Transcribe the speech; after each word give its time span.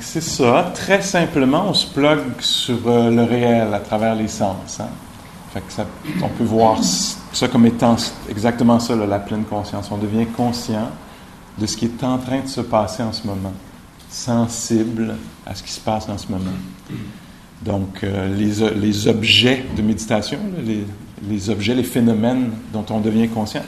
C'est 0.00 0.22
ça. 0.22 0.72
Très 0.74 1.02
simplement, 1.02 1.66
on 1.68 1.74
se 1.74 1.86
plug 1.86 2.20
sur 2.40 2.78
euh, 2.86 3.10
le 3.10 3.22
réel 3.24 3.72
à 3.74 3.80
travers 3.80 4.14
les 4.14 4.28
sens. 4.28 4.80
hein. 4.80 4.88
Fait 5.52 5.60
que 5.60 5.72
ça, 5.72 5.86
on 6.22 6.28
peut 6.28 6.44
voir 6.44 6.78
ça 6.82 7.48
comme 7.48 7.66
étant 7.66 7.96
exactement 8.28 8.80
ça, 8.80 8.96
la 8.96 9.18
pleine 9.18 9.44
conscience. 9.44 9.88
On 9.90 9.98
devient 9.98 10.26
conscient 10.26 10.88
de 11.58 11.66
ce 11.66 11.76
qui 11.76 11.84
est 11.84 12.02
en 12.02 12.18
train 12.18 12.40
de 12.40 12.48
se 12.48 12.60
passer 12.62 13.02
en 13.02 13.12
ce 13.12 13.26
moment, 13.26 13.52
sensible 14.08 15.14
à 15.46 15.54
ce 15.54 15.62
qui 15.62 15.70
se 15.70 15.80
passe 15.80 16.08
en 16.08 16.18
ce 16.18 16.26
moment. 16.28 16.50
Donc, 17.62 18.02
euh, 18.02 18.34
les, 18.34 18.62
o- 18.62 18.74
les 18.74 19.06
objets 19.06 19.64
de 19.76 19.82
méditation, 19.82 20.38
les, 20.64 20.84
les 21.28 21.50
objets, 21.50 21.74
les 21.74 21.84
phénomènes 21.84 22.50
dont 22.72 22.84
on 22.90 23.00
devient 23.00 23.28
conscient, 23.28 23.62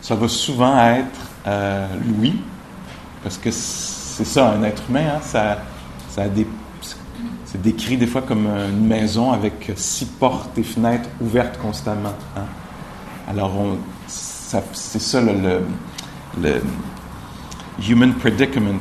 ça 0.00 0.14
va 0.14 0.28
souvent 0.28 0.78
être 0.78 1.20
euh, 1.46 1.86
l'ouïe, 2.06 2.36
parce 3.22 3.38
que 3.38 3.50
c'est 4.16 4.24
ça, 4.24 4.50
un 4.52 4.62
être 4.62 4.82
humain, 4.88 5.14
hein, 5.16 5.20
ça, 5.22 5.58
ça 6.08 6.22
a 6.22 6.28
des, 6.28 6.46
c'est 7.44 7.60
décrit 7.60 7.96
des 7.96 8.06
fois 8.06 8.22
comme 8.22 8.46
une 8.46 8.86
maison 8.86 9.32
avec 9.32 9.72
six 9.76 10.04
portes 10.06 10.56
et 10.58 10.62
fenêtres 10.62 11.08
ouvertes 11.20 11.58
constamment. 11.58 12.12
hein. 12.36 12.44
Alors, 13.28 13.52
c'est 14.06 14.98
ça 15.00 15.20
le, 15.20 16.60
human 17.88 18.12
predicament, 18.14 18.78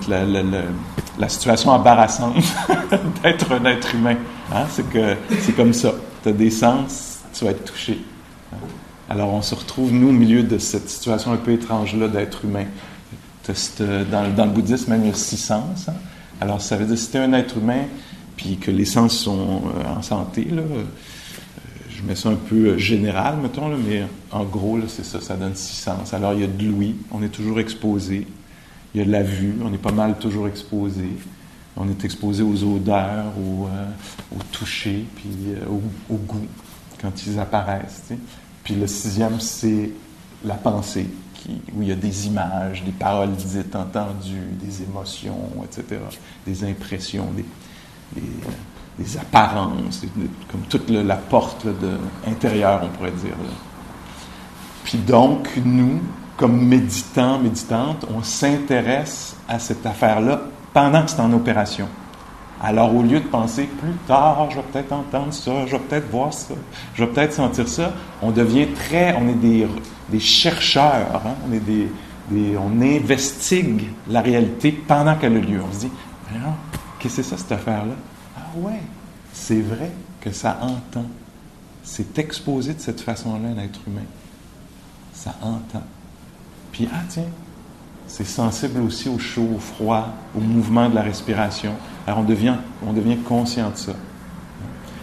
la 1.18 1.30
situation 1.30 1.72
embarrassante 1.72 2.36
d'être 3.24 3.52
un 3.54 3.66
être 3.66 3.96
humain. 3.96 4.18
hein. 4.54 4.66
C'est 4.70 4.88
que 4.90 5.16
c'est 5.42 5.56
comme 5.56 5.74
ça. 5.74 5.94
Tu 6.22 6.30
as 6.30 6.34
des 6.34 6.52
sens, 6.52 7.20
tu 7.34 7.46
vas 7.46 7.52
être 7.52 7.64
touché. 7.66 8.00
hein. 8.54 8.58
Alors, 9.10 9.34
on 9.34 9.42
se 9.42 9.54
retrouve, 9.56 9.92
nous, 9.92 10.10
au 10.10 10.14
milieu 10.14 10.44
de 10.44 10.58
cette 10.58 10.90
situation 10.90 11.32
un 11.34 11.38
peu 11.38 11.52
étrange-là 11.52 12.08
d'être 12.08 12.46
humain. 12.46 12.66
Cette- 13.44 13.84
Dans, 14.10 14.46
le 14.46 14.52
bouddhisme, 14.52 14.92
même, 14.92 15.04
il 15.04 15.10
y 15.10 15.12
a 15.12 15.16
six 15.16 15.38
sens. 15.38 15.88
hein. 15.90 15.94
Alors, 16.42 16.62
ça 16.62 16.78
veut 16.78 16.86
dire 16.86 16.98
si 16.98 17.10
tu 17.10 17.18
es 17.18 17.20
un 17.20 17.34
être 17.34 17.58
humain, 17.58 17.84
puis 18.38 18.58
que 18.58 18.72
les 18.72 18.86
sens 18.86 19.18
sont 19.18 19.62
euh, 19.68 19.98
en 19.98 20.02
santé, 20.02 20.46
là, 20.46 20.62
euh, 20.62 20.84
je 21.90 22.02
mets 22.04 22.16
ça 22.16 22.30
un 22.30 22.36
peu 22.36 22.70
euh, 22.70 22.78
général, 22.78 23.38
mettons, 23.42 23.70
mais 23.78 24.04
en 24.32 24.44
gros, 24.44 24.80
c'est 24.88 25.06
ça, 25.06 25.22
ça 25.22 25.36
donne 25.36 25.56
six 25.56 25.76
sens. 25.76 26.14
Alors, 26.14 26.34
il 26.34 26.42
y 26.42 26.44
a 26.44 26.48
de 26.48 26.64
l'ouïe, 26.66 26.96
on 27.12 27.22
est 27.22 27.30
toujours 27.30 27.60
exposé. 27.60 28.28
Il 28.94 29.00
y 29.00 29.02
a 29.02 29.06
de 29.06 29.12
la 29.12 29.24
vue, 29.24 29.56
on 29.64 29.74
est 29.74 29.78
pas 29.78 29.92
mal 29.92 30.18
toujours 30.20 30.48
exposé. 30.48 31.08
On 31.76 31.90
est 31.90 32.04
exposé 32.06 32.44
aux 32.44 32.64
odeurs, 32.64 33.34
au, 33.38 33.66
euh, 33.68 33.86
toucher, 34.52 35.06
puis 35.16 35.30
euh, 35.48 35.66
au, 35.70 36.14
au 36.14 36.18
goût, 36.18 36.46
quand 37.02 37.12
ils 37.26 37.40
apparaissent. 37.40 38.12
Puis 38.64 38.76
le 38.76 38.86
sixième, 38.88 39.40
c'est 39.40 39.90
la 40.46 40.54
pensée, 40.56 41.08
où 41.50 41.82
il 41.82 41.88
y 41.88 41.92
a 41.92 41.96
des 41.96 42.28
images, 42.28 42.84
des 42.84 42.92
paroles 42.92 43.32
dites, 43.32 43.76
entendues, 43.76 44.50
des 44.62 44.84
émotions, 44.84 45.50
etc., 45.64 46.00
des 46.46 46.64
impressions, 46.64 47.28
des, 47.36 49.18
apparences, 49.20 50.06
comme 50.52 50.62
toute 50.70 50.90
la 50.90 51.16
porte 51.16 51.66
là, 51.66 51.72
intérieure, 52.28 52.82
on 52.84 52.90
pourrait 52.90 53.12
dire. 53.12 53.36
Puis 54.84 54.98
donc, 55.00 55.50
nous, 55.64 56.00
comme 56.38 56.68
méditants, 56.68 57.40
méditantes, 57.40 58.06
on 58.14 58.22
s'intéresse 58.22 59.36
à 59.48 59.60
cette 59.60 59.86
affaire-là 59.86 60.42
pendant 60.74 61.04
que 61.04 61.12
c'est 61.12 61.20
en 61.20 61.34
opération. 61.34 61.88
Alors, 62.62 62.96
au 62.96 63.02
lieu 63.02 63.20
de 63.20 63.28
penser 63.28 63.64
plus 63.64 63.94
tard, 64.08 64.48
je 64.50 64.56
vais 64.56 64.62
peut-être 64.72 64.94
entendre 64.94 65.34
ça, 65.34 65.66
je 65.66 65.72
vais 65.74 65.80
peut-être 65.80 66.10
voir 66.10 66.34
ça, 66.34 66.54
je 66.96 67.04
vais 67.04 67.12
peut-être 67.12 67.34
sentir 67.34 67.68
ça, 67.68 67.92
on 68.22 68.32
devient 68.32 68.68
très, 68.68 69.16
on 69.18 69.28
est 69.28 69.34
des, 69.34 69.68
des 70.10 70.20
chercheurs, 70.20 71.22
hein, 71.26 71.36
on 71.48 71.54
est 71.54 71.60
des, 71.60 72.58
on 72.58 72.82
investigue 72.82 73.88
la 74.10 74.22
réalité 74.22 74.72
pendant 74.72 75.16
qu'elle 75.16 75.38
a 75.38 75.40
lieu. 75.40 75.62
On 75.62 75.74
se 75.74 75.82
dit, 75.82 75.92
qu'est-ce 77.00 77.18
que 77.18 77.24
c'est 77.24 77.30
ça 77.30 77.38
cette 77.38 77.52
affaire-là? 77.52 77.94
Ah 78.38 78.58
ouais, 78.58 78.82
c'est 79.32 79.62
vrai 79.62 79.92
que 80.22 80.32
ça 80.32 80.58
entend. 80.62 81.06
C'est 81.84 82.18
exposé 82.20 82.74
de 82.74 82.80
cette 82.80 83.02
façon-là 83.02 83.50
un 83.50 83.64
être 83.64 83.80
humain. 83.88 84.06
Ça 85.14 85.36
entend. 85.42 85.84
Puis, 86.72 86.88
ah 86.94 87.02
tiens, 87.10 87.24
c'est 88.08 88.26
sensible 88.26 88.82
aussi 88.82 89.10
au 89.10 89.20
chaud, 89.20 89.50
au 89.56 89.60
froid, 89.60 90.10
au 90.36 90.40
mouvement 90.40 90.90
de 90.90 90.96
la 90.96 91.02
respiration. 91.02 91.74
Alors 92.06 92.20
on 92.20 92.24
devient, 92.24 92.56
on 92.86 92.94
devient 92.94 93.18
conscient 93.18 93.70
de 93.70 93.78
ça. 93.78 93.94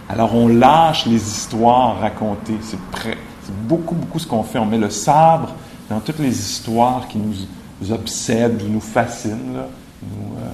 Alors 0.07 0.35
on 0.35 0.47
lâche 0.47 1.05
les 1.05 1.15
histoires 1.15 1.99
racontées. 1.99 2.57
C'est 2.61 2.79
beaucoup, 3.71 3.95
beaucoup 3.95 4.19
ce 4.19 4.27
qu'on 4.27 4.43
fait. 4.43 4.59
On 4.59 4.65
met 4.65 4.77
le 4.77 4.89
sabre 4.89 5.55
dans 5.89 6.01
toutes 6.01 6.19
les 6.19 6.37
histoires 6.37 7.07
qui 7.07 7.17
nous, 7.17 7.33
obsèdent 7.91 8.61
ou 8.61 8.67
nous 8.67 8.81
fascinent, 8.81 9.55
euh, 9.55 10.49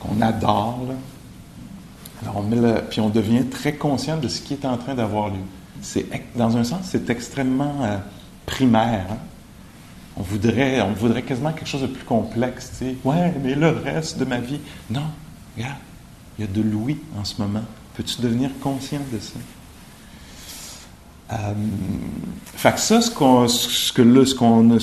qu'on 0.00 0.20
adore. 0.22 0.80
Alors 2.22 2.38
on 2.38 2.42
met 2.42 2.56
le, 2.56 2.80
puis 2.88 3.00
on 3.00 3.10
devient 3.10 3.44
très 3.44 3.74
conscient 3.74 4.16
de 4.16 4.28
ce 4.28 4.40
qui 4.40 4.54
est 4.54 4.64
en 4.64 4.78
train 4.78 4.94
d'avoir 4.94 5.28
lieu. 5.28 5.44
C'est, 5.82 6.06
dans 6.34 6.56
un 6.56 6.64
sens, 6.64 6.80
c'est 6.84 7.10
extrêmement 7.10 7.74
euh, 7.82 7.98
primaire. 8.46 9.06
hein. 9.10 9.18
On 10.16 10.22
voudrait, 10.22 10.80
on 10.80 10.92
voudrait 10.92 11.22
quasiment 11.22 11.52
quelque 11.52 11.68
chose 11.68 11.82
de 11.82 11.88
plus 11.88 12.04
complexe. 12.04 12.72
Tu. 12.78 12.96
Ouais, 13.04 13.34
mais 13.42 13.54
le 13.54 13.68
reste 13.68 14.18
de 14.18 14.24
ma 14.24 14.38
vie. 14.38 14.60
Non, 14.88 15.02
regarde, 15.56 15.76
il 16.38 16.46
y 16.46 16.48
a 16.48 16.50
de 16.50 16.62
l'ouïe 16.62 16.98
en 17.20 17.24
ce 17.24 17.42
moment. 17.42 17.64
Peux-tu 17.94 18.22
devenir 18.22 18.50
conscient 18.62 19.00
de 19.12 19.18
ça? 19.18 19.38
Euh, 21.32 21.36
fait 22.56 22.72
que 22.72 22.80
ça, 22.80 23.00
ce, 23.00 23.10
que 23.10 24.02
là, 24.02 24.24
ce, 24.24 24.34
qu'on, 24.34 24.78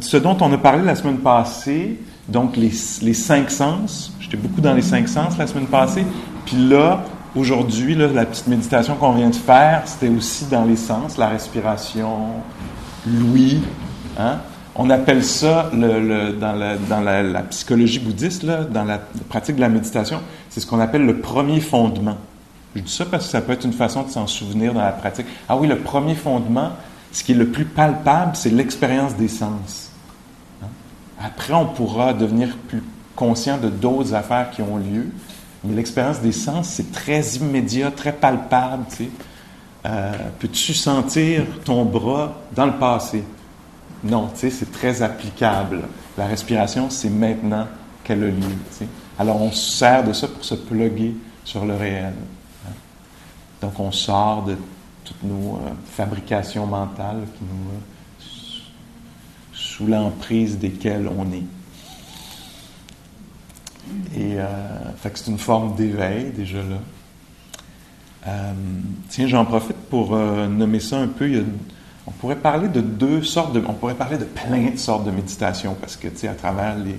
ce, 0.00 0.16
dont 0.16 0.36
on 0.40 0.52
a 0.52 0.58
parlé 0.58 0.84
la 0.84 0.94
semaine 0.94 1.18
passée, 1.18 1.98
donc 2.28 2.56
les, 2.56 2.72
les 3.02 3.14
cinq 3.14 3.50
sens, 3.50 4.12
j'étais 4.20 4.36
beaucoup 4.36 4.60
dans 4.60 4.74
les 4.74 4.82
cinq 4.82 5.08
sens 5.08 5.38
la 5.38 5.46
semaine 5.46 5.66
passée, 5.66 6.04
puis 6.44 6.56
là, 6.68 7.04
aujourd'hui, 7.36 7.94
la 7.94 8.24
petite 8.24 8.48
méditation 8.48 8.96
qu'on 8.96 9.12
vient 9.12 9.30
de 9.30 9.34
faire, 9.34 9.82
c'était 9.86 10.08
aussi 10.08 10.46
dans 10.46 10.64
les 10.64 10.76
sens, 10.76 11.16
la 11.16 11.28
respiration, 11.28 12.18
l'ouïe, 13.06 13.60
hein? 14.18 14.38
On 14.80 14.90
appelle 14.90 15.24
ça, 15.24 15.70
dans, 15.72 16.52
la, 16.52 16.76
dans 16.76 17.00
la, 17.00 17.42
psychologie 17.42 17.98
bouddhiste, 17.98 18.46
dans 18.46 18.84
la 18.84 18.98
pratique 19.28 19.56
de 19.56 19.60
la 19.60 19.68
méditation, 19.68 20.20
c'est 20.48 20.60
ce 20.60 20.66
qu'on 20.66 20.78
appelle 20.78 21.04
le 21.04 21.18
premier 21.18 21.58
fondement. 21.58 22.16
Je 22.78 22.82
dis 22.84 22.92
ça 22.92 23.06
parce 23.06 23.24
que 23.26 23.30
ça 23.30 23.40
peut 23.40 23.52
être 23.52 23.64
une 23.64 23.72
façon 23.72 24.02
de 24.04 24.10
s'en 24.10 24.26
souvenir 24.26 24.72
dans 24.72 24.82
la 24.82 24.92
pratique. 24.92 25.26
Ah 25.48 25.56
oui, 25.56 25.66
le 25.66 25.78
premier 25.78 26.14
fondement, 26.14 26.70
ce 27.10 27.24
qui 27.24 27.32
est 27.32 27.34
le 27.34 27.48
plus 27.48 27.64
palpable, 27.64 28.36
c'est 28.36 28.50
l'expérience 28.50 29.16
des 29.16 29.26
sens. 29.28 29.90
Hein? 30.62 30.66
Après, 31.20 31.54
on 31.54 31.66
pourra 31.66 32.14
devenir 32.14 32.56
plus 32.68 32.82
conscient 33.16 33.58
de 33.58 33.68
d'autres 33.68 34.14
affaires 34.14 34.50
qui 34.50 34.62
ont 34.62 34.76
lieu, 34.76 35.08
mais 35.64 35.74
l'expérience 35.74 36.20
des 36.20 36.30
sens, 36.32 36.68
c'est 36.68 36.92
très 36.92 37.20
immédiat, 37.36 37.90
très 37.90 38.12
palpable. 38.12 38.84
tu 38.90 38.96
sais. 38.96 39.10
Euh, 39.86 40.12
Peux-tu 40.38 40.72
sentir 40.72 41.44
ton 41.64 41.84
bras 41.84 42.34
dans 42.54 42.66
le 42.66 42.74
passé? 42.74 43.24
Non, 44.04 44.28
tu 44.32 44.40
sais, 44.40 44.50
c'est 44.50 44.70
très 44.70 45.02
applicable. 45.02 45.80
La 46.16 46.26
respiration, 46.26 46.90
c'est 46.90 47.10
maintenant 47.10 47.66
qu'elle 48.04 48.22
a 48.22 48.26
lieu. 48.26 48.34
tu 48.70 48.76
sais. 48.78 48.86
Alors, 49.18 49.42
on 49.42 49.50
se 49.50 49.78
sert 49.78 50.04
de 50.04 50.12
ça 50.12 50.28
pour 50.28 50.44
se 50.44 50.54
plugger 50.54 51.16
sur 51.44 51.64
le 51.64 51.74
réel. 51.74 52.12
Donc, 53.60 53.78
on 53.80 53.90
sort 53.90 54.44
de 54.44 54.56
toutes 55.08 55.22
nos 55.22 55.56
euh, 55.56 55.70
fabrications 55.86 56.66
mentales 56.66 57.22
qui 57.36 57.44
nous, 57.44 57.70
euh, 57.70 57.78
sous 59.52 59.86
l'emprise 59.86 60.58
desquelles 60.58 61.08
on 61.08 61.32
est. 61.32 61.44
Et 64.14 64.38
euh, 64.38 64.44
c'est 65.02 65.26
une 65.28 65.38
forme 65.38 65.74
d'éveil 65.74 66.30
déjà 66.30 66.58
là. 66.58 66.78
Tiens, 69.08 69.26
j'en 69.26 69.46
profite 69.46 69.76
pour 69.88 70.14
nommer 70.14 70.80
ça 70.80 70.98
un 70.98 71.08
peu. 71.08 71.42
On 72.06 72.10
pourrait 72.10 72.36
parler 72.36 72.68
de 72.68 72.82
deux 72.82 73.22
sortes 73.22 73.54
de, 73.54 73.62
on 73.66 73.72
de 73.72 74.24
plein 74.24 74.70
de 74.70 74.76
sortes 74.76 75.06
de 75.06 75.10
méditation 75.10 75.74
parce 75.80 75.96
que 75.96 76.08
tu 76.08 76.18
sais, 76.18 76.28
à 76.28 76.34
travers 76.34 76.76
les 76.76 76.96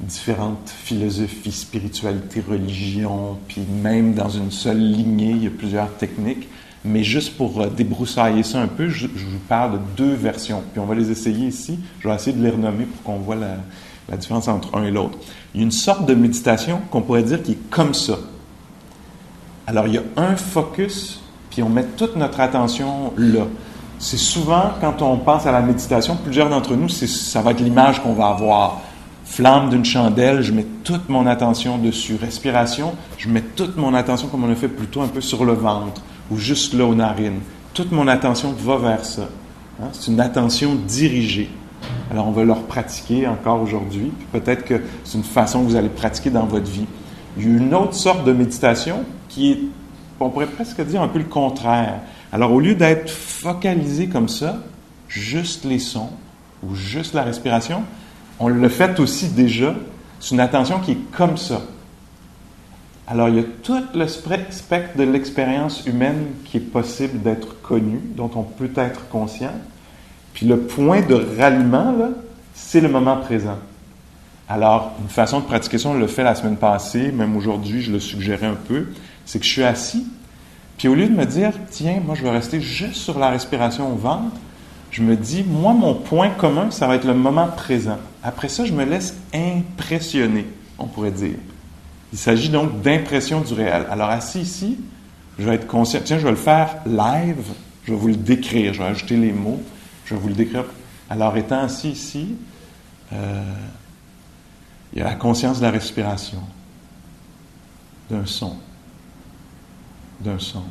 différentes 0.00 0.68
philosophies, 0.68 1.52
spiritualités, 1.52 2.42
religions, 2.46 3.38
puis 3.48 3.62
même 3.82 4.14
dans 4.14 4.28
une 4.28 4.50
seule 4.50 4.78
lignée, 4.78 5.30
il 5.30 5.44
y 5.44 5.46
a 5.46 5.50
plusieurs 5.50 5.92
techniques. 5.96 6.48
Mais 6.84 7.02
juste 7.02 7.36
pour 7.36 7.60
euh, 7.60 7.68
débroussailler 7.68 8.44
ça 8.44 8.60
un 8.60 8.68
peu, 8.68 8.88
je, 8.88 9.06
vous 9.06 9.38
parle 9.48 9.72
de 9.72 9.78
deux 9.96 10.14
versions. 10.14 10.62
Puis 10.72 10.80
on 10.80 10.86
va 10.86 10.94
les 10.94 11.10
essayer 11.10 11.48
ici. 11.48 11.80
Je 11.98 12.08
vais 12.08 12.14
essayer 12.14 12.36
de 12.36 12.42
les 12.42 12.50
renommer 12.50 12.84
pour 12.84 13.02
qu'on 13.02 13.18
voit 13.18 13.34
la, 13.34 13.56
la 14.08 14.16
différence 14.16 14.46
entre 14.46 14.76
un 14.76 14.84
et 14.84 14.90
l'autre. 14.90 15.18
Il 15.54 15.60
y 15.60 15.62
a 15.62 15.64
une 15.64 15.72
sorte 15.72 16.06
de 16.06 16.14
méditation 16.14 16.80
qu'on 16.90 17.02
pourrait 17.02 17.24
dire 17.24 17.42
qui 17.42 17.52
est 17.52 17.70
comme 17.70 17.94
ça. 17.94 18.18
Alors, 19.66 19.88
il 19.88 19.94
y 19.94 19.98
a 19.98 20.02
un 20.16 20.36
focus, 20.36 21.20
puis 21.50 21.62
on 21.62 21.68
met 21.68 21.84
toute 21.96 22.14
notre 22.14 22.38
attention 22.38 23.12
là. 23.16 23.46
C'est 23.98 24.18
souvent, 24.18 24.72
quand 24.80 25.00
on 25.02 25.16
pense 25.16 25.46
à 25.46 25.52
la 25.52 25.62
méditation, 25.62 26.16
plusieurs 26.16 26.50
d'entre 26.50 26.76
nous, 26.76 26.88
ça 26.88 27.40
va 27.40 27.52
être 27.52 27.60
l'image 27.60 28.02
qu'on 28.02 28.12
va 28.12 28.28
avoir. 28.28 28.82
Flamme 29.26 29.68
d'une 29.68 29.84
chandelle, 29.84 30.40
je 30.40 30.52
mets 30.52 30.66
toute 30.84 31.08
mon 31.08 31.26
attention 31.26 31.78
dessus. 31.78 32.16
Respiration, 32.18 32.94
je 33.18 33.28
mets 33.28 33.42
toute 33.42 33.76
mon 33.76 33.92
attention, 33.92 34.28
comme 34.28 34.44
on 34.44 34.50
a 34.50 34.54
fait 34.54 34.68
plutôt, 34.68 35.02
un 35.02 35.08
peu 35.08 35.20
sur 35.20 35.44
le 35.44 35.52
ventre, 35.52 36.00
ou 36.30 36.36
juste 36.36 36.72
là 36.72 36.86
aux 36.86 36.94
narines. 36.94 37.40
Toute 37.74 37.92
mon 37.92 38.08
attention 38.08 38.52
va 38.52 38.78
vers 38.78 39.04
ça. 39.04 39.28
Hein, 39.82 39.88
C'est 39.92 40.10
une 40.10 40.20
attention 40.20 40.74
dirigée. 40.74 41.50
Alors, 42.10 42.28
on 42.28 42.30
va 42.30 42.44
leur 42.44 42.62
pratiquer 42.62 43.26
encore 43.26 43.60
aujourd'hui, 43.60 44.12
peut-être 44.32 44.64
que 44.64 44.80
c'est 45.04 45.18
une 45.18 45.24
façon 45.24 45.62
que 45.62 45.68
vous 45.68 45.76
allez 45.76 45.88
pratiquer 45.88 46.30
dans 46.30 46.46
votre 46.46 46.70
vie. 46.70 46.86
Il 47.36 47.42
y 47.42 47.46
a 47.46 47.58
une 47.58 47.74
autre 47.74 47.94
sorte 47.94 48.24
de 48.24 48.32
méditation 48.32 49.04
qui 49.28 49.50
est, 49.50 49.58
on 50.20 50.30
pourrait 50.30 50.46
presque 50.46 50.80
dire 50.82 51.02
un 51.02 51.08
peu 51.08 51.18
le 51.18 51.24
contraire. 51.24 52.00
Alors, 52.32 52.52
au 52.52 52.60
lieu 52.60 52.74
d'être 52.76 53.10
focalisé 53.10 54.06
comme 54.06 54.28
ça, 54.28 54.62
juste 55.08 55.64
les 55.64 55.80
sons 55.80 56.10
ou 56.62 56.74
juste 56.74 57.12
la 57.12 57.22
respiration, 57.22 57.82
on 58.38 58.48
le 58.48 58.68
fait 58.68 58.98
aussi 59.00 59.28
déjà. 59.28 59.74
C'est 60.20 60.34
une 60.34 60.40
attention 60.40 60.80
qui 60.80 60.92
est 60.92 61.12
comme 61.12 61.36
ça. 61.36 61.62
Alors, 63.08 63.28
il 63.28 63.36
y 63.36 63.38
a 63.38 63.44
tout 63.62 63.84
le 63.94 64.08
spectre 64.08 64.96
de 64.96 65.04
l'expérience 65.04 65.86
humaine 65.86 66.26
qui 66.44 66.56
est 66.56 66.60
possible 66.60 67.22
d'être 67.22 67.60
connu, 67.62 68.00
dont 68.16 68.30
on 68.34 68.42
peut 68.42 68.70
être 68.76 69.08
conscient. 69.08 69.52
Puis 70.34 70.46
le 70.46 70.58
point 70.58 71.02
de 71.02 71.14
ralliement, 71.38 71.92
là, 71.92 72.08
c'est 72.52 72.80
le 72.80 72.88
moment 72.88 73.16
présent. 73.18 73.58
Alors, 74.48 74.92
une 75.00 75.08
façon 75.08 75.40
de 75.40 75.44
pratiquer 75.44 75.78
ça, 75.78 75.88
on 75.88 75.94
l'a 75.94 76.08
fait 76.08 76.24
la 76.24 76.34
semaine 76.34 76.56
passée, 76.56 77.12
même 77.12 77.36
aujourd'hui, 77.36 77.80
je 77.80 77.92
le 77.92 78.00
suggérais 78.00 78.46
un 78.46 78.54
peu, 78.54 78.86
c'est 79.24 79.38
que 79.38 79.44
je 79.44 79.50
suis 79.50 79.64
assis, 79.64 80.06
puis 80.78 80.88
au 80.88 80.94
lieu 80.94 81.08
de 81.08 81.14
me 81.14 81.24
dire, 81.24 81.52
tiens, 81.70 82.00
moi 82.04 82.14
je 82.14 82.22
vais 82.22 82.30
rester 82.30 82.60
juste 82.60 82.94
sur 82.94 83.18
la 83.18 83.30
respiration 83.30 83.92
au 83.92 83.96
ventre, 83.96 84.36
je 84.90 85.02
me 85.02 85.16
dis, 85.16 85.42
moi, 85.42 85.72
mon 85.72 85.94
point 85.94 86.30
commun, 86.30 86.70
ça 86.70 86.86
va 86.86 86.94
être 86.94 87.06
le 87.06 87.14
moment 87.14 87.48
présent. 87.48 87.98
Après 88.26 88.48
ça, 88.48 88.64
je 88.64 88.72
me 88.72 88.84
laisse 88.84 89.16
impressionner, 89.32 90.48
on 90.80 90.88
pourrait 90.88 91.12
dire. 91.12 91.36
Il 92.12 92.18
s'agit 92.18 92.48
donc 92.48 92.82
d'impression 92.82 93.40
du 93.40 93.54
réel. 93.54 93.86
Alors, 93.88 94.10
assis 94.10 94.40
ici, 94.40 94.78
je 95.38 95.44
vais 95.44 95.54
être 95.54 95.68
conscient, 95.68 96.00
tiens, 96.04 96.18
je 96.18 96.24
vais 96.24 96.32
le 96.32 96.36
faire 96.36 96.78
live, 96.86 97.52
je 97.84 97.92
vais 97.92 97.96
vous 97.96 98.08
le 98.08 98.16
décrire, 98.16 98.74
je 98.74 98.80
vais 98.80 98.88
ajouter 98.88 99.16
les 99.16 99.32
mots, 99.32 99.62
je 100.04 100.14
vais 100.14 100.20
vous 100.20 100.26
le 100.26 100.34
décrire. 100.34 100.64
Alors, 101.08 101.36
étant 101.36 101.60
assis 101.60 101.90
ici, 101.90 102.34
euh, 103.12 103.44
il 104.92 104.98
y 104.98 105.02
a 105.02 105.04
la 105.04 105.14
conscience 105.14 105.58
de 105.58 105.62
la 105.62 105.70
respiration, 105.70 106.42
d'un 108.10 108.26
son, 108.26 108.56
d'un 110.18 110.40
son, 110.40 110.64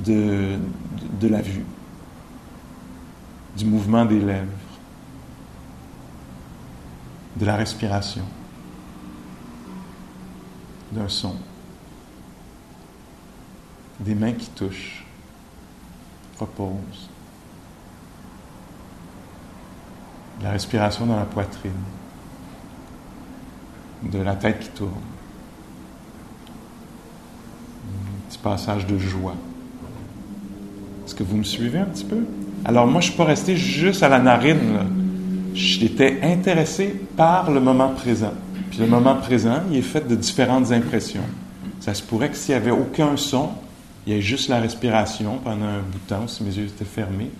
de, 0.00 0.58
de, 1.18 1.28
la 1.28 1.40
vue, 1.40 1.64
du 3.56 3.64
mouvement 3.64 4.04
des 4.04 4.20
lèvres, 4.20 4.52
de 7.36 7.44
la 7.44 7.56
respiration, 7.56 8.24
d'un 10.92 11.08
son, 11.08 11.36
des 14.00 14.14
mains 14.14 14.32
qui 14.32 14.48
touchent, 14.50 15.04
reposent, 16.38 17.10
de 20.38 20.44
la 20.44 20.50
respiration 20.50 21.06
dans 21.06 21.16
la 21.16 21.24
poitrine 21.24 21.72
de 24.02 24.18
la 24.18 24.34
tête 24.34 24.60
qui 24.60 24.68
tourne. 24.68 24.90
Un 27.84 28.28
petit 28.28 28.38
passage 28.38 28.86
de 28.86 28.98
joie. 28.98 29.34
Est-ce 31.04 31.14
que 31.14 31.22
vous 31.22 31.36
me 31.36 31.44
suivez 31.44 31.78
un 31.78 31.84
petit 31.86 32.04
peu? 32.04 32.24
Alors 32.64 32.86
moi, 32.86 33.00
je 33.00 33.06
ne 33.06 33.10
suis 33.12 33.18
pas 33.18 33.24
resté 33.24 33.56
juste 33.56 34.02
à 34.02 34.08
la 34.08 34.18
narine. 34.18 34.95
J'étais 35.56 36.20
intéressé 36.22 36.94
par 37.16 37.50
le 37.50 37.60
moment 37.60 37.88
présent. 37.88 38.34
Puis 38.70 38.78
le 38.78 38.86
moment 38.86 39.16
présent, 39.16 39.62
il 39.70 39.78
est 39.78 39.82
fait 39.82 40.06
de 40.06 40.14
différentes 40.14 40.70
impressions. 40.70 41.24
Ça 41.80 41.94
se 41.94 42.02
pourrait 42.02 42.28
que 42.28 42.36
s'il 42.36 42.54
n'y 42.54 42.60
avait 42.60 42.70
aucun 42.70 43.16
son, 43.16 43.50
il 44.06 44.12
y 44.12 44.16
ait 44.16 44.20
juste 44.20 44.48
la 44.48 44.60
respiration 44.60 45.38
pendant 45.42 45.64
un 45.64 45.78
bout 45.78 45.98
de 45.98 46.08
temps, 46.08 46.28
si 46.28 46.44
mes 46.44 46.54
yeux 46.54 46.66
étaient 46.66 46.84
fermés. 46.84 47.30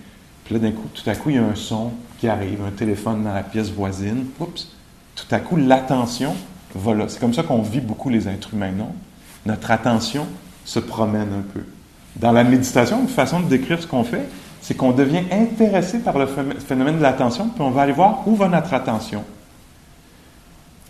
Puis 0.43 0.55
là, 0.55 0.59
d'un 0.59 0.71
coup, 0.71 0.87
tout 0.93 1.07
à 1.07 1.15
coup, 1.15 1.29
il 1.29 1.35
y 1.35 1.39
a 1.39 1.43
un 1.43 1.55
son 1.55 1.91
qui 2.19 2.27
arrive, 2.27 2.59
un 2.67 2.71
téléphone 2.71 3.23
dans 3.23 3.33
la 3.33 3.43
pièce 3.43 3.69
voisine. 3.69 4.25
Oups! 4.39 4.67
Tout 5.15 5.35
à 5.35 5.39
coup, 5.39 5.55
l'attention 5.55 6.35
voilà, 6.75 7.07
c'est 7.07 7.19
comme 7.19 7.33
ça 7.33 7.43
qu'on 7.43 7.61
vit 7.61 7.79
beaucoup 7.79 8.09
les 8.09 8.27
êtres 8.27 8.53
humains, 8.53 8.71
non? 8.71 8.91
Notre 9.45 9.71
attention 9.71 10.27
se 10.65 10.79
promène 10.79 11.29
un 11.33 11.53
peu. 11.53 11.61
Dans 12.17 12.31
la 12.31 12.43
méditation, 12.43 13.01
une 13.01 13.07
façon 13.07 13.39
de 13.39 13.47
décrire 13.47 13.81
ce 13.81 13.87
qu'on 13.87 14.03
fait, 14.03 14.27
c'est 14.67 14.75
qu'on 14.75 14.91
devient 14.91 15.23
intéressé 15.31 15.99
par 15.99 16.17
le 16.17 16.27
phénomène 16.27 16.97
de 16.97 17.01
l'attention, 17.01 17.47
puis 17.47 17.61
on 17.61 17.71
va 17.71 17.83
aller 17.83 17.93
voir 17.93 18.27
où 18.27 18.35
va 18.35 18.49
notre 18.49 18.73
attention. 18.73 19.23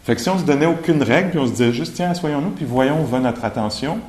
Fait 0.03 0.15
que 0.15 0.21
si 0.21 0.29
on 0.31 0.39
se 0.39 0.45
donnait 0.45 0.65
aucune 0.65 1.03
règle, 1.03 1.29
puis 1.29 1.37
on 1.37 1.45
se 1.45 1.51
disait 1.51 1.71
juste, 1.71 1.93
tiens, 1.93 2.15
soyons-nous, 2.15 2.49
puis 2.49 2.65
voyons 2.65 3.03
où 3.03 3.05
va 3.05 3.19
notre 3.19 3.45
attention, 3.45 3.99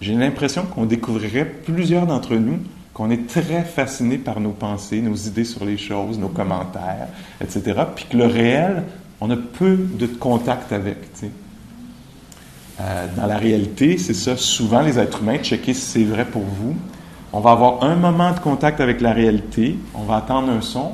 j'ai 0.00 0.14
l'impression 0.14 0.64
qu'on 0.64 0.86
découvrirait 0.86 1.44
plusieurs 1.44 2.06
d'entre 2.06 2.36
nous 2.36 2.58
qu'on 2.94 3.10
est 3.10 3.28
très 3.28 3.64
fasciné 3.64 4.16
par 4.16 4.40
nos 4.40 4.52
pensées, 4.52 5.02
nos 5.02 5.14
idées 5.14 5.44
sur 5.44 5.66
les 5.66 5.76
choses, 5.76 6.18
nos 6.18 6.28
commentaires, 6.28 7.08
etc., 7.42 7.82
puis 7.94 8.06
que 8.08 8.16
le 8.16 8.24
réel 8.24 8.84
on 9.20 9.30
a 9.30 9.36
peu 9.36 9.76
de 9.76 10.06
contact 10.06 10.72
avec. 10.72 10.96
Euh, 12.80 13.06
dans 13.14 13.26
la 13.26 13.36
réalité, 13.36 13.98
c'est 13.98 14.14
ça, 14.14 14.38
souvent 14.38 14.80
les 14.80 14.98
êtres 14.98 15.20
humains, 15.20 15.36
checker 15.42 15.74
si 15.74 15.82
c'est 15.82 16.04
vrai 16.04 16.24
pour 16.24 16.44
vous, 16.44 16.74
on 17.32 17.40
va 17.40 17.50
avoir 17.52 17.82
un 17.82 17.96
moment 17.96 18.32
de 18.32 18.40
contact 18.40 18.80
avec 18.80 19.00
la 19.00 19.12
réalité, 19.12 19.78
on 19.94 20.02
va 20.02 20.16
attendre 20.16 20.50
un 20.50 20.60
son, 20.60 20.92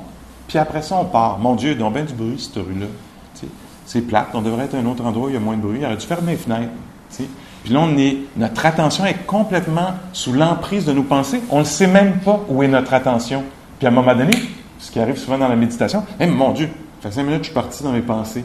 puis 0.48 0.58
après 0.58 0.82
ça, 0.82 0.96
on 1.00 1.04
part. 1.04 1.38
Mon 1.38 1.54
Dieu, 1.54 1.72
a 1.72 1.90
bien 1.90 2.04
du 2.04 2.14
bruit, 2.14 2.38
cette 2.38 2.62
rue-là. 2.62 2.86
C'est 3.86 4.00
plate, 4.00 4.28
on 4.34 4.40
devrait 4.40 4.64
être 4.64 4.74
à 4.74 4.78
un 4.78 4.86
autre 4.86 5.04
endroit 5.04 5.26
où 5.26 5.30
il 5.30 5.34
y 5.34 5.36
a 5.36 5.40
moins 5.40 5.56
de 5.56 5.62
bruit, 5.62 5.78
il 5.80 5.84
aurait 5.84 5.96
dû 5.96 6.06
fermer 6.06 6.32
les 6.32 6.38
fenêtres. 6.38 6.72
Puis 7.64 7.72
là, 7.72 7.86
notre 8.36 8.66
attention 8.66 9.04
est 9.06 9.26
complètement 9.26 9.92
sous 10.12 10.32
l'emprise 10.32 10.84
de 10.84 10.92
nos 10.92 11.02
pensées. 11.02 11.40
On 11.50 11.60
ne 11.60 11.64
sait 11.64 11.86
même 11.86 12.18
pas 12.20 12.40
où 12.48 12.62
est 12.62 12.68
notre 12.68 12.92
attention. 12.94 13.42
Puis 13.78 13.86
à 13.86 13.90
un 13.90 13.92
moment 13.92 14.14
donné, 14.14 14.32
ce 14.78 14.90
qui 14.90 15.00
arrive 15.00 15.16
souvent 15.16 15.38
dans 15.38 15.48
la 15.48 15.56
méditation, 15.56 16.04
eh, 16.20 16.26
mon 16.26 16.52
Dieu, 16.52 16.68
ça 17.02 17.08
fait 17.10 17.16
cinq 17.16 17.24
minutes, 17.24 17.40
je 17.40 17.44
suis 17.46 17.54
parti 17.54 17.82
dans 17.82 17.92
mes 17.92 18.00
pensées. 18.00 18.44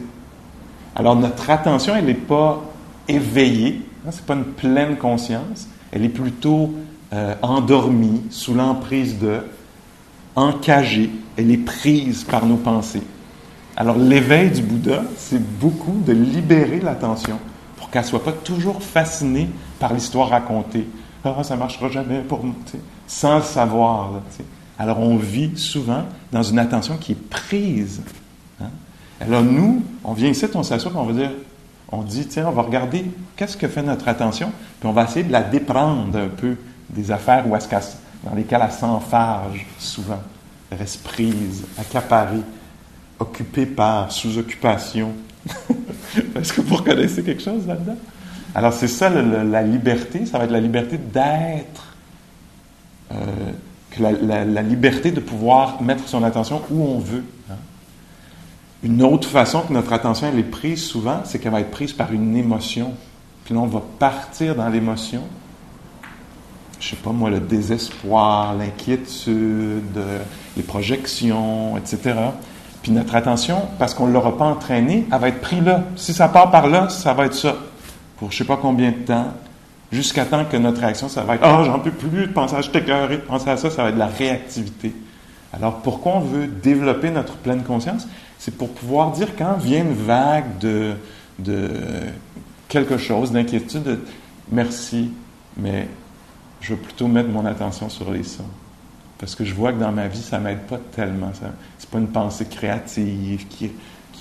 Alors, 0.94 1.16
notre 1.16 1.48
attention, 1.48 1.94
elle 1.96 2.06
n'est 2.06 2.14
pas 2.14 2.62
éveillée, 3.08 3.82
hein, 4.06 4.10
ce 4.10 4.18
n'est 4.18 4.26
pas 4.26 4.34
une 4.34 4.44
pleine 4.44 4.96
conscience, 4.96 5.68
elle 5.92 6.04
est 6.04 6.10
plutôt 6.10 6.72
euh, 7.12 7.34
endormie, 7.42 8.22
sous 8.30 8.54
l'emprise 8.54 9.18
de, 9.18 9.40
encagée, 10.36 11.10
elle 11.36 11.50
est 11.50 11.56
prise 11.56 12.24
par 12.24 12.46
nos 12.46 12.56
pensées. 12.56 13.02
Alors, 13.76 13.96
l'éveil 13.96 14.50
du 14.50 14.62
Bouddha, 14.62 15.02
c'est 15.16 15.42
beaucoup 15.58 16.02
de 16.06 16.12
libérer 16.12 16.80
l'attention 16.80 17.38
pour 17.76 17.90
qu'elle 17.90 18.02
ne 18.02 18.08
soit 18.08 18.22
pas 18.22 18.32
toujours 18.32 18.82
fascinée 18.82 19.48
par 19.78 19.94
l'histoire 19.94 20.28
racontée. 20.28 20.86
Ah, 21.24 21.42
ça 21.42 21.54
ne 21.54 21.60
marchera 21.60 21.88
jamais 21.88 22.20
pour 22.20 22.44
nous, 22.44 22.54
sans 23.06 23.38
le 23.38 23.42
savoir. 23.42 24.10
Alors, 24.78 25.00
on 25.00 25.16
vit 25.16 25.52
souvent 25.56 26.04
dans 26.32 26.42
une 26.42 26.58
attention 26.58 26.96
qui 26.96 27.12
est 27.12 27.28
prise 27.28 28.02
alors 29.20 29.42
nous, 29.42 29.82
on 30.02 30.14
vient 30.14 30.30
ici, 30.30 30.46
on 30.54 30.62
s'assoit, 30.62 30.92
on 30.94 31.04
va 31.04 31.12
dire, 31.12 31.30
on 31.92 32.02
dit, 32.02 32.26
tiens, 32.26 32.46
on 32.48 32.52
va 32.52 32.62
regarder 32.62 33.04
qu'est-ce 33.36 33.56
que 33.56 33.68
fait 33.68 33.82
notre 33.82 34.08
attention, 34.08 34.50
puis 34.80 34.88
on 34.88 34.92
va 34.92 35.04
essayer 35.04 35.24
de 35.24 35.32
la 35.32 35.42
déprendre 35.42 36.18
un 36.18 36.28
peu 36.28 36.56
des 36.94 37.10
affaires 37.10 37.46
où 37.46 37.56
dans 38.24 38.34
lesquelles 38.34 38.60
elle 38.62 38.72
s'enfarge 38.72 39.66
souvent, 39.78 40.20
reste 40.70 41.02
prise, 41.02 41.64
accaparée, 41.78 42.42
occupée 43.18 43.66
par, 43.66 44.10
sous 44.12 44.38
occupation. 44.38 45.12
Est-ce 46.36 46.52
que 46.52 46.60
vous 46.60 46.76
reconnaissez 46.76 47.22
quelque 47.22 47.42
chose 47.42 47.66
là-dedans? 47.66 47.96
Alors 48.54 48.72
c'est 48.72 48.88
ça 48.88 49.08
la 49.08 49.62
liberté, 49.62 50.26
ça 50.26 50.38
va 50.38 50.44
être 50.44 50.50
la 50.50 50.60
liberté 50.60 50.98
d'être, 50.98 51.94
euh, 53.12 53.52
la, 53.98 54.62
liberté 54.62 55.12
de 55.12 55.20
pouvoir 55.20 55.80
mettre 55.82 56.08
son 56.08 56.24
attention 56.24 56.62
où 56.70 56.82
on 56.82 56.98
veut. 56.98 57.24
Hein. 57.50 57.54
Une 58.82 59.02
autre 59.02 59.28
façon 59.28 59.62
que 59.62 59.72
notre 59.72 59.92
attention 59.92 60.26
est 60.36 60.42
prise 60.42 60.82
souvent, 60.82 61.20
c'est 61.24 61.38
qu'elle 61.38 61.52
va 61.52 61.60
être 61.60 61.70
prise 61.70 61.92
par 61.92 62.12
une 62.12 62.36
émotion. 62.36 62.92
Puis 63.44 63.54
là, 63.54 63.60
on 63.60 63.66
va 63.66 63.82
partir 63.98 64.56
dans 64.56 64.68
l'émotion. 64.68 65.22
Je 66.80 66.88
sais 66.88 66.96
pas 66.96 67.10
moi, 67.10 67.30
le 67.30 67.40
désespoir, 67.40 68.54
l'inquiétude, 68.54 70.00
les 70.56 70.62
projections, 70.62 71.76
etc. 71.76 72.14
Puis 72.82 72.92
notre 72.92 73.14
attention, 73.14 73.62
parce 73.78 73.92
qu'on 73.94 74.06
ne 74.06 74.12
l'aura 74.12 74.36
pas 74.36 74.46
entraîné, 74.46 75.06
elle 75.12 75.18
va 75.18 75.28
être 75.28 75.40
prise 75.40 75.62
là. 75.62 75.84
Si 75.96 76.14
ça 76.14 76.28
part 76.28 76.50
par 76.50 76.68
là, 76.68 76.88
ça 76.88 77.12
va 77.12 77.26
être 77.26 77.34
ça. 77.34 77.56
Pour 78.16 78.32
je 78.32 78.38
sais 78.38 78.44
pas 78.44 78.56
combien 78.56 78.90
de 78.90 78.96
temps, 78.96 79.28
jusqu'à 79.92 80.24
temps 80.24 80.44
que 80.44 80.56
notre 80.56 80.80
réaction, 80.80 81.08
ça 81.08 81.22
va 81.22 81.34
être 81.34 81.44
Ah, 81.44 81.62
j'en 81.64 81.78
peux 81.78 81.90
plus 81.90 82.26
de 82.26 82.32
penser 82.32 82.56
à 82.56 82.62
j'étais 82.62 82.80
de 82.80 83.16
penser 83.18 83.50
à 83.50 83.56
ça, 83.56 83.70
ça 83.70 83.82
va 83.82 83.90
être 83.90 83.94
de 83.94 84.00
la 84.00 84.06
réactivité. 84.06 84.94
Alors 85.52 85.82
pourquoi 85.82 86.12
on 86.12 86.20
veut 86.20 86.46
développer 86.46 87.10
notre 87.10 87.34
pleine 87.34 87.62
conscience? 87.62 88.06
c'est 88.40 88.56
pour 88.56 88.70
pouvoir 88.70 89.12
dire 89.12 89.36
quand 89.36 89.58
vient 89.58 89.82
une 89.82 89.92
vague 89.92 90.58
de, 90.60 90.94
de 91.38 91.68
quelque 92.68 92.96
chose, 92.96 93.32
d'inquiétude, 93.32 94.00
merci, 94.50 95.10
mais 95.58 95.88
je 96.60 96.74
veux 96.74 96.80
plutôt 96.80 97.08
mettre 97.08 97.28
mon 97.28 97.44
attention 97.46 97.88
sur 97.88 98.10
les 98.10 98.22
sons. 98.22 98.44
Parce 99.18 99.34
que 99.34 99.44
je 99.44 99.54
vois 99.54 99.72
que 99.72 99.78
dans 99.78 99.92
ma 99.92 100.08
vie, 100.08 100.22
ça 100.22 100.38
ne 100.38 100.44
m'aide 100.44 100.62
pas 100.62 100.78
tellement. 100.78 101.32
Ce 101.34 101.44
n'est 101.44 101.90
pas 101.90 101.98
une 101.98 102.08
pensée 102.08 102.46
créative 102.46 103.46
qui, 103.48 103.70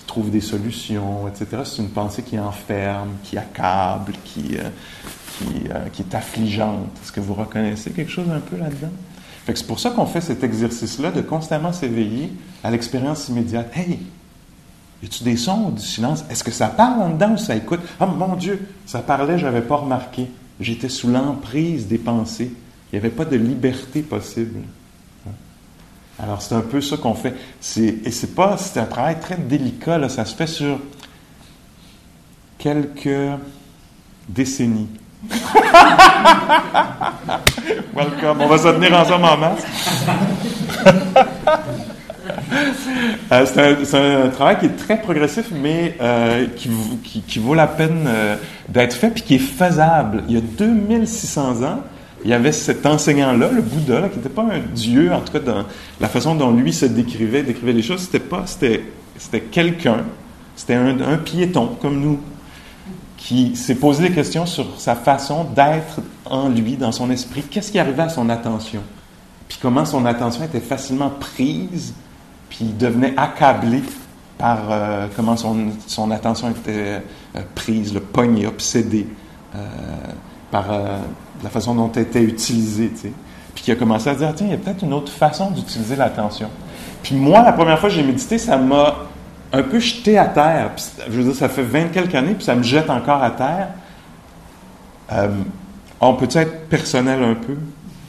trouve 0.08 0.32
des 0.32 0.42
solutions, 0.42 1.28
etc. 1.28 1.62
C'est 1.66 1.84
une 1.84 1.92
pensée 1.92 2.24
qui 2.24 2.40
enferme, 2.40 3.10
qui 3.24 3.38
accable, 3.38 4.14
qui, 4.26 4.58
euh, 4.58 4.64
euh, 5.70 5.86
qui 5.94 6.02
est 6.02 6.16
affligeante. 6.16 6.90
Est-ce 7.04 7.12
que 7.12 7.20
vous 7.20 7.36
reconnaissez 7.36 7.92
quelque 7.92 8.10
chose 8.12 8.26
un 8.32 8.40
peu 8.40 8.58
là-dedans? 8.58 8.90
c'est 9.46 9.68
pour 9.68 9.80
ça 9.80 9.92
qu'on 9.92 10.08
fait 10.08 10.22
cet 10.22 10.44
exercice-là 10.44 11.12
de 11.12 11.22
constamment 11.22 11.72
s'éveiller 11.74 12.34
à 12.64 12.72
l'expérience 12.72 13.30
immédiate. 13.30 13.70
Hey, 13.76 14.00
Y 15.02 15.06
a-tu 15.06 15.24
des 15.24 15.38
sons 15.38 15.70
du 15.70 15.82
silence? 15.82 16.26
Est-ce 16.30 16.44
que 16.44 16.52
ça 16.52 16.68
parle 16.68 17.02
en 17.02 17.10
dedans 17.12 17.32
ou 17.32 17.38
ça 17.38 17.56
écoute? 17.56 17.80
Oh 18.02 18.06
mon 18.06 18.36
Dieu, 18.36 18.68
ça 18.86 19.00
parlait, 19.00 19.38
je 19.38 19.46
n'avais 19.46 19.62
pas 19.62 19.78
remarqué. 19.78 20.28
J'étais 20.60 20.90
sous 20.90 21.08
l'emprise 21.08 21.88
des 21.88 21.98
pensées. 21.98 22.52
Il 22.92 22.96
n'y 22.96 23.00
avait 23.00 23.16
pas 23.16 23.26
de 23.26 23.38
liberté 23.38 24.02
possible. 24.02 24.60
Alors, 26.22 26.42
c'est 26.42 26.56
un 26.56 26.62
peu 26.62 26.82
ça 26.82 26.98
qu'on 26.98 27.14
fait. 27.14 27.34
et 27.78 28.12
c'est 28.12 28.36
pas, 28.36 28.58
c'est 28.58 28.80
un 28.80 28.86
travail 28.86 29.20
très 29.22 29.38
délicat, 29.38 29.98
là. 29.98 30.10
ça 30.10 30.26
se 30.26 30.36
fait 30.36 30.48
sur 30.48 30.80
quelques 32.58 33.40
décennies. 34.28 34.90
Welcome, 37.96 38.42
on 38.42 38.48
va 38.48 38.58
se 38.58 38.68
tenir 38.68 38.94
ensemble 38.94 39.26
en 39.26 39.38
masse. 39.38 39.66
Euh, 43.32 43.46
c'est, 43.46 43.96
un, 43.96 44.30
travail 44.30 44.60
qui 44.60 44.66
est 44.66 44.78
très 44.78 45.00
progressif, 45.00 45.52
mais 45.52 45.96
euh, 46.02 46.48
qui, 46.56 47.40
vaut 47.40 47.54
la 47.54 47.68
peine 47.68 48.06
euh, 48.08 48.36
d'être 48.68 48.96
fait, 48.96 49.12
puis 49.12 49.24
qui 49.24 49.36
est 49.36 49.40
faisable. 49.40 50.24
Il 50.28 50.36
y 50.36 50.38
a 50.38 50.42
2600 50.42 51.64
ans, 51.64 51.82
il 52.24 52.32
y 52.32 52.34
avait 52.34 52.52
cet 52.52 52.86
enseignant-là, 52.86 53.50
le 53.52 53.62
Bouddha, 53.62 54.10
qui 54.10 54.18
n'était 54.18 54.30
pas 54.30 54.44
un 54.44 54.60
dieu, 54.74 55.14
en 55.14 55.22
tout 55.22 55.32
cas 55.34 55.40
dans 55.40 55.66
la 56.02 56.08
façon 56.08 56.36
dont 56.36 56.52
lui 56.52 56.74
se 56.74 56.86
décrivait, 56.86 57.44
décrivait 57.44 57.74
les 57.74 57.84
choses, 57.84 58.02
c'était 58.02 58.20
pas, 58.20 58.44
c'était, 58.46 58.84
c'était 59.18 59.42
quelqu'un, 59.42 60.06
c'était 60.56 60.76
un, 60.76 61.00
un, 61.02 61.18
piéton 61.18 61.78
comme 61.82 62.02
nous, 62.02 62.20
qui 63.18 63.56
s'est 63.56 63.76
posé 63.76 64.10
des 64.10 64.16
questions 64.16 64.46
sur 64.46 64.80
sa 64.80 64.96
façon 64.96 65.44
d'être 65.44 66.02
en 66.26 66.50
lui, 66.50 66.78
dans 66.78 66.92
son 66.92 67.12
esprit. 67.12 67.44
Qu'est-ce 67.44 67.72
qui 67.72 67.78
arrivait 67.78 68.04
à 68.04 68.10
son 68.10 68.30
attention? 68.30 68.82
Puis 69.48 69.58
comment 69.62 69.86
son 69.86 70.06
attention 70.06 70.44
était 70.46 70.62
facilement 70.62 71.10
prise 71.10 71.94
puis 72.50 72.60
il 72.62 72.78
devenait 72.78 73.14
accablé 73.16 73.82
par 74.40 74.60
euh, 74.72 75.08
comment 75.16 75.38
son, 75.38 75.68
son, 75.86 76.10
attention 76.12 76.50
était 76.50 77.04
euh, 77.36 77.42
prise, 77.54 77.94
le 77.94 78.00
pogné, 78.00 78.48
obsédé 78.48 79.06
euh, 79.54 79.60
par 80.50 80.66
la 81.44 81.50
façon 81.50 81.76
dont 81.76 81.92
elle 81.96 82.04
était 82.04 82.24
utilisée. 82.24 82.92
Puis 83.54 83.64
qui 83.64 83.72
a 83.72 83.76
commencé 83.76 84.10
à 84.10 84.16
dire, 84.16 84.34
tiens, 84.34 84.48
il 84.48 84.52
y 84.52 84.56
a 84.56 84.58
peut-être 84.58 84.82
une 84.82 84.94
autre 84.94 85.12
façon 85.12 85.52
d'utiliser 85.52 85.96
l'attention. 85.96 86.50
Puis 87.04 87.16
moi, 87.16 87.44
la 87.44 87.52
première 87.52 87.78
fois 87.80 87.90
que 87.90 87.96
j'ai 87.96 88.04
médité, 88.04 88.40
ça 88.40 88.58
m'a 88.58 88.96
un 89.52 89.62
peu 89.62 89.80
jeté 89.80 90.18
à 90.18 90.26
terre. 90.26 90.72
je 91.08 91.12
veux 91.12 91.24
dire, 91.24 91.36
ça 91.36 91.50
fait 91.50 91.62
vingt 91.62 91.90
quelques 91.90 92.16
années, 92.16 92.34
puis 92.34 92.46
ça 92.46 92.56
me 92.56 92.64
jette 92.64 92.90
encore 92.90 93.22
à 93.22 93.32
terre. 93.32 93.68
on 96.00 96.14
peut 96.16 96.30
être 96.34 96.68
personnel 96.68 97.22
un 97.22 97.36
peu? 97.36 97.58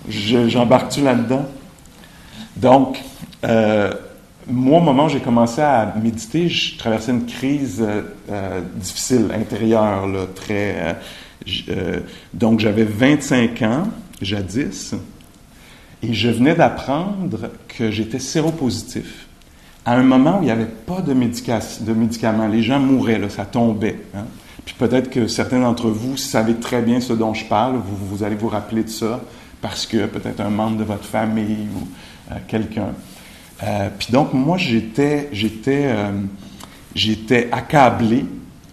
J'embarque-tu 0.08 1.02
là-dedans? 1.02 1.44
Donc, 2.56 3.02
moi, 4.50 4.78
au 4.78 4.82
moment 4.82 5.06
où 5.06 5.08
j'ai 5.08 5.20
commencé 5.20 5.60
à 5.60 5.94
méditer, 6.02 6.48
je 6.48 6.76
traversais 6.76 7.12
une 7.12 7.26
crise 7.26 7.80
euh, 7.80 8.02
euh, 8.30 8.60
difficile, 8.76 9.28
intérieure, 9.34 10.06
très. 10.34 10.96
Euh, 11.68 12.00
donc, 12.34 12.60
j'avais 12.60 12.84
25 12.84 13.62
ans, 13.62 13.84
jadis, 14.20 14.94
et 16.02 16.12
je 16.12 16.28
venais 16.28 16.54
d'apprendre 16.54 17.50
que 17.68 17.90
j'étais 17.90 18.18
séropositif. 18.18 19.26
À 19.84 19.94
un 19.94 20.02
moment 20.02 20.38
où 20.38 20.42
il 20.42 20.46
n'y 20.46 20.50
avait 20.50 20.66
pas 20.66 21.00
de, 21.00 21.14
médicaments, 21.14 22.48
les 22.48 22.62
gens 22.62 22.78
mouraient, 22.78 23.20
ça 23.30 23.46
tombait. 23.46 24.00
Hein. 24.14 24.24
Puis 24.64 24.74
peut-être 24.78 25.08
que 25.08 25.26
certains 25.26 25.60
d'entre 25.60 25.88
vous 25.88 26.18
savez 26.18 26.54
très 26.54 26.82
bien 26.82 27.00
ce 27.00 27.14
dont 27.14 27.32
je 27.32 27.46
parle, 27.46 27.76
vous, 27.76 28.16
vous 28.16 28.22
allez 28.22 28.36
vous 28.36 28.48
rappeler 28.48 28.84
de 28.84 28.90
ça, 28.90 29.20
parce 29.62 29.86
que 29.86 30.06
peut-être 30.06 30.40
un 30.40 30.50
membre 30.50 30.76
de 30.76 30.84
votre 30.84 31.06
famille 31.06 31.68
ou 31.74 32.34
quelqu'un. 32.46 32.92
Euh, 33.62 33.88
puis 33.98 34.08
donc, 34.12 34.32
moi, 34.32 34.56
j'étais, 34.56 35.28
j'étais, 35.32 35.86
euh, 35.86 36.12
j'étais 36.94 37.48
accablé, 37.52 38.24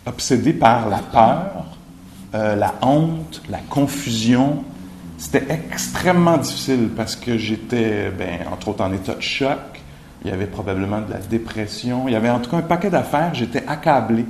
obsédé 0.06 0.54
par 0.54 0.90
la 0.90 1.00
peur, 1.00 1.66
euh, 2.36 2.56
la 2.56 2.76
honte, 2.82 3.42
la 3.50 3.60
confusion. 3.60 4.64
C'était 5.18 5.46
extrêmement 5.50 6.38
difficile 6.38 6.90
parce 6.96 7.16
que 7.16 7.38
j'étais, 7.38 8.12
ben, 8.18 8.40
entre 8.52 8.70
autres, 8.70 8.84
en 8.84 8.94
état 8.94 9.16
de 9.16 9.22
choc. 9.22 9.58
Il 10.24 10.32
y 10.32 10.34
avait 10.34 10.48
probablement 10.48 11.02
de 11.02 11.12
la 11.12 11.20
dépression. 11.20 12.08
Il 12.08 12.14
y 12.14 12.16
avait 12.16 12.30
en 12.30 12.40
tout 12.40 12.50
cas 12.50 12.58
un 12.58 12.62
paquet 12.62 12.90
d'affaires. 12.90 13.34
J'étais 13.34 13.64
accablé. 13.68 14.26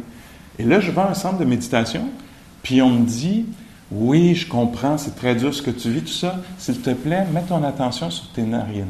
Et 0.60 0.64
là, 0.64 0.80
je 0.80 0.92
vais 0.92 1.02
à 1.02 1.10
un 1.10 1.14
centre 1.14 1.38
de 1.38 1.46
méditation, 1.46 2.10
puis 2.64 2.82
on 2.82 2.90
me 2.90 3.06
dit, 3.06 3.46
oui, 3.92 4.36
je 4.36 4.48
comprends, 4.48 4.98
c'est 4.98 5.16
très 5.16 5.36
dur 5.36 5.54
ce 5.54 5.62
que 5.62 5.72
tu 5.72 5.92
vis, 5.92 6.02
tout 6.02 6.08
ça. 6.08 6.38
S'il 6.58 6.82
te 6.82 6.90
plaît, 6.90 7.26
mets 7.32 7.44
ton 7.44 7.64
attention 7.64 8.10
sur 8.10 8.28
tes 8.32 8.42
narines. 8.42 8.86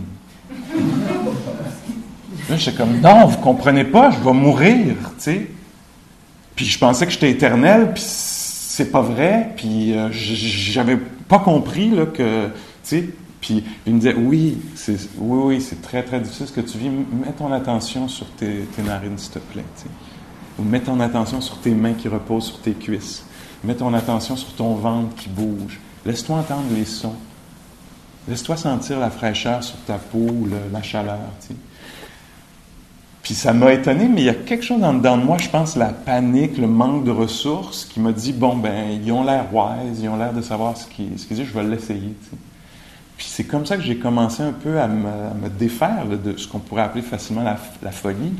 Là, 2.50 2.56
j'étais 2.56 2.78
comme, 2.78 3.02
non, 3.02 3.26
vous 3.26 3.38
comprenez 3.40 3.84
pas, 3.84 4.12
je 4.12 4.20
vais 4.20 4.34
mourir, 4.34 4.96
tu 5.18 5.24
sais. 5.24 5.52
Puis 6.56 6.66
je 6.66 6.80
pensais 6.80 7.06
que 7.06 7.12
j'étais 7.12 7.30
éternel, 7.30 7.92
puis 7.94 8.04
c'est 8.06 8.90
pas 8.92 9.02
vrai, 9.02 9.54
puis 9.58 9.94
euh, 9.98 10.10
j'avais 10.12 10.98
pas 10.98 11.40
compris, 11.40 11.90
là, 11.90 12.06
que, 12.06 12.46
tu 12.46 12.52
sais. 12.84 13.10
Puis 13.42 13.64
il 13.86 13.94
me 13.94 14.00
disait, 14.00 14.16
oui, 14.16 14.58
c'est, 14.76 14.98
oui, 15.18 15.56
oui, 15.56 15.62
c'est 15.62 15.82
très, 15.82 16.04
très 16.04 16.20
difficile 16.20 16.48
ce 16.48 16.54
que 16.54 16.62
tu 16.62 16.78
vis. 16.78 16.90
Mets 16.90 17.34
ton 17.38 17.52
attention 17.52 18.08
sur 18.08 18.28
tes, 18.32 18.66
narines, 18.84 19.18
s'il 19.18 19.32
te 19.32 19.40
plaît. 19.40 19.64
Ou 20.58 20.64
mets 20.64 20.80
ton 20.80 21.00
attention 21.00 21.40
sur 21.42 21.60
tes 21.60 21.72
mains 21.72 21.94
qui 21.94 22.08
reposent 22.08 22.48
sur 22.48 22.60
tes 22.60 22.74
cuisses. 22.74 23.24
Mets 23.64 23.76
ton 23.76 23.94
attention 23.94 24.36
sur 24.36 24.54
ton 24.54 24.74
ventre 24.76 25.16
qui 25.16 25.30
bouge. 25.30 25.80
Laisse-toi 26.06 26.38
entendre 26.38 26.66
les 26.74 26.86
sons. 26.86 27.16
Laisse-toi 28.28 28.58
sentir 28.58 29.00
la 29.00 29.10
fraîcheur 29.10 29.64
sur 29.64 29.78
ta 29.86 29.96
peau, 29.96 30.48
la 30.74 30.82
chaleur, 30.82 31.20
tu 31.42 31.48
sais. 31.48 31.56
Puis 33.28 33.36
ça 33.36 33.52
m'a 33.52 33.74
étonné, 33.74 34.08
mais 34.08 34.22
il 34.22 34.24
y 34.24 34.30
a 34.30 34.34
quelque 34.34 34.64
chose 34.64 34.82
en 34.82 34.94
dedans 34.94 35.18
de 35.18 35.24
moi, 35.26 35.38
je 35.38 35.50
pense, 35.50 35.76
la 35.76 35.90
panique, 35.90 36.58
le 36.58 36.66
manque 36.66 37.04
de 37.04 37.12
ressources, 37.12 37.84
qui 37.84 38.00
m'a 38.00 38.14
dit, 38.14 38.32
bon, 38.32 38.56
ben, 38.56 38.98
ils 39.04 39.12
ont 39.12 39.22
l'air 39.22 39.54
wise, 39.54 40.00
ils 40.02 40.08
ont 40.08 40.16
l'air 40.16 40.32
de 40.32 40.42
savoir 40.42 40.78
ce 40.78 40.88
qu'ils 40.88 41.20
ce 41.20 41.34
disent, 41.34 41.44
je 41.46 41.54
vais 41.54 41.66
l'essayer. 41.66 42.16
Puis 43.18 43.28
c'est 43.28 43.44
comme 43.44 43.66
ça 43.66 43.76
que 43.76 43.84
j'ai 43.84 43.98
commencé 43.98 44.44
un 44.44 44.54
peu 44.54 44.80
à 44.80 44.88
me, 44.88 45.50
défaire 45.50 46.06
de 46.06 46.38
ce 46.38 46.48
qu'on 46.48 46.60
pourrait 46.60 46.84
appeler 46.84 47.02
facilement 47.02 47.44
la, 47.44 47.92
folie. 47.92 48.32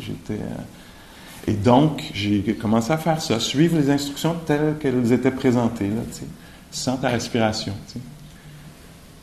J'étais, 0.00 0.40
euh, 0.40 1.48
et 1.48 1.54
donc, 1.54 2.04
j'ai 2.14 2.40
commencé 2.54 2.92
à 2.92 2.98
faire 2.98 3.20
ça, 3.20 3.40
suivre 3.40 3.76
les 3.76 3.90
instructions 3.90 4.36
telles 4.46 4.76
qu'elles 4.78 5.12
étaient 5.12 5.32
présentées, 5.32 5.90
sans 6.70 6.98
ta 6.98 7.08
respiration. 7.08 7.72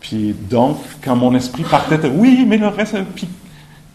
Puis 0.02 0.36
donc, 0.50 0.80
quand 1.02 1.16
mon 1.16 1.34
esprit 1.34 1.64
partait, 1.64 2.10
oui, 2.10 2.44
mais 2.46 2.58
le 2.58 2.68
reste, 2.68 2.98
puis 3.16 3.30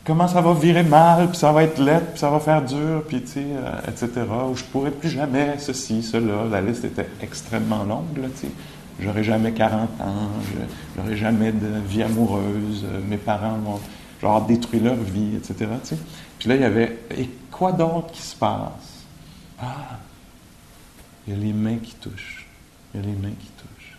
comment 0.09 0.27
ça 0.27 0.41
va 0.41 0.55
virer 0.55 0.83
mal, 0.83 1.29
puis 1.29 1.37
ça 1.37 1.53
va 1.53 1.65
être 1.65 1.79
laid, 1.79 2.00
puis 2.00 2.19
ça 2.19 2.31
va 2.31 2.41
faire 2.41 2.62
dur, 2.62 3.05
puis 3.07 3.21
tu 3.21 3.29
sais, 3.29 3.45
euh, 3.45 3.81
etc. 3.87 4.09
Ou 4.50 4.57
je 4.57 4.65
pourrais 4.65 4.91
plus 4.91 5.11
jamais 5.11 5.59
ceci, 5.59 6.03
cela. 6.03 6.47
La 6.50 6.62
liste 6.62 6.85
était 6.85 7.07
extrêmement 7.21 7.85
longue, 7.85 8.15
tu 8.15 8.47
sais. 8.47 8.53
J'aurais 9.00 9.23
jamais 9.23 9.53
40 9.53 10.00
ans, 10.00 10.31
j'aurais 10.97 11.17
jamais 11.17 11.53
de 11.53 11.69
vie 11.87 12.03
amoureuse, 12.03 12.85
euh, 12.87 13.00
mes 13.07 13.19
parents 13.19 13.59
vont 13.59 13.79
genre 14.21 14.45
détruire 14.47 14.85
leur 14.85 14.97
vie, 14.97 15.37
etc. 15.37 15.71
Tu. 15.87 15.95
Puis 16.38 16.49
là, 16.49 16.55
il 16.57 16.62
y 16.62 16.65
avait, 16.65 16.99
et 17.17 17.29
quoi 17.53 17.73
d'autre 17.73 18.11
qui 18.11 18.23
se 18.23 18.35
passe? 18.35 19.05
Ah, 19.61 19.99
il 21.27 21.35
y 21.35 21.37
a 21.37 21.41
les 21.41 21.53
mains 21.53 21.77
qui 21.77 21.95
touchent. 21.95 22.47
Il 22.95 23.00
y 23.00 23.05
a 23.05 23.07
les 23.07 23.12
mains 23.12 23.35
qui 23.38 23.50
touchent. 23.59 23.99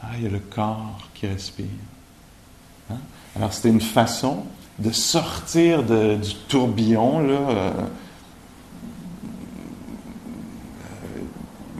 Ah, 0.00 0.10
il 0.16 0.22
y 0.22 0.26
a 0.26 0.30
le 0.30 0.38
corps 0.38 1.08
qui 1.12 1.26
respire. 1.26 1.66
Hein? 2.90 2.98
Alors, 3.34 3.52
c'était 3.52 3.70
une 3.70 3.80
façon 3.80 4.44
de 4.78 4.90
sortir 4.90 5.82
du 5.82 6.34
tourbillon, 6.48 7.20
là. 7.20 7.34
Euh, 7.34 7.70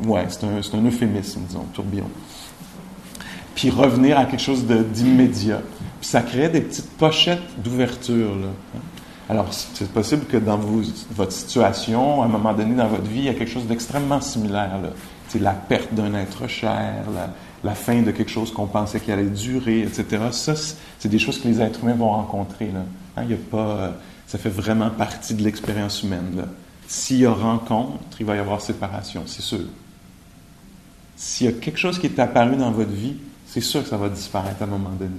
euh, 0.04 0.06
ouais, 0.06 0.26
c'est 0.28 0.44
un, 0.44 0.78
un, 0.78 0.86
euphémisme, 0.86 1.40
disons, 1.48 1.64
tourbillon. 1.74 2.08
Puis 3.54 3.70
revenir 3.70 4.18
à 4.18 4.26
quelque 4.26 4.42
chose 4.42 4.64
d'immédiat. 4.66 5.62
Puis 6.00 6.08
ça 6.08 6.22
crée 6.22 6.48
des 6.48 6.60
petites 6.60 6.90
pochettes 6.90 7.62
d'ouverture, 7.62 8.36
là. 8.36 8.48
Alors, 9.28 9.46
c'est 9.52 9.90
possible 9.90 10.26
que 10.26 10.36
dans 10.36 10.60
votre 11.12 11.32
situation, 11.32 12.20
à 12.22 12.26
un 12.26 12.28
moment 12.28 12.52
donné 12.52 12.74
dans 12.74 12.88
votre 12.88 13.08
vie, 13.08 13.20
il 13.20 13.24
y 13.24 13.28
a 13.30 13.34
quelque 13.34 13.50
chose 13.50 13.66
d'extrêmement 13.66 14.20
similaire. 14.20 14.78
Là. 14.82 14.90
C'est 15.28 15.38
la 15.38 15.52
perte 15.52 15.94
d'un 15.94 16.12
être 16.14 16.46
cher, 16.46 17.04
la, 17.14 17.30
la 17.64 17.74
fin 17.74 18.02
de 18.02 18.10
quelque 18.10 18.30
chose 18.30 18.52
qu'on 18.52 18.66
pensait 18.66 19.00
qu'il 19.00 19.12
allait 19.12 19.24
durer, 19.24 19.80
etc. 19.80 20.24
Ça, 20.32 20.54
c'est 20.98 21.08
des 21.08 21.18
choses 21.18 21.40
que 21.40 21.48
les 21.48 21.60
êtres 21.62 21.82
humains 21.82 21.94
vont 21.94 22.10
rencontrer. 22.10 22.70
Là. 22.70 22.84
Hein, 23.16 23.24
pas, 23.50 23.58
euh, 23.58 23.90
ça 24.26 24.36
fait 24.36 24.50
vraiment 24.50 24.90
partie 24.90 25.34
de 25.34 25.42
l'expérience 25.42 26.02
humaine. 26.02 26.44
S'il 26.86 27.18
y 27.18 27.26
a 27.26 27.32
rencontre, 27.32 28.20
il 28.20 28.26
va 28.26 28.36
y 28.36 28.38
avoir 28.38 28.60
séparation, 28.60 29.22
c'est 29.26 29.42
sûr. 29.42 29.64
S'il 31.16 31.46
y 31.46 31.48
a 31.48 31.52
quelque 31.52 31.78
chose 31.78 31.98
qui 31.98 32.06
est 32.06 32.18
apparu 32.18 32.56
dans 32.56 32.70
votre 32.70 32.90
vie, 32.90 33.16
c'est 33.46 33.62
sûr 33.62 33.82
que 33.82 33.88
ça 33.88 33.96
va 33.96 34.10
disparaître 34.10 34.60
à 34.60 34.64
un 34.64 34.68
moment 34.68 34.90
donné. 34.90 35.10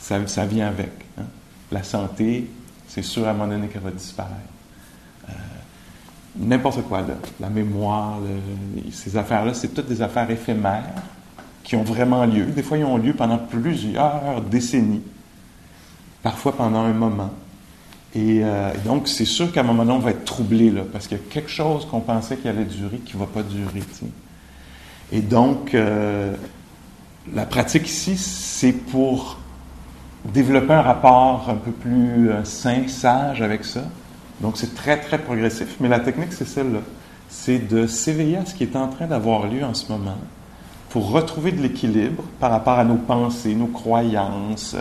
Ça, 0.00 0.46
vient 0.46 0.68
avec. 0.68 0.92
Hein. 1.18 1.24
La 1.70 1.82
santé, 1.82 2.48
c'est 2.86 3.02
sûr 3.02 3.26
à 3.26 3.32
un 3.32 3.34
moment 3.34 3.48
donné 3.48 3.68
qu'elle 3.68 3.82
va 3.82 3.90
disparaître. 3.90 4.32
Euh, 5.28 5.32
n'importe 6.36 6.82
quoi, 6.84 7.04
la 7.38 7.50
mémoire, 7.50 8.18
ces 8.90 9.14
affaires-là, 9.18 9.52
c'est 9.52 9.74
toutes 9.74 9.88
des 9.88 10.00
affaires 10.00 10.30
éphémères 10.30 10.94
qui 11.68 11.76
ont 11.76 11.82
vraiment 11.82 12.24
lieu. 12.24 12.46
Des 12.46 12.62
fois, 12.62 12.78
ils 12.78 12.84
ont 12.84 12.96
lieu 12.96 13.12
pendant 13.12 13.36
plusieurs 13.36 14.40
décennies, 14.40 15.02
parfois 16.22 16.56
pendant 16.56 16.80
un 16.80 16.94
moment. 16.94 17.30
Et, 18.14 18.40
euh, 18.42 18.70
donc, 18.86 19.06
c'est 19.06 19.26
sûr 19.26 19.52
qu'à 19.52 19.60
un 19.60 19.64
moment 19.64 19.84
donné, 19.84 19.98
on 19.98 20.00
va 20.00 20.12
être 20.12 20.24
troublé, 20.24 20.70
là, 20.70 20.80
parce 20.90 21.06
qu'il 21.06 21.18
y 21.18 21.20
a 21.20 21.24
quelque 21.28 21.50
chose 21.50 21.84
qu'on 21.84 22.00
pensait 22.00 22.38
qu'il 22.38 22.48
allait 22.48 22.64
durer 22.64 22.96
qui 23.04 23.16
ne 23.16 23.20
va 23.20 23.26
pas 23.26 23.42
durer. 23.42 23.82
Et 25.12 25.20
donc, 25.20 25.74
euh, 25.74 26.34
la 27.34 27.44
pratique 27.44 27.86
ici, 27.86 28.16
c'est 28.16 28.72
pour 28.72 29.36
développer 30.24 30.72
un 30.72 30.80
rapport 30.80 31.50
un 31.50 31.56
peu 31.56 31.70
plus 31.70 32.30
euh, 32.30 32.44
sain, 32.44 32.88
sage 32.88 33.42
avec 33.42 33.66
ça. 33.66 33.82
Donc, 34.40 34.56
c'est 34.56 34.74
très, 34.74 34.98
très 34.98 35.18
progressif. 35.18 35.76
Mais 35.80 35.88
la 35.88 36.00
technique, 36.00 36.32
c'est 36.32 36.48
celle-là. 36.48 36.80
C'est 37.28 37.58
de 37.58 37.86
s'éveiller 37.86 38.38
à 38.38 38.46
ce 38.46 38.54
qui 38.54 38.62
est 38.62 38.74
en 38.74 38.88
train 38.88 39.06
d'avoir 39.06 39.48
lieu 39.48 39.62
en 39.62 39.74
ce 39.74 39.92
moment 39.92 40.16
pour 40.90 41.10
retrouver 41.10 41.52
de 41.52 41.60
l'équilibre 41.60 42.22
par 42.40 42.50
rapport 42.50 42.78
à 42.78 42.84
nos 42.84 42.96
pensées, 42.96 43.54
nos 43.54 43.66
croyances, 43.66 44.76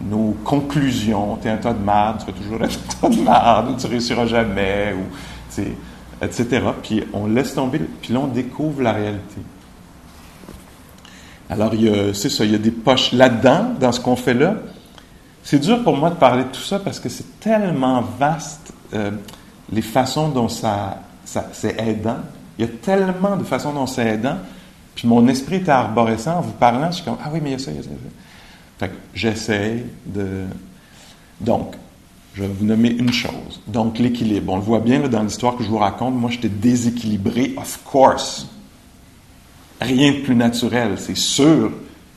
nos 0.00 0.36
conclusions. 0.44 1.36
T'es 1.36 1.50
un 1.50 1.56
tas 1.56 1.72
de 1.72 1.82
merde, 1.82 2.18
tu 2.18 2.26
seras 2.26 2.38
toujours 2.38 2.62
un 2.62 2.68
tas 3.00 3.08
de 3.08 3.22
merde, 3.22 3.70
ou 3.70 3.80
tu 3.80 3.86
réussiras 3.86 4.26
jamais, 4.26 4.94
ou, 4.94 5.62
etc. 6.22 6.62
Puis 6.82 7.04
on 7.12 7.26
laisse 7.26 7.54
tomber, 7.54 7.80
puis 8.00 8.12
là, 8.12 8.20
on 8.20 8.28
découvre 8.28 8.82
la 8.82 8.92
réalité. 8.92 9.40
Alors, 11.50 11.72
c'est 12.12 12.28
ça, 12.28 12.44
il 12.44 12.52
y 12.52 12.54
a 12.54 12.58
des 12.58 12.70
poches 12.70 13.12
là-dedans, 13.12 13.72
dans 13.80 13.92
ce 13.92 14.00
qu'on 14.00 14.16
fait 14.16 14.34
là. 14.34 14.56
C'est 15.42 15.58
dur 15.58 15.82
pour 15.82 15.96
moi 15.96 16.10
de 16.10 16.16
parler 16.16 16.44
de 16.44 16.50
tout 16.50 16.60
ça 16.60 16.78
parce 16.78 17.00
que 17.00 17.08
c'est 17.08 17.40
tellement 17.40 18.02
vaste, 18.18 18.72
euh, 18.92 19.12
les 19.72 19.80
façons 19.80 20.28
dont 20.28 20.48
ça, 20.48 20.98
ça, 21.24 21.46
c'est 21.52 21.80
aidant. 21.80 22.18
Il 22.58 22.66
y 22.66 22.68
a 22.68 22.70
tellement 22.82 23.36
de 23.36 23.44
façons 23.44 23.72
dont 23.72 23.86
c'est 23.86 24.06
aidant. 24.06 24.36
Mon 25.04 25.28
esprit 25.28 25.56
était 25.56 25.70
arborescent 25.70 26.38
en 26.38 26.40
vous 26.40 26.52
parlant. 26.52 26.90
Je 26.90 26.96
suis 26.96 27.04
comme, 27.04 27.18
ah 27.22 27.30
oui, 27.32 27.40
mais 27.42 27.50
il 27.50 27.52
y 27.52 27.56
a 27.56 27.58
ça, 27.58 27.70
il 27.70 27.76
y 27.76 27.80
a 27.80 27.82
ça. 27.82 27.88
Fait 28.78 28.88
que 28.88 28.94
j'essaye 29.14 29.84
de. 30.06 30.44
Donc, 31.40 31.74
je 32.34 32.42
vais 32.42 32.48
vous 32.48 32.64
nommer 32.64 32.90
une 32.90 33.12
chose. 33.12 33.60
Donc, 33.66 33.98
l'équilibre. 33.98 34.52
On 34.52 34.56
le 34.56 34.62
voit 34.62 34.80
bien 34.80 35.00
dans 35.08 35.22
l'histoire 35.22 35.56
que 35.56 35.64
je 35.64 35.68
vous 35.68 35.78
raconte. 35.78 36.14
Moi, 36.14 36.30
j'étais 36.30 36.48
déséquilibré, 36.48 37.54
of 37.56 37.80
course. 37.84 38.48
Rien 39.80 40.12
de 40.12 40.18
plus 40.18 40.34
naturel. 40.34 40.94
C'est 40.96 41.16
sûr. 41.16 41.72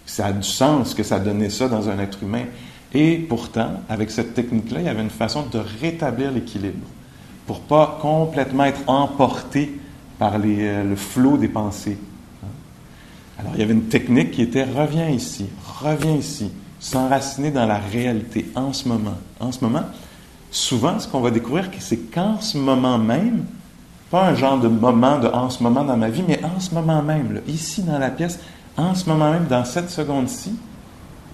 Ça 0.06 0.28
a 0.28 0.32
du 0.34 0.44
sens 0.44 0.94
que 0.94 1.04
ça 1.04 1.20
donnait 1.20 1.50
ça 1.50 1.68
dans 1.68 1.90
un 1.90 2.00
être 2.00 2.22
humain. 2.24 2.46
Et 2.94 3.18
pourtant, 3.18 3.82
avec 3.88 4.12
cette 4.12 4.34
technique-là, 4.34 4.82
il 4.82 4.86
y 4.86 4.90
avait 4.90 5.02
une 5.02 5.10
façon 5.10 5.46
de 5.52 5.60
rétablir 5.82 6.32
l'équilibre 6.32 6.88
pour 7.48 7.62
pas 7.62 7.98
complètement 8.02 8.66
être 8.66 8.82
emporté 8.88 9.80
par 10.20 10.34
euh, 10.36 10.84
le 10.84 10.96
flot 10.96 11.38
des 11.38 11.48
pensées. 11.48 11.98
Alors, 13.42 13.54
il 13.56 13.60
y 13.60 13.64
avait 13.64 13.74
une 13.74 13.86
technique 13.86 14.32
qui 14.32 14.44
était 14.44 14.64
reviens 14.64 15.10
ici, 15.10 15.48
reviens 15.82 16.16
ici, 16.16 16.52
s'enraciner 16.80 17.52
dans 17.52 17.66
la 17.66 17.78
réalité 17.78 18.50
en 18.56 18.72
ce 18.72 18.88
moment. 18.88 19.18
En 19.40 19.52
ce 19.52 19.64
moment, 19.64 19.84
souvent, 20.52 21.00
ce 21.00 21.08
qu'on 21.08 21.22
va 21.22 21.32
découvrir, 21.32 21.70
c'est 21.80 22.12
qu'en 22.12 22.40
ce 22.40 22.58
moment 22.58 22.98
même, 22.98 23.46
pas 24.12 24.28
un 24.28 24.36
genre 24.36 24.60
de 24.60 24.68
moment 24.68 25.18
de 25.18 25.28
en 25.28 25.50
ce 25.50 25.64
moment 25.64 25.84
dans 25.84 25.98
ma 25.98 26.10
vie, 26.10 26.24
mais 26.28 26.40
en 26.44 26.60
ce 26.60 26.74
moment 26.76 27.02
même, 27.02 27.42
ici 27.48 27.82
dans 27.82 27.98
la 27.98 28.10
pièce, 28.10 28.40
en 28.78 28.94
ce 28.94 29.10
moment 29.10 29.32
même, 29.32 29.48
dans 29.48 29.66
cette 29.66 29.90
seconde-ci, 29.90 30.54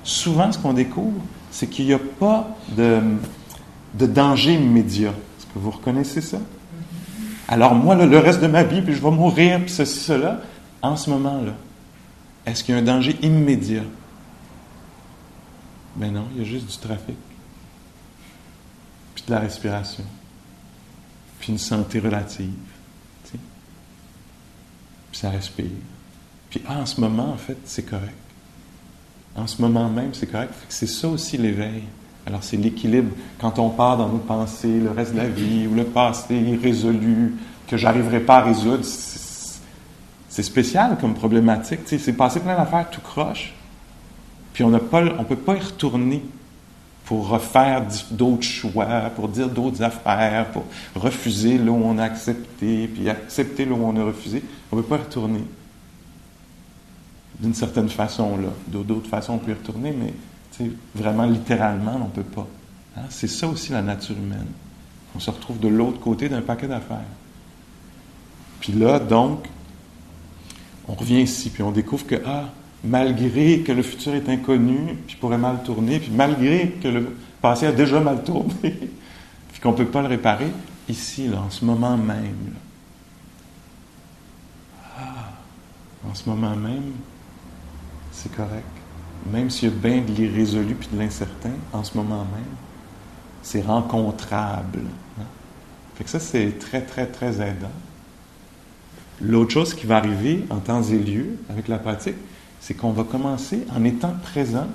souvent, 0.03 0.51
ce 0.51 0.57
qu'on 0.57 0.73
découvre, 0.73 1.19
c'est 1.51 1.67
qu'il 1.67 1.87
n'y 1.87 1.93
a 1.93 1.99
pas 1.99 2.55
de, 2.77 3.01
danger 3.93 4.53
immédiat. 4.53 5.09
Est-ce 5.09 5.45
que 5.47 5.59
vous 5.59 5.71
reconnaissez 5.71 6.21
ça? 6.21 6.37
Alors 7.49 7.75
moi, 7.75 7.95
le 7.95 8.19
reste 8.19 8.41
de 8.41 8.47
ma 8.47 8.63
vie, 8.63 8.81
puis 8.81 8.93
je 8.93 9.01
vais 9.01 9.11
mourir, 9.11 9.59
puis 9.59 9.69
ceci, 9.69 9.99
cela, 9.99 10.41
en 10.81 10.95
ce 10.95 11.09
moment-là, 11.09 11.53
est-ce 12.47 12.63
qu'il 12.63 12.73
y 12.73 12.77
a 12.77 12.81
un 12.81 12.83
danger 12.83 13.15
immédiat? 13.21 13.83
Ben 15.95 16.11
non, 16.11 16.27
il 16.33 16.39
y 16.39 16.41
a 16.41 16.45
juste 16.45 16.67
du 16.67 16.77
trafic, 16.77 17.17
puis 19.13 19.23
de 19.27 19.31
la 19.31 19.39
respiration, 19.39 20.03
puis 21.39 21.51
une 21.51 21.57
santé 21.57 21.99
relative. 21.99 22.51
Puis 25.11 25.19
ça 25.19 25.29
respire. 25.29 25.65
Puis 26.49 26.61
ah, 26.67 26.79
en 26.79 26.85
ce 26.85 27.01
moment, 27.01 27.31
en 27.33 27.37
fait, 27.37 27.57
c'est 27.65 27.83
correct. 27.83 28.13
En 29.35 29.47
ce 29.47 29.61
moment 29.61 29.89
même, 29.89 30.13
c'est 30.13 30.27
correct. 30.27 30.53
C'est 30.69 30.87
ça 30.87 31.07
aussi 31.07 31.37
l'éveil. 31.37 31.83
Alors 32.25 32.43
c'est 32.43 32.57
l'équilibre. 32.57 33.15
Quand 33.39 33.59
on 33.59 33.69
part 33.69 33.97
dans 33.97 34.09
nos 34.09 34.17
pensées, 34.17 34.79
le 34.79 34.91
reste 34.91 35.13
de 35.13 35.17
la 35.17 35.29
vie, 35.29 35.67
ou 35.67 35.75
le 35.75 35.85
passé 35.85 36.35
irrésolu, 36.35 37.35
que 37.67 37.77
j'arriverai 37.77 38.19
pas 38.19 38.37
à 38.37 38.43
résoudre, 38.43 38.83
c'est 38.83 39.26
c'est 40.37 40.43
spécial 40.43 40.99
comme 41.01 41.15
problématique. 41.15 41.79
C'est 41.87 42.13
passé 42.13 42.39
plein 42.39 42.55
d'affaires 42.55 42.87
tout 42.91 43.01
croche. 43.01 43.55
Puis 44.53 44.63
on 44.63 44.69
ne 44.69 44.77
peut 44.77 45.35
pas 45.35 45.55
y 45.55 45.59
retourner 45.59 46.21
pour 47.05 47.29
refaire 47.29 47.83
d'autres 48.11 48.43
choix, 48.43 48.85
pour 49.15 49.29
dire 49.29 49.49
d'autres 49.49 49.81
affaires, 49.81 50.51
pour 50.51 50.63
refuser 50.93 51.57
là 51.57 51.71
où 51.71 51.81
on 51.83 51.97
a 51.97 52.03
accepté, 52.03 52.87
puis 52.87 53.09
accepter 53.09 53.65
là 53.65 53.71
où 53.73 53.83
on 53.83 53.99
a 53.99 54.03
refusé. 54.03 54.43
On 54.71 54.75
ne 54.75 54.83
peut 54.83 54.87
pas 54.87 54.97
y 54.97 55.05
retourner. 55.05 55.43
D'une 57.39 57.55
certaine 57.55 57.89
façon, 57.89 58.37
là. 58.37 58.49
D'autres 58.67 59.09
façons, 59.09 59.33
on 59.33 59.37
peut 59.39 59.49
y 59.49 59.55
retourner, 59.55 59.91
mais 59.91 60.13
vraiment 60.93 61.25
littéralement, 61.25 61.95
on 61.95 62.05
ne 62.05 62.11
peut 62.11 62.21
pas. 62.21 62.47
Hein? 62.95 63.05
C'est 63.09 63.27
ça 63.27 63.47
aussi 63.47 63.71
la 63.71 63.81
nature 63.81 64.15
humaine. 64.15 64.45
On 65.15 65.19
se 65.19 65.31
retrouve 65.31 65.59
de 65.59 65.67
l'autre 65.67 65.99
côté 65.99 66.29
d'un 66.29 66.41
paquet 66.41 66.67
d'affaires. 66.67 66.99
Puis 68.59 68.73
là, 68.73 68.99
donc, 68.99 69.47
on 70.87 70.93
revient 70.93 71.21
ici, 71.21 71.49
puis 71.49 71.63
on 71.63 71.71
découvre 71.71 72.05
que, 72.05 72.15
ah, 72.25 72.49
malgré 72.83 73.61
que 73.61 73.71
le 73.71 73.81
futur 73.83 74.13
est 74.15 74.29
inconnu, 74.29 74.97
puis 75.05 75.15
pourrait 75.17 75.37
mal 75.37 75.63
tourner, 75.63 75.99
puis 75.99 76.11
malgré 76.11 76.69
que 76.81 76.87
le 76.87 77.15
passé 77.41 77.65
a 77.65 77.71
déjà 77.71 77.99
mal 77.99 78.23
tourné, 78.23 78.53
puis 78.63 79.61
qu'on 79.61 79.71
ne 79.71 79.77
peut 79.77 79.85
pas 79.87 80.01
le 80.01 80.07
réparer, 80.07 80.51
ici, 80.87 81.29
en 81.35 81.49
ce 81.49 81.65
moment 81.65 81.97
même, 81.97 82.53
ah, 84.97 85.31
en 86.09 86.13
ce 86.15 86.29
moment 86.29 86.55
même, 86.55 86.93
c'est 88.11 88.33
correct. 88.33 88.63
Même 89.31 89.49
s'il 89.49 89.69
y 89.69 89.71
a 89.71 89.75
bien 89.75 90.01
de 90.01 90.11
l'irrésolu 90.11 90.75
puis 90.75 90.87
de 90.91 90.97
l'incertain, 90.97 91.51
en 91.73 91.83
ce 91.83 91.97
moment 91.97 92.25
même, 92.25 92.55
c'est 93.41 93.61
rencontrable. 93.61 94.81
hein. 95.19 95.25
Fait 95.95 96.03
que 96.03 96.09
ça, 96.09 96.19
c'est 96.19 96.59
très, 96.59 96.81
très, 96.81 97.07
très 97.07 97.41
aidant. 97.41 97.71
L'autre 99.21 99.51
chose 99.51 99.73
qui 99.73 99.85
va 99.85 99.97
arriver 99.97 100.45
en 100.49 100.57
temps 100.57 100.83
et 100.83 100.97
lieu 100.97 101.37
avec 101.49 101.67
la 101.67 101.79
pratique, 101.79 102.15
c'est 102.59 102.73
qu'on 102.73 102.91
va 102.91 103.03
commencer 103.03 103.65
en 103.75 103.83
étant 103.83 104.13
présent. 104.21 104.67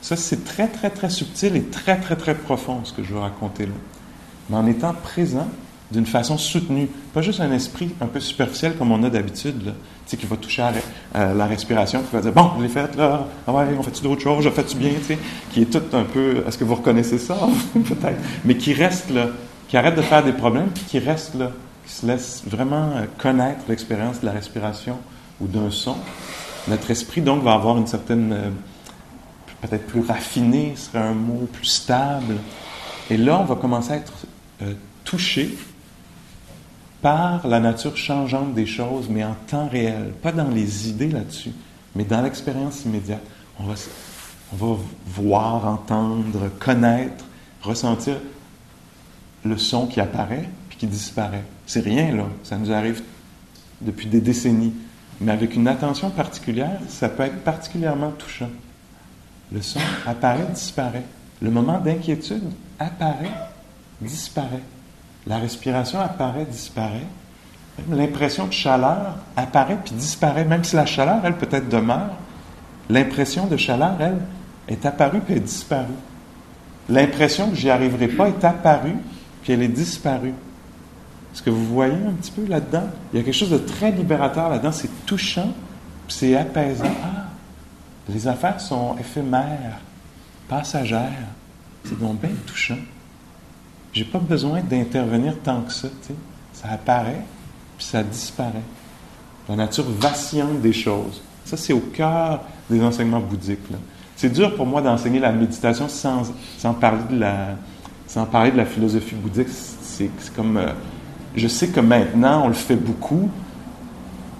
Ça, 0.00 0.16
c'est 0.16 0.44
très, 0.44 0.68
très, 0.68 0.90
très 0.90 1.08
subtil 1.08 1.56
et 1.56 1.62
très, 1.62 1.98
très, 1.98 2.16
très 2.16 2.34
profond 2.34 2.84
ce 2.84 2.92
que 2.92 3.02
je 3.02 3.14
vais 3.14 3.20
raconter 3.20 3.66
là. 3.66 3.72
Mais 4.50 4.56
en 4.56 4.66
étant 4.66 4.92
présent 4.92 5.48
d'une 5.90 6.06
façon 6.06 6.38
soutenue. 6.38 6.88
Pas 7.12 7.22
juste 7.22 7.40
un 7.40 7.52
esprit 7.52 7.90
un 8.00 8.06
peu 8.06 8.20
superficiel 8.20 8.76
comme 8.76 8.92
on 8.92 9.02
a 9.04 9.10
d'habitude, 9.10 9.62
tu 9.64 9.70
sais, 10.06 10.16
qui 10.16 10.26
va 10.26 10.36
toucher 10.36 10.62
à, 10.62 10.72
euh, 11.16 11.34
la 11.34 11.46
respiration, 11.46 12.00
qui 12.02 12.14
va 12.14 12.20
dire 12.20 12.32
Bon, 12.32 12.50
je 12.58 12.62
l'ai 12.62 12.68
faite 12.68 12.96
là, 12.96 13.26
ah 13.46 13.52
ouais, 13.52 13.66
on 13.78 13.82
fait-tu 13.82 14.02
d'autres 14.02 14.22
choses, 14.22 14.44
je 14.44 14.50
fais-tu 14.50 14.76
bien, 14.76 14.90
tu 14.98 15.04
sais, 15.04 15.18
qui 15.52 15.62
est 15.62 15.66
tout 15.66 15.96
un 15.96 16.04
peu. 16.04 16.42
Est-ce 16.46 16.58
que 16.58 16.64
vous 16.64 16.74
reconnaissez 16.74 17.18
ça? 17.18 17.36
Peut-être. 17.74 18.20
Mais 18.44 18.56
qui 18.56 18.72
reste 18.72 19.10
là, 19.10 19.28
qui 19.68 19.76
arrête 19.76 19.94
de 19.94 20.02
faire 20.02 20.24
des 20.24 20.32
problèmes, 20.32 20.68
puis 20.74 20.84
qui 20.84 20.98
reste 20.98 21.34
là, 21.34 21.52
qui 21.86 21.92
se 21.92 22.06
laisse 22.06 22.42
vraiment 22.46 22.90
euh, 22.92 23.04
connaître 23.18 23.60
l'expérience 23.68 24.20
de 24.20 24.26
la 24.26 24.32
respiration 24.32 24.98
ou 25.40 25.46
d'un 25.46 25.70
son. 25.70 25.96
Notre 26.68 26.90
esprit, 26.90 27.20
donc, 27.20 27.42
va 27.42 27.52
avoir 27.52 27.76
une 27.76 27.86
certaine. 27.86 28.32
euh, 28.32 28.50
peut-être 29.66 29.86
plus 29.86 30.00
raffiné, 30.00 30.74
serait 30.76 30.98
un 30.98 31.14
mot, 31.14 31.48
plus 31.50 31.66
stable. 31.66 32.36
Et 33.10 33.16
là, 33.16 33.40
on 33.40 33.44
va 33.44 33.54
commencer 33.56 33.92
à 33.92 33.96
être 33.96 34.12
euh, 34.62 34.74
touché 35.04 35.56
par 37.00 37.46
la 37.46 37.60
nature 37.60 37.96
changeante 37.96 38.54
des 38.54 38.66
choses, 38.66 39.08
mais 39.08 39.24
en 39.24 39.34
temps 39.46 39.68
réel, 39.68 40.12
pas 40.22 40.32
dans 40.32 40.48
les 40.48 40.88
idées 40.88 41.10
là-dessus, 41.10 41.52
mais 41.94 42.04
dans 42.04 42.22
l'expérience 42.22 42.84
immédiate. 42.84 43.22
On 43.58 43.64
va, 43.64 43.74
on 44.52 44.56
va 44.56 44.82
voir, 45.06 45.66
entendre, 45.66 46.50
connaître, 46.58 47.24
ressentir 47.62 48.16
le 49.44 49.58
son 49.58 49.86
qui 49.86 50.00
apparaît 50.00 50.48
puis 50.68 50.78
qui 50.78 50.86
disparaît. 50.86 51.44
C'est 51.66 51.80
rien, 51.80 52.14
là. 52.14 52.24
Ça 52.42 52.56
nous 52.56 52.72
arrive 52.72 53.02
depuis 53.80 54.06
des 54.06 54.20
décennies. 54.20 54.74
Mais 55.20 55.32
avec 55.32 55.54
une 55.54 55.68
attention 55.68 56.10
particulière, 56.10 56.78
ça 56.88 57.08
peut 57.08 57.22
être 57.22 57.42
particulièrement 57.44 58.10
touchant. 58.10 58.50
Le 59.52 59.62
son 59.62 59.80
apparaît, 60.06 60.46
disparaît. 60.52 61.04
Le 61.40 61.50
moment 61.50 61.78
d'inquiétude 61.78 62.42
apparaît, 62.78 63.32
disparaît. 64.00 64.62
La 65.26 65.38
respiration 65.38 66.00
apparaît, 66.00 66.46
disparaît. 66.46 67.06
Même 67.78 67.98
l'impression 67.98 68.46
de 68.46 68.52
chaleur 68.52 69.16
apparaît 69.36 69.78
puis 69.84 69.94
disparaît. 69.94 70.44
Même 70.44 70.64
si 70.64 70.76
la 70.76 70.86
chaleur, 70.86 71.20
elle, 71.24 71.36
peut-être 71.36 71.68
demeure, 71.68 72.10
l'impression 72.88 73.46
de 73.46 73.56
chaleur, 73.56 73.96
elle, 74.00 74.18
est 74.68 74.84
apparue 74.86 75.20
puis 75.20 75.40
disparue. 75.40 75.86
L'impression 76.88 77.50
que 77.50 77.56
j'y 77.56 77.70
arriverai 77.70 78.08
pas 78.08 78.28
est 78.28 78.44
apparue 78.44 78.96
puis 79.42 79.52
elle 79.52 79.62
est 79.62 79.68
disparue. 79.68 80.34
Est-ce 81.34 81.42
que 81.42 81.50
vous 81.50 81.66
voyez 81.66 81.94
un 81.94 82.12
petit 82.12 82.30
peu 82.30 82.46
là-dedans? 82.46 82.88
Il 83.12 83.18
y 83.18 83.20
a 83.20 83.24
quelque 83.24 83.34
chose 83.34 83.50
de 83.50 83.58
très 83.58 83.90
libérateur 83.90 84.48
là-dedans. 84.48 84.72
C'est 84.72 85.04
touchant 85.04 85.52
c'est 86.08 86.36
apaisant. 86.36 86.84
Ah, 87.02 87.26
les 88.08 88.26
affaires 88.28 88.60
sont 88.60 88.96
éphémères, 88.98 89.80
passagères. 90.48 91.28
C'est 91.84 91.98
donc 91.98 92.20
bien 92.20 92.30
touchant. 92.46 92.78
j'ai 93.92 94.04
pas 94.04 94.18
besoin 94.18 94.60
d'intervenir 94.62 95.34
tant 95.42 95.62
que 95.62 95.72
ça. 95.72 95.88
tu 95.88 96.08
sais. 96.08 96.14
Ça 96.52 96.70
apparaît, 96.70 97.24
puis 97.76 97.86
ça 97.86 98.02
disparaît. 98.02 98.62
La 99.48 99.56
nature 99.56 99.84
vacillante 99.98 100.60
des 100.60 100.72
choses. 100.72 101.20
Ça, 101.44 101.56
c'est 101.56 101.72
au 101.72 101.80
cœur 101.80 102.40
des 102.70 102.82
enseignements 102.82 103.20
bouddhiques. 103.20 103.60
C'est 104.16 104.30
dur 104.30 104.54
pour 104.56 104.64
moi 104.64 104.80
d'enseigner 104.80 105.18
la 105.18 105.32
méditation 105.32 105.88
sans, 105.88 106.24
parler 106.80 107.02
de 107.10 107.18
la, 107.18 107.48
sans 108.06 108.24
parler 108.24 108.52
de 108.52 108.56
la 108.56 108.64
philosophie 108.64 109.14
bouddhique. 109.16 109.48
C'est 109.48 110.10
c'est 110.18 110.34
comme. 110.34 110.56
euh, 110.56 110.72
je 111.34 111.48
sais 111.48 111.68
que 111.68 111.80
maintenant, 111.80 112.44
on 112.44 112.48
le 112.48 112.54
fait 112.54 112.76
beaucoup, 112.76 113.28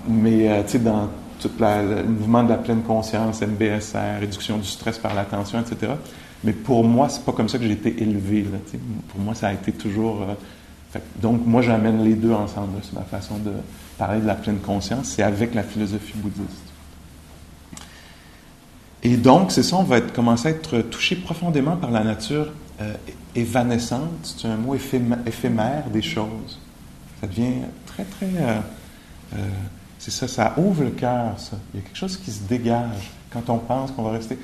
mais 0.09 0.51
euh, 0.51 0.63
dans 0.79 1.09
tout 1.41 1.51
le 1.59 2.05
mouvement 2.05 2.43
de 2.43 2.51
la 2.51 2.57
pleine 2.57 2.83
conscience, 2.83 3.43
MBSR, 3.43 4.21
réduction 4.21 4.59
du 4.59 4.67
stress 4.67 4.99
par 4.99 5.15
l'attention, 5.15 5.61
etc. 5.61 5.93
Mais 6.43 6.53
pour 6.53 6.85
moi, 6.85 7.09
c'est 7.09 7.25
pas 7.25 7.33
comme 7.33 7.49
ça 7.49 7.59
que 7.59 7.65
j'ai 7.65 7.73
été 7.73 8.03
élevé. 8.03 8.47
Pour 9.09 9.21
moi, 9.21 9.35
ça 9.35 9.49
a 9.49 9.53
été 9.53 9.73
toujours. 9.73 10.23
euh, 10.23 10.99
donc, 11.21 11.45
moi, 11.45 11.63
j'amène 11.63 12.05
les 12.05 12.15
deux 12.15 12.33
ensemble. 12.33 12.79
C'est 12.83 12.95
ma 12.95 13.03
façon 13.03 13.39
de 13.39 13.51
parler 13.99 14.21
de 14.21 14.27
la 14.27 14.35
pleine 14.35 14.59
conscience. 14.59 15.07
C'est 15.09 15.23
avec 15.23 15.55
la 15.55 15.63
philosophie 15.63 16.15
bouddhiste. 16.17 16.73
Et 19.03 19.17
donc, 19.17 19.51
c'est 19.53 19.63
ça, 19.63 19.77
on 19.77 19.83
va 19.83 20.01
commencer 20.01 20.49
à 20.49 20.51
être 20.53 20.81
touché 20.83 21.17
profondément 21.17 21.77
par 21.77 21.91
la 21.91 22.05
nature 22.05 22.47
euh, 22.81 22.95
évanescente, 23.37 24.11
c'est 24.23 24.49
un 24.49 24.57
mot 24.57 24.75
éphémère 24.75 25.85
des 25.93 26.03
choses. 26.03 26.59
Ça 27.25 27.29
devient 27.29 27.63
très, 27.87 28.05
très... 28.05 28.27
euh, 28.27 28.61
euh, 29.35 29.49
c'est 29.99 30.11
ça, 30.11 30.29
ça 30.29 30.53
ouvre 30.59 30.85
le 30.85 30.91
cœur, 30.91 31.41
ça. 31.41 31.57
Il 31.73 31.81
y 31.81 31.83
a 31.83 31.87
quelque 31.87 31.97
chose 31.97 32.19
qui 32.19 32.31
se 32.31 32.43
dégage 32.43 33.13
quand 33.31 33.49
on 33.49 33.57
pense 33.57 33.93
qu'on 33.93 34.03
va 34.03 34.11
rester. 34.11 34.39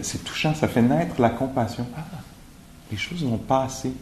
c'est 0.00 0.24
touchant, 0.24 0.54
ça 0.54 0.68
fait 0.68 0.80
naître 0.80 1.20
la 1.20 1.28
compassion. 1.28 1.86
Ah, 1.94 2.00
les 2.90 2.96
choses 2.96 3.22
vont 3.24 3.36
passer. 3.36 3.92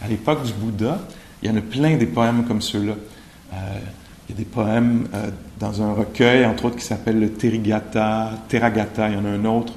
À 0.00 0.06
l'époque 0.06 0.44
du 0.44 0.52
Bouddha, 0.52 1.00
il 1.42 1.50
y 1.50 1.52
en 1.52 1.56
a 1.56 1.60
plein 1.60 1.96
des 1.96 2.06
poèmes 2.06 2.44
comme 2.44 2.62
ceux-là. 2.62 2.94
Euh, 3.52 3.56
il 4.28 4.36
y 4.36 4.38
a 4.38 4.38
des 4.38 4.44
poèmes 4.44 5.08
dans 5.58 5.82
un 5.82 5.92
recueil, 5.92 6.46
entre 6.46 6.66
autres, 6.66 6.76
qui 6.76 6.84
s'appelle 6.84 7.18
le 7.18 7.32
Therigatha, 7.32 8.30
Theragatha, 8.48 9.08
il 9.08 9.16
y 9.16 9.18
en 9.18 9.24
a 9.24 9.30
un 9.30 9.44
autre. 9.44 9.72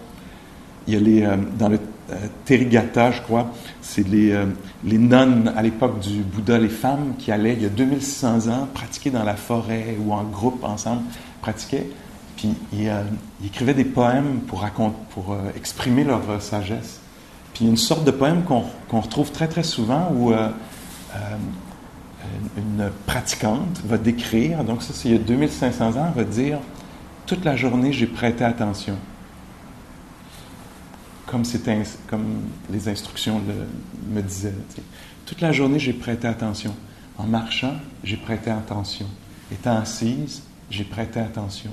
Il 0.87 0.93
y 0.93 0.97
a 0.97 0.99
les, 0.99 1.37
dans 1.57 1.69
le 1.69 1.79
euh, 2.09 2.15
Therigatha, 2.45 3.11
je 3.11 3.21
crois, 3.21 3.51
c'est 3.81 4.07
les, 4.07 4.31
euh, 4.31 4.45
les 4.85 4.97
nonnes 4.97 5.51
à 5.57 5.61
l'époque 5.61 5.99
du 5.99 6.21
Bouddha, 6.21 6.57
les 6.57 6.69
femmes 6.69 7.15
qui 7.17 7.33
allaient, 7.33 7.53
il 7.53 7.63
y 7.63 7.65
a 7.65 7.69
2600 7.69 8.47
ans, 8.47 8.67
pratiquer 8.73 9.09
dans 9.09 9.23
la 9.23 9.35
forêt 9.35 9.97
ou 9.99 10.13
en 10.13 10.23
groupe 10.23 10.63
ensemble, 10.63 11.01
pratiquaient. 11.41 11.87
Puis 12.37 12.53
ils, 12.71 12.87
euh, 12.87 13.03
écrivaient 13.45 13.73
des 13.73 13.83
poèmes 13.83 14.39
pour, 14.47 14.61
raconter, 14.61 14.95
pour 15.09 15.35
exprimer 15.55 16.05
leur 16.05 16.21
sagesse. 16.41 17.01
Puis 17.53 17.65
une 17.65 17.77
sorte 17.77 18.05
de 18.05 18.11
poème 18.11 18.43
qu'on 18.43 18.63
qu'on 18.87 19.01
retrouve 19.01 19.31
très 19.31 19.47
très 19.47 19.63
souvent 19.63 20.11
où 20.15 20.31
une 22.57 22.91
pratiquante 23.07 23.81
va 23.83 23.97
décrire, 23.97 24.63
donc 24.63 24.83
ça 24.83 24.93
c'est 24.93 25.09
il 25.09 25.11
y 25.13 25.15
a 25.15 25.19
2500 25.19 25.97
ans, 25.97 26.11
va 26.15 26.23
dire 26.23 26.59
toute 27.25 27.43
la 27.43 27.55
journée 27.55 27.91
j'ai 27.91 28.05
prêté 28.05 28.43
attention. 28.43 28.95
Comme, 31.27 31.43
comme 32.07 32.25
les 32.71 32.89
instructions 32.89 33.41
me 34.09 34.21
disaient. 34.21 34.53
Toute 35.25 35.41
la 35.41 35.51
journée 35.51 35.77
j'ai 35.77 35.93
prêté 35.93 36.27
attention. 36.27 36.73
En 37.17 37.25
marchant, 37.25 37.75
j'ai 38.03 38.17
prêté 38.17 38.49
attention. 38.49 39.07
Étant 39.51 39.77
assise, 39.77 40.43
j'ai 40.69 40.83
prêté 40.83 41.19
attention. 41.19 41.71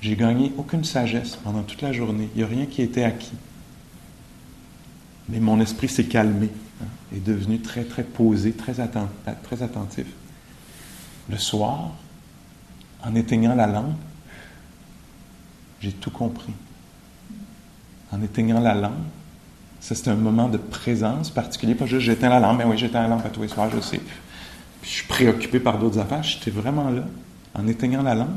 J'ai 0.00 0.16
gagné 0.16 0.52
aucune 0.56 0.84
sagesse 0.84 1.36
pendant 1.36 1.62
toute 1.62 1.82
la 1.82 1.92
journée. 1.92 2.28
Il 2.34 2.38
n'y 2.38 2.44
a 2.44 2.46
rien 2.46 2.66
qui 2.66 2.82
était 2.82 3.04
acquis. 3.04 3.36
Mais 5.28 5.40
mon 5.40 5.60
esprit 5.60 5.88
s'est 5.88 6.04
calmé, 6.04 6.50
hein, 6.82 6.86
est 7.14 7.24
devenu 7.24 7.58
très, 7.60 7.84
très 7.84 8.02
posé, 8.04 8.52
très 8.52 8.80
attentif. 8.80 10.06
Le 11.30 11.38
soir, 11.38 11.92
en 13.02 13.14
éteignant 13.14 13.54
la 13.54 13.66
lampe, 13.66 13.96
j'ai 15.80 15.92
tout 15.92 16.10
compris. 16.10 16.52
En 18.14 18.22
éteignant 18.22 18.60
la 18.60 18.74
lampe, 18.74 18.92
ça 19.80 19.94
c'est 19.94 20.08
un 20.08 20.14
moment 20.14 20.48
de 20.48 20.58
présence 20.58 21.30
particulier. 21.30 21.74
Pas 21.74 21.86
juste 21.86 22.02
j'éteins 22.06 22.28
la 22.28 22.40
lampe, 22.40 22.58
mais 22.58 22.64
oui, 22.64 22.78
j'éteins 22.78 23.02
la 23.02 23.08
lampe 23.08 23.26
à 23.26 23.30
tous 23.30 23.42
les 23.42 23.48
soirs, 23.48 23.68
je 23.74 23.80
sais. 23.80 24.00
Puis 24.80 24.90
je 24.90 24.96
suis 24.96 25.08
préoccupé 25.08 25.58
par 25.58 25.78
d'autres 25.78 25.98
affaires. 25.98 26.22
J'étais 26.22 26.50
vraiment 26.50 26.90
là. 26.90 27.02
En 27.54 27.66
éteignant 27.66 28.02
la 28.02 28.14
lampe, 28.14 28.28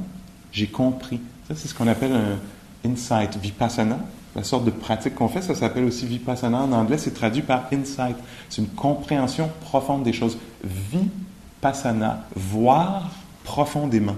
j'ai 0.51 0.67
compris. 0.67 1.19
Ça, 1.47 1.55
c'est 1.55 1.67
ce 1.67 1.75
qu'on 1.75 1.87
appelle 1.87 2.13
un 2.13 2.89
insight, 2.89 3.37
vipassana. 3.37 3.99
La 4.35 4.43
sorte 4.43 4.65
de 4.65 4.71
pratique 4.71 5.15
qu'on 5.15 5.29
fait, 5.29 5.41
ça 5.41 5.55
s'appelle 5.55 5.83
aussi 5.83 6.05
vipassana. 6.05 6.59
En 6.59 6.71
anglais, 6.71 6.97
c'est 6.97 7.13
traduit 7.13 7.41
par 7.41 7.65
insight. 7.71 8.17
C'est 8.49 8.61
une 8.61 8.69
compréhension 8.69 9.49
profonde 9.61 10.03
des 10.03 10.13
choses. 10.13 10.37
Vipassana, 10.63 12.25
voir 12.35 13.09
profondément. 13.43 14.15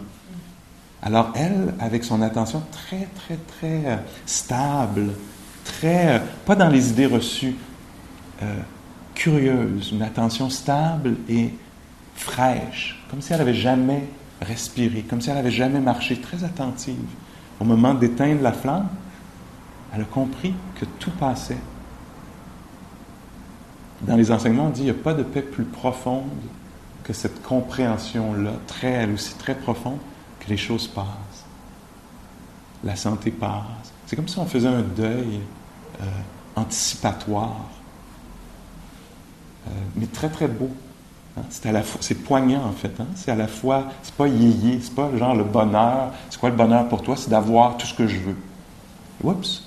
Alors 1.02 1.32
elle, 1.36 1.74
avec 1.80 2.04
son 2.04 2.22
attention 2.22 2.62
très, 2.72 3.08
très, 3.16 3.38
très 3.38 3.86
euh, 3.86 3.96
stable, 4.26 5.12
euh, 5.88 6.20
pas 6.46 6.56
dans 6.56 6.70
les 6.70 6.90
idées 6.90 7.06
reçues, 7.06 7.56
euh, 8.42 8.60
curieuse, 9.16 9.92
une 9.92 10.02
attention 10.02 10.50
stable 10.50 11.18
et 11.28 11.54
fraîche, 12.16 13.02
comme 13.10 13.22
si 13.22 13.34
elle 13.34 13.40
n'avait 13.40 13.54
jamais 13.54 14.04
respiré, 14.42 15.02
comme 15.02 15.22
si 15.22 15.30
elle 15.30 15.36
n'avait 15.36 15.52
jamais 15.52 15.80
marché, 15.80 16.20
très 16.20 16.44
attentive. 16.44 16.96
Au 17.60 17.66
moment 17.66 17.94
d'éteindre 17.94 18.42
la 18.42 18.54
flamme, 18.54 18.88
elle 19.94 20.02
a 20.02 20.06
compris 20.06 20.54
que 20.80 20.86
tout 21.00 21.12
passait. 21.12 21.58
Dans 24.02 24.16
les 24.16 24.32
enseignements, 24.32 24.68
on 24.68 24.70
dit 24.70 24.82
qu'il 24.82 24.94
n'y 24.94 25.00
a 25.00 25.04
pas 25.04 25.14
de 25.14 25.24
paix 25.24 25.42
plus 25.42 25.66
profonde 25.66 26.30
que 27.04 27.12
cette 27.12 27.42
compréhension-là, 27.42 28.52
très, 28.68 28.92
elle 28.92 29.12
aussi 29.12 29.34
très 29.36 29.56
profonde, 29.56 29.98
que 30.40 30.50
les 30.50 30.58
choses 30.58 30.88
passent. 30.88 31.46
La 32.84 32.96
santé 32.96 33.32
passe. 33.32 33.92
C'est 34.06 34.16
comme 34.16 34.28
si 34.28 34.40
on 34.40 34.46
faisait 34.46 34.68
un 34.68 34.82
deuil 34.82 35.42
euh, 36.02 36.06
anticipatoire, 36.56 37.70
euh, 39.68 39.72
mais 39.96 40.08
très 40.08 40.30
très 40.30 40.48
beau. 40.48 40.70
Hein? 41.38 41.44
C'est 42.00 42.16
poignant 42.16 42.66
en 42.66 42.72
fait. 42.72 43.00
Hein? 43.00 43.08
C'est 43.16 43.32
à 43.32 43.36
la 43.36 43.48
fois, 43.48 43.86
c'est 44.04 44.14
pas 44.14 44.28
yéyé, 44.28 44.80
c'est 44.82 44.96
pas 44.96 45.10
genre 45.18 45.36
le 45.36 45.44
bonheur. 45.44 46.12
C'est 46.30 46.40
quoi 46.40 46.50
le 46.50 46.56
bonheur 46.56 46.88
pour 46.88 47.02
toi? 47.02 47.16
C'est 47.16 47.30
d'avoir 47.30 47.78
tout 47.78 47.88
ce 47.88 47.94
que 47.94 48.08
je 48.08 48.18
veux. 48.18 48.38
Oups. 49.24 49.64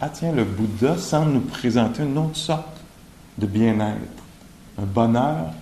Ah 0.00 0.08
tiens, 0.08 0.32
le 0.32 0.44
Bouddha 0.44 0.96
semble 0.96 1.32
nous 1.32 1.40
présenter 1.40 2.02
une 2.02 2.16
autre 2.16 2.36
sorte 2.36 2.80
de 3.36 3.46
bien-être, 3.46 4.22
un 4.78 4.86
bonheur 4.86 5.52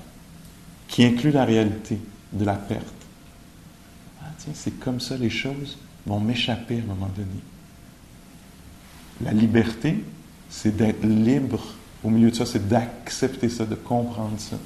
qui 0.88 1.04
inclut 1.04 1.32
la 1.32 1.44
réalité 1.44 2.00
de 2.32 2.44
la 2.44 2.54
perte. 2.54 2.84
Ah 4.22 4.28
tiens, 4.38 4.52
c'est 4.54 4.78
comme 4.78 5.00
ça 5.00 5.16
les 5.16 5.30
choses 5.30 5.76
vont 6.06 6.20
m'échapper 6.20 6.76
à 6.76 6.82
un 6.82 6.86
moment 6.86 7.10
donné. 7.16 7.40
La 9.24 9.32
liberté, 9.32 10.04
c'est 10.48 10.76
d'être 10.76 11.04
libre 11.04 11.60
au 12.04 12.10
milieu 12.10 12.30
de 12.30 12.36
ça, 12.36 12.46
c'est 12.46 12.68
d'accepter 12.68 13.48
ça, 13.48 13.64
de 13.64 13.74
comprendre 13.74 14.38
ça. 14.38 14.56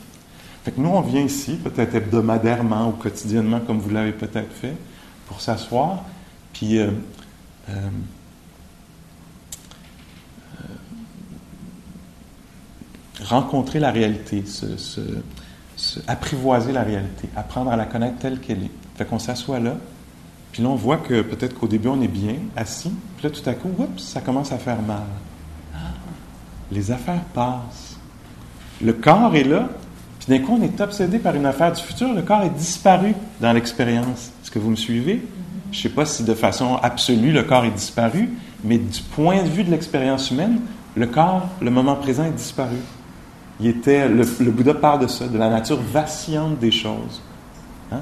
Fait 0.65 0.73
que 0.73 0.81
nous, 0.81 0.91
on 0.91 1.01
vient 1.01 1.23
ici, 1.23 1.55
peut-être 1.55 1.95
hebdomadairement 1.95 2.89
ou 2.89 2.93
quotidiennement, 2.93 3.61
comme 3.61 3.79
vous 3.79 3.91
l'avez 3.91 4.13
peut-être 4.13 4.53
fait, 4.53 4.75
pour 5.27 5.41
s'asseoir, 5.41 6.05
puis 6.53 6.79
euh, 6.79 6.91
euh, 7.71 7.89
euh, 10.61 10.65
rencontrer 13.25 13.81
la 13.81 13.91
réalité, 13.91 14.45
se, 14.45 14.77
se, 14.77 15.01
se 15.77 16.01
apprivoiser 16.07 16.73
la 16.73 16.83
réalité, 16.83 17.29
apprendre 17.37 17.71
à 17.71 17.77
la 17.77 17.87
connaître 17.87 18.19
telle 18.19 18.41
qu'elle 18.41 18.65
est. 18.65 18.71
Fait 18.97 19.07
qu'on 19.07 19.19
s'assoit 19.19 19.61
là, 19.61 19.77
puis 20.53 20.63
là, 20.63 20.69
on 20.69 20.75
voit 20.75 20.97
que 20.97 21.23
peut-être 21.23 21.55
qu'au 21.59 21.69
début, 21.69 21.89
on 21.89 22.01
est 22.03 22.09
bien 22.09 22.37
assis, 22.57 22.93
puis 23.17 23.25
là, 23.25 23.31
tout 23.31 23.49
à 23.49 23.55
coup, 23.55 23.71
oups, 23.79 24.03
ça 24.03 24.21
commence 24.21 24.53
à 24.53 24.59
faire 24.59 24.83
mal. 24.83 25.03
Ah, 25.75 25.79
les 26.73 26.91
affaires 26.91 27.23
passent. 27.35 27.97
Le 28.83 28.93
corps 28.93 29.35
est 29.37 29.45
là, 29.45 29.69
puis 30.19 30.29
d'un 30.29 30.45
coup, 30.45 30.59
on 30.61 30.63
est 30.63 30.81
obsédé 30.81 31.19
par 31.19 31.35
une 31.35 31.47
affaire 31.47 31.73
du 31.73 31.81
futur. 31.81 32.13
Le 32.13 32.23
corps 32.23 32.43
est 32.43 32.51
disparu 32.51 33.15
dans 33.41 33.53
l'expérience. 33.53 34.31
Est-ce 34.43 34.51
que 34.51 34.59
vous 34.59 34.71
me 34.71 34.77
suivez? 34.77 35.23
Je 35.71 35.79
ne 35.79 35.83
sais 35.83 35.89
pas 35.89 36.05
si 36.05 36.25
de 36.25 36.35
façon 36.35 36.77
absolue, 36.83 37.31
le 37.31 37.45
corps 37.45 37.65
est 37.65 37.71
disparu, 37.71 38.31
mais 38.65 38.79
du 38.79 39.03
point 39.03 39.43
de 39.43 39.49
vue 39.49 39.63
de 39.63 39.71
l'expérience 39.71 40.31
humaine, 40.31 40.61
le 40.97 41.07
corps, 41.07 41.49
le 41.61 41.71
moment 41.71 41.95
présent, 41.95 42.25
est 42.25 42.33
disparu. 42.33 42.77
Il 43.61 43.67
était, 43.67 44.09
le, 44.09 44.27
le 44.41 44.51
Bouddha 44.51 44.75
parle 44.75 45.03
de 45.03 45.07
ça, 45.07 45.29
de 45.29 45.39
la 45.39 45.49
nature 45.49 45.81
vacillante 45.81 46.59
des 46.59 46.73
choses. 46.73 47.23
Hein? 47.93 48.01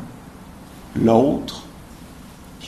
L'autre, 0.97 1.65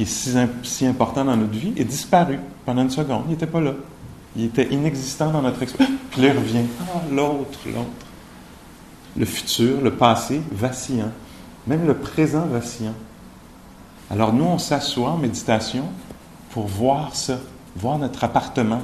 qui 0.01 0.05
est 0.05 0.63
si, 0.63 0.87
important 0.87 1.27
dans 1.27 1.37
notre 1.37 1.53
vie, 1.53 1.75
est 1.77 1.85
disparu 1.85 2.39
pendant 2.65 2.83
une 2.83 2.91
seconde. 2.91 3.25
Il 3.27 3.33
n'était 3.33 3.47
pas 3.47 3.61
là. 3.61 3.75
Il 4.35 4.45
était 4.45 4.67
inexistant 4.73 5.31
dans 5.31 5.43
notre 5.43 5.63
expérience. 5.63 5.99
Puis 6.11 6.23
il 6.23 6.31
revient. 6.31 6.65
Ah, 6.81 7.03
l'autre, 7.11 7.59
l'autre. 7.67 8.07
Le 9.15 9.27
futur, 9.27 9.83
le 9.83 9.91
passé, 9.91 10.41
vacillant. 10.53 11.11
Même 11.67 11.87
le 11.87 11.95
présent 11.95 12.47
vacillant. 12.47 12.95
Alors 14.11 14.33
nous, 14.33 14.45
on 14.45 14.59
s'assoit 14.59 15.11
en 15.11 15.19
méditation 15.19 15.85
pour 16.53 16.67
voir 16.67 17.15
ça, 17.15 17.39
voir 17.77 17.99
notre 17.99 18.25
appartement 18.25 18.81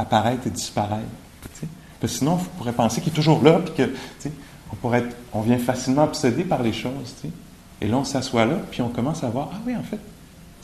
apparaître 0.00 0.48
et 0.48 0.50
disparaître. 0.50 1.04
Tu 1.42 1.60
sais? 1.60 1.68
Parce 2.00 2.14
que 2.14 2.18
sinon, 2.18 2.32
on 2.32 2.58
pourrait 2.58 2.72
penser 2.72 3.00
qu'il 3.00 3.12
est 3.12 3.16
toujours 3.16 3.42
là, 3.42 3.60
puis 3.60 3.74
que, 3.74 4.30
on 4.72 4.76
pourrait 4.76 4.98
être, 4.98 5.16
on 5.32 5.42
vient 5.42 5.58
facilement 5.58 6.04
obsédé 6.04 6.42
par 6.42 6.62
les 6.62 6.72
choses. 6.72 7.14
Et 7.80 7.86
là, 7.86 7.98
on 7.98 8.04
s'assoit 8.04 8.46
là, 8.46 8.56
puis 8.70 8.82
on 8.82 8.88
commence 8.88 9.22
à 9.22 9.28
voir, 9.28 9.50
ah 9.54 9.58
oui, 9.64 9.76
en 9.76 9.82
fait, 9.82 10.00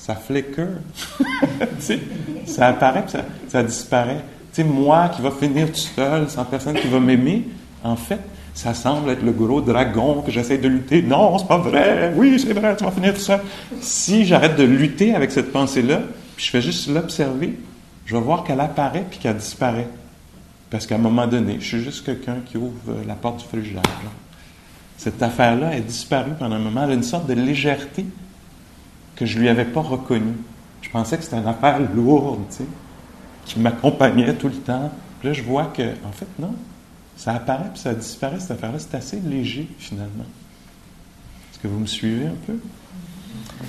ça 0.05 0.17
flicker. 0.17 0.67
ça 2.47 2.67
apparaît, 2.67 3.03
puis 3.03 3.13
ça, 3.13 3.25
ça 3.49 3.63
disparaît. 3.63 4.21
Tu 4.53 4.63
sais, 4.63 4.65
moi 4.65 5.09
qui 5.09 5.23
va 5.23 5.31
finir 5.31 5.69
tout 5.69 5.77
seul, 5.77 6.29
sans 6.29 6.45
personne 6.45 6.75
qui 6.75 6.89
va 6.89 6.99
m'aimer, 6.99 7.47
en 7.85 7.95
fait, 7.95 8.19
ça 8.53 8.75
semble 8.75 9.11
être 9.11 9.23
le 9.23 9.31
gros 9.31 9.61
dragon 9.61 10.23
que 10.23 10.33
j'essaie 10.33 10.59
de 10.59 10.67
lutter. 10.67 11.03
Non, 11.03 11.39
c'est 11.39 11.47
pas 11.47 11.59
vrai. 11.59 12.13
Oui, 12.17 12.37
c'est 12.41 12.53
vrai, 12.53 12.77
tu 12.77 12.83
vas 12.83 12.91
finir 12.91 13.15
tout 13.15 13.21
seul. 13.21 13.41
Si 13.81 14.27
j'arrête 14.27 14.57
de 14.57 14.65
lutter 14.65 15.15
avec 15.15 15.31
cette 15.31 15.53
pensée-là, 15.53 16.01
puis 16.37 16.47
je 16.47 16.51
fais 16.51 16.61
juste 16.61 16.89
l'observer, 16.89 17.57
je 18.05 18.17
vais 18.17 18.23
voir 18.23 18.43
qu'elle 18.43 18.61
apparaît 18.61 19.07
puis 19.09 19.21
qu'elle 19.21 19.37
disparaît. 19.37 19.89
Parce 20.69 20.85
qu'à 20.85 20.97
un 20.97 20.99
moment 20.99 21.29
donné, 21.29 21.59
je 21.61 21.67
suis 21.67 21.81
juste 21.81 22.05
quelqu'un 22.05 22.39
qui 22.45 22.57
ouvre 22.57 22.97
la 23.07 23.15
porte 23.15 23.39
du 23.39 23.45
frigidaire. 23.47 23.83
Cette 24.97 25.23
affaire-là 25.23 25.77
est 25.77 25.83
disparue 25.83 26.33
pendant 26.37 26.57
un 26.57 26.61
moment. 26.61 26.83
Elle 26.85 26.91
a 26.91 26.95
une 26.95 27.03
sorte 27.05 27.29
de 27.29 27.35
légèreté 27.35 28.05
que 29.23 29.27
je 29.27 29.39
lui 29.39 29.49
avais 29.49 29.65
pas 29.65 29.81
reconnue. 29.83 30.35
Je 30.81 30.91
pensais 30.91 31.17
que 31.17 31.23
c'était 31.23 31.39
une 31.39 31.47
affaire 31.47 31.79
lourde, 31.95 32.41
tu 32.51 32.57
sais, 32.57 32.65
qui 33.45 33.61
m'accompagnait 33.61 34.35
tout 34.35 34.49
le 34.49 34.57
temps. 34.57 34.91
Puis 35.21 35.29
là, 35.29 35.33
je 35.35 35.43
vois 35.43 35.67
que, 35.67 35.93
en 36.05 36.11
fait, 36.11 36.27
non. 36.41 36.53
Ça 37.17 37.35
apparaît 37.35 37.71
puis 37.73 37.81
ça 37.81 37.95
disparaît, 37.95 38.41
cette 38.41 38.51
affaire-là. 38.53 38.81
C'est 38.81 38.97
assez 38.97 39.21
léger, 39.21 39.69
finalement. 39.79 40.25
Est-ce 41.53 41.61
que 41.61 41.69
vous 41.69 41.79
me 41.79 41.87
suivez 41.87 42.27
un 42.27 42.35
peu? 42.47 42.55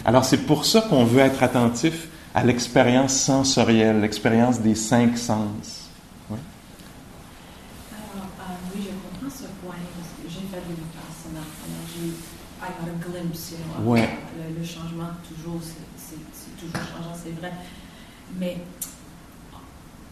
Alors, 0.06 0.26
c'est 0.26 0.40
pour 0.40 0.66
ça 0.66 0.82
qu'on 0.82 1.06
veut 1.06 1.20
être 1.22 1.44
attentif 1.44 2.08
à 2.34 2.44
l'expérience 2.44 3.14
sensorielle, 3.14 4.02
l'expérience 4.02 4.60
des 4.60 4.74
cinq 4.74 5.20
sens. 5.20 5.88
Oui. 6.32 6.40
Alors, 7.92 8.26
euh, 8.40 8.54
oui, 8.76 8.82
je 8.86 9.20
comprends 9.20 9.38
ce 9.38 9.44
point 9.64 9.76
j'ai 10.28 10.40
fait 10.40 10.58
de 10.58 10.76
j'ai 11.94 12.14
I 12.64 12.68
got 12.80 12.88
a 12.90 13.12
glimpse, 13.12 13.52
you 13.52 13.58
know, 13.58 13.92
Ouais. 13.92 14.08
le, 14.38 14.58
le 14.58 14.66
changement, 14.66 15.10
toujours, 15.44 15.62
c'est 15.98 16.58
toujours 16.58 16.76
changeant, 16.76 17.16
c'est 17.16 17.32
vrai. 17.40 17.52
Mais 18.40 18.58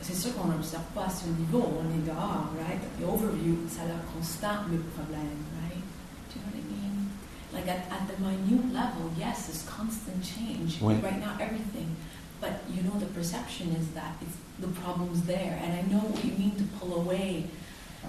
c'est 0.01 0.15
sûr 0.15 0.35
qu'on 0.35 0.47
n'observe 0.47 0.83
pas 0.93 1.05
à 1.05 1.09
ce 1.09 1.27
niveau, 1.27 1.63
on 1.79 1.85
est 1.95 2.05
dehors, 2.05 2.51
right? 2.59 2.81
The 2.99 3.03
overview, 3.03 3.57
ça 3.69 3.81
a 3.83 4.01
constant 4.15 4.67
le 4.69 4.79
problème, 4.79 5.39
right? 5.61 5.83
Do 6.29 6.35
you 6.35 6.41
know 6.41 6.51
what 6.51 6.57
I 6.57 6.63
mean? 6.69 7.09
Like 7.53 7.67
at, 7.67 7.87
at 7.91 8.07
the 8.07 8.19
minute 8.19 8.73
level, 8.73 9.11
yes, 9.17 9.49
it's 9.49 9.63
constant 9.63 10.23
change. 10.23 10.79
Oui. 10.81 10.95
Right 11.01 11.19
now, 11.19 11.33
everything. 11.39 11.95
But 12.39 12.63
you 12.73 12.81
know, 12.83 12.97
the 12.99 13.07
perception 13.13 13.75
is 13.79 13.87
that 13.93 14.15
it's, 14.21 14.37
the 14.59 14.67
problem's 14.81 15.21
there. 15.23 15.59
And 15.63 15.73
I 15.73 15.81
know 15.91 15.99
what 15.99 16.23
you 16.23 16.33
mean 16.37 16.55
to 16.57 16.63
pull 16.79 16.95
away, 17.01 17.45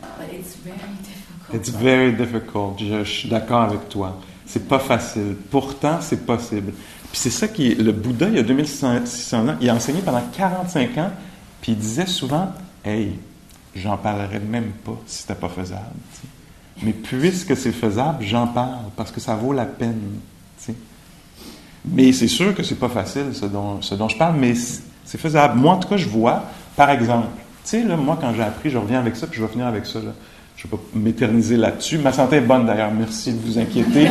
but 0.01 0.29
it's 0.31 0.57
very 0.57 0.77
difficult. 1.03 1.55
It's 1.55 1.69
very 1.69 2.13
difficult. 2.13 2.79
Je, 2.79 3.05
je 3.05 3.11
suis 3.11 3.29
d'accord 3.29 3.63
avec 3.63 3.89
toi. 3.89 4.19
C'est 4.47 4.69
pas 4.69 4.79
facile. 4.79 5.37
Pourtant, 5.51 6.01
c'est 6.01 6.25
possible. 6.27 6.73
Puis 7.13 7.21
c'est 7.21 7.31
ça 7.31 7.47
qui. 7.47 7.75
Le 7.75 7.93
Bouddha, 7.93 8.29
il 8.29 8.37
y 8.37 8.39
a 8.39 8.43
2600 8.43 9.49
ans, 9.49 9.55
il 9.61 9.69
a 9.69 9.75
enseigné 9.75 10.01
pendant 10.01 10.23
45 10.33 10.97
ans, 10.97 11.11
puis 11.61 11.73
il 11.73 11.79
disait 11.79 12.07
souvent 12.07 12.49
Hey, 12.83 13.19
j'en 13.77 13.99
parlerai 13.99 14.41
même 14.41 14.71
pas 14.85 14.99
si 15.07 15.19
c'était 15.19 15.35
pas 15.35 15.51
faisable. 15.51 15.83
Mais 16.83 16.93
puisque 16.93 17.55
c'est 17.55 17.71
faisable, 17.73 18.25
j'en 18.25 18.47
parle 18.47 18.91
parce 18.97 19.13
que 19.13 19.21
ça 19.21 19.37
vaut 19.37 19.53
la 19.53 19.67
peine. 19.67 20.01
Mais 21.85 22.13
c'est 22.13 22.29
sûr 22.29 22.55
que 22.55 22.63
c'est 22.63 22.77
pas 22.77 22.89
facile, 22.89 23.35
ce 23.35 23.45
dont, 23.45 23.81
je 23.83 24.17
parle, 24.17 24.37
mais 24.37 24.55
c'est 25.05 25.19
faisable. 25.19 25.59
Moi, 25.59 25.75
en 25.75 25.79
tout 25.79 25.89
cas, 25.89 25.97
je 25.97 26.09
vois, 26.09 26.45
par 26.77 26.89
exemple, 26.91 27.27
tu 27.65 27.71
sais, 27.71 27.85
moi, 27.85 28.17
quand 28.21 28.33
j'ai 28.35 28.43
appris, 28.43 28.71
je 28.71 28.79
reviens 28.79 29.01
avec 29.01 29.17
ça, 29.17 29.27
puis 29.27 29.39
je 29.39 29.45
vais 29.45 29.51
finir 29.51 29.67
avec 29.67 29.85
ça. 29.85 29.99
Là. 29.99 30.13
Je 30.57 30.67
ne 30.67 30.71
vais 30.71 30.77
pas 30.77 30.83
m'éterniser 30.95 31.57
là-dessus. 31.57 31.99
Ma 31.99 32.13
santé 32.13 32.37
est 32.37 32.41
bonne, 32.43 32.67
d'ailleurs. 32.67 32.93
Merci 32.97 33.33
de 33.33 33.39
vous 33.41 33.59
inquiéter. 33.59 34.07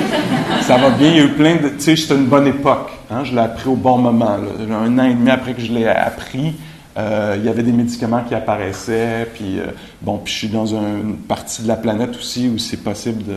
ça 0.64 0.78
va 0.78 0.90
bien. 0.90 1.10
Il 1.12 1.18
y 1.18 1.20
a 1.20 1.24
eu 1.24 1.30
plein 1.34 1.56
de... 1.56 1.70
Tu 1.70 1.80
sais, 1.80 1.96
c'était 1.96 2.16
une 2.16 2.26
bonne 2.26 2.48
époque. 2.48 2.90
hein. 3.10 3.24
Je 3.24 3.32
l'ai 3.32 3.40
appris 3.40 3.70
au 3.70 3.76
bon 3.76 3.98
moment. 3.98 4.38
Un 4.70 5.00
an 5.00 5.04
et 5.06 5.14
demi 5.14 5.30
après 5.30 5.54
que 5.54 5.62
je 5.62 5.72
l'ai 5.72 5.88
appris, 5.88 6.54
euh, 6.98 7.36
il 7.40 7.46
y 7.46 7.50
avait 7.50 7.64
des 7.64 7.72
médicaments 7.72 8.24
qui 8.28 8.36
apparaissaient. 8.36 9.28
Puis, 9.34 9.60
euh, 9.60 9.68
bon, 10.02 10.18
puis 10.18 10.34
je 10.34 10.38
suis 10.40 10.48
dans 10.50 10.76
un- 10.76 11.00
une 11.02 11.18
partie 11.18 11.62
de 11.64 11.68
la 11.70 11.78
planète 11.78 12.18
aussi 12.18 12.50
où 12.50 12.58
c'est 12.58 12.84
possible 12.84 13.24
de... 13.24 13.36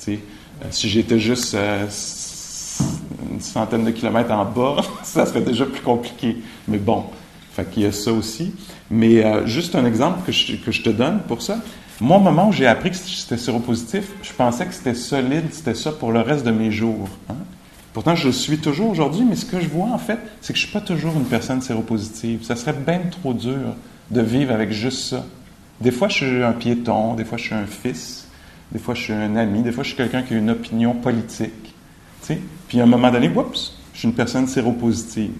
Tu 0.00 0.14
sais, 0.14 0.18
euh, 0.62 0.66
si 0.70 0.88
j'étais 0.88 1.20
juste... 1.20 1.56
une 3.30 3.40
centaine 3.40 3.84
de 3.84 3.90
kilomètres 3.92 4.32
en 4.32 4.44
bas, 4.44 4.76
ça 5.04 5.24
serait 5.24 5.40
déjà 5.42 5.66
plus 5.66 5.82
compliqué. 5.82 6.38
Mais 6.66 6.78
bon, 6.78 7.04
fait 7.52 7.70
qu'il 7.70 7.84
y 7.84 7.86
a 7.86 7.92
ça 7.92 8.12
aussi. 8.12 8.52
Mais 8.90 9.46
juste 9.46 9.76
un 9.76 9.84
exemple 9.86 10.20
que 10.26 10.32
je 10.72 10.82
te 10.82 10.90
donne 10.90 11.20
pour 11.28 11.42
ça. 11.42 11.58
Moi, 12.00 12.18
au 12.18 12.20
moment 12.20 12.48
où 12.48 12.52
j'ai 12.52 12.66
appris 12.66 12.90
que 12.90 12.96
j'étais 12.96 13.38
séropositif, 13.38 14.04
je 14.22 14.32
pensais 14.32 14.66
que 14.66 14.74
c'était 14.74 14.94
solide, 14.94 15.46
c'était 15.50 15.74
ça 15.74 15.92
pour 15.92 16.12
le 16.12 16.20
reste 16.20 16.44
de 16.44 16.50
mes 16.50 16.70
jours. 16.70 17.08
hein. 17.30 17.36
Pourtant, 17.94 18.14
je 18.14 18.26
le 18.26 18.32
suis 18.32 18.58
toujours 18.58 18.90
aujourd'hui, 18.90 19.24
mais 19.26 19.36
ce 19.36 19.46
que 19.46 19.58
je 19.58 19.68
vois, 19.68 19.86
en 19.86 19.96
fait, 19.96 20.18
c'est 20.42 20.52
que 20.52 20.58
je 20.58 20.66
ne 20.66 20.70
suis 20.70 20.78
pas 20.78 20.84
toujours 20.84 21.14
une 21.16 21.24
personne 21.24 21.62
séropositive. 21.62 22.44
Ça 22.44 22.54
serait 22.54 22.74
bien 22.74 23.00
trop 23.10 23.32
dur 23.32 23.74
de 24.10 24.20
vivre 24.20 24.52
avec 24.52 24.70
juste 24.70 25.08
ça. 25.08 25.24
Des 25.80 25.90
fois, 25.90 26.08
je 26.08 26.16
suis 26.16 26.42
un 26.42 26.52
piéton, 26.52 27.14
des 27.14 27.24
fois, 27.24 27.38
je 27.38 27.44
suis 27.44 27.54
un 27.54 27.64
fils, 27.64 28.28
des 28.70 28.78
fois, 28.78 28.94
je 28.94 29.00
suis 29.00 29.12
un 29.14 29.34
ami, 29.36 29.62
des 29.62 29.72
fois, 29.72 29.82
je 29.82 29.88
suis 29.88 29.96
quelqu'un 29.96 30.22
qui 30.22 30.34
a 30.34 30.36
une 30.36 30.50
opinion 30.50 30.92
politique. 30.92 31.74
Puis 32.68 32.80
à 32.80 32.82
un 32.82 32.86
moment 32.86 33.10
donné, 33.10 33.30
oups, 33.30 33.72
je 33.94 34.00
suis 34.00 34.08
une 34.08 34.14
personne 34.14 34.46
séropositive. 34.46 35.32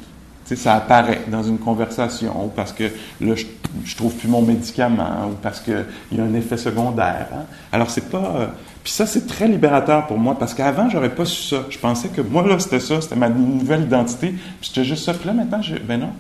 Ça 0.55 0.77
apparaît 0.77 1.25
dans 1.29 1.43
une 1.43 1.59
conversation, 1.59 2.51
parce 2.55 2.73
que 2.73 2.85
là, 3.21 3.35
je, 3.35 3.45
je 3.85 3.97
trouve 3.97 4.15
plus 4.15 4.29
mon 4.29 4.43
médicament, 4.43 5.29
ou 5.31 5.35
parce 5.43 5.61
qu'il 5.61 5.85
y 6.13 6.21
a 6.21 6.25
un 6.25 6.35
effet 6.35 6.57
secondaire. 6.57 7.29
hein. 7.33 7.45
Alors, 7.73 7.91
c'est 7.91 8.09
pas. 8.11 8.33
euh, 8.37 8.47
Puis 8.85 8.93
ça, 8.93 9.07
c'est 9.07 9.27
très 9.27 9.49
libérateur 9.49 10.07
pour 10.07 10.19
moi, 10.19 10.39
parce 10.39 10.55
qu'avant, 10.55 10.89
j'aurais 10.89 11.15
pas 11.15 11.25
su 11.25 11.43
ça. 11.43 11.65
Je 11.71 11.79
pensais 11.79 12.09
que 12.09 12.21
moi, 12.21 12.47
là, 12.47 12.59
c'était 12.59 12.81
ça, 12.81 13.01
c'était 13.01 13.17
ma 13.17 13.29
nouvelle 13.29 13.83
identité, 13.83 14.29
puis 14.31 14.69
c'était 14.69 14.85
juste 14.85 15.05
ça. 15.05 15.15
Puis 15.15 15.27
là, 15.27 15.33
maintenant, 15.33 15.63
je, 15.63 15.77
ben 15.77 16.01
non, 16.01 16.11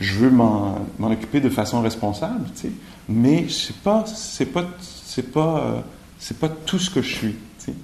je 0.00 0.14
veux 0.14 0.30
m'en 0.30 0.78
m'en 0.98 1.10
occuper 1.10 1.40
de 1.40 1.48
façon 1.50 1.80
responsable, 1.82 2.46
tu 2.54 2.62
sais. 2.68 2.72
Mais 3.08 3.46
c'est 3.48 3.76
pas, 3.76 4.04
c'est 4.06 4.46
pas, 4.46 4.64
c'est 4.80 5.30
pas, 5.32 5.58
euh, 5.58 5.80
c'est 6.18 6.38
pas 6.38 6.48
tout 6.48 6.78
ce 6.78 6.88
que 6.90 7.02
je 7.02 7.14
suis, 7.14 7.32
tu 7.32 7.66
sais. 7.66 7.74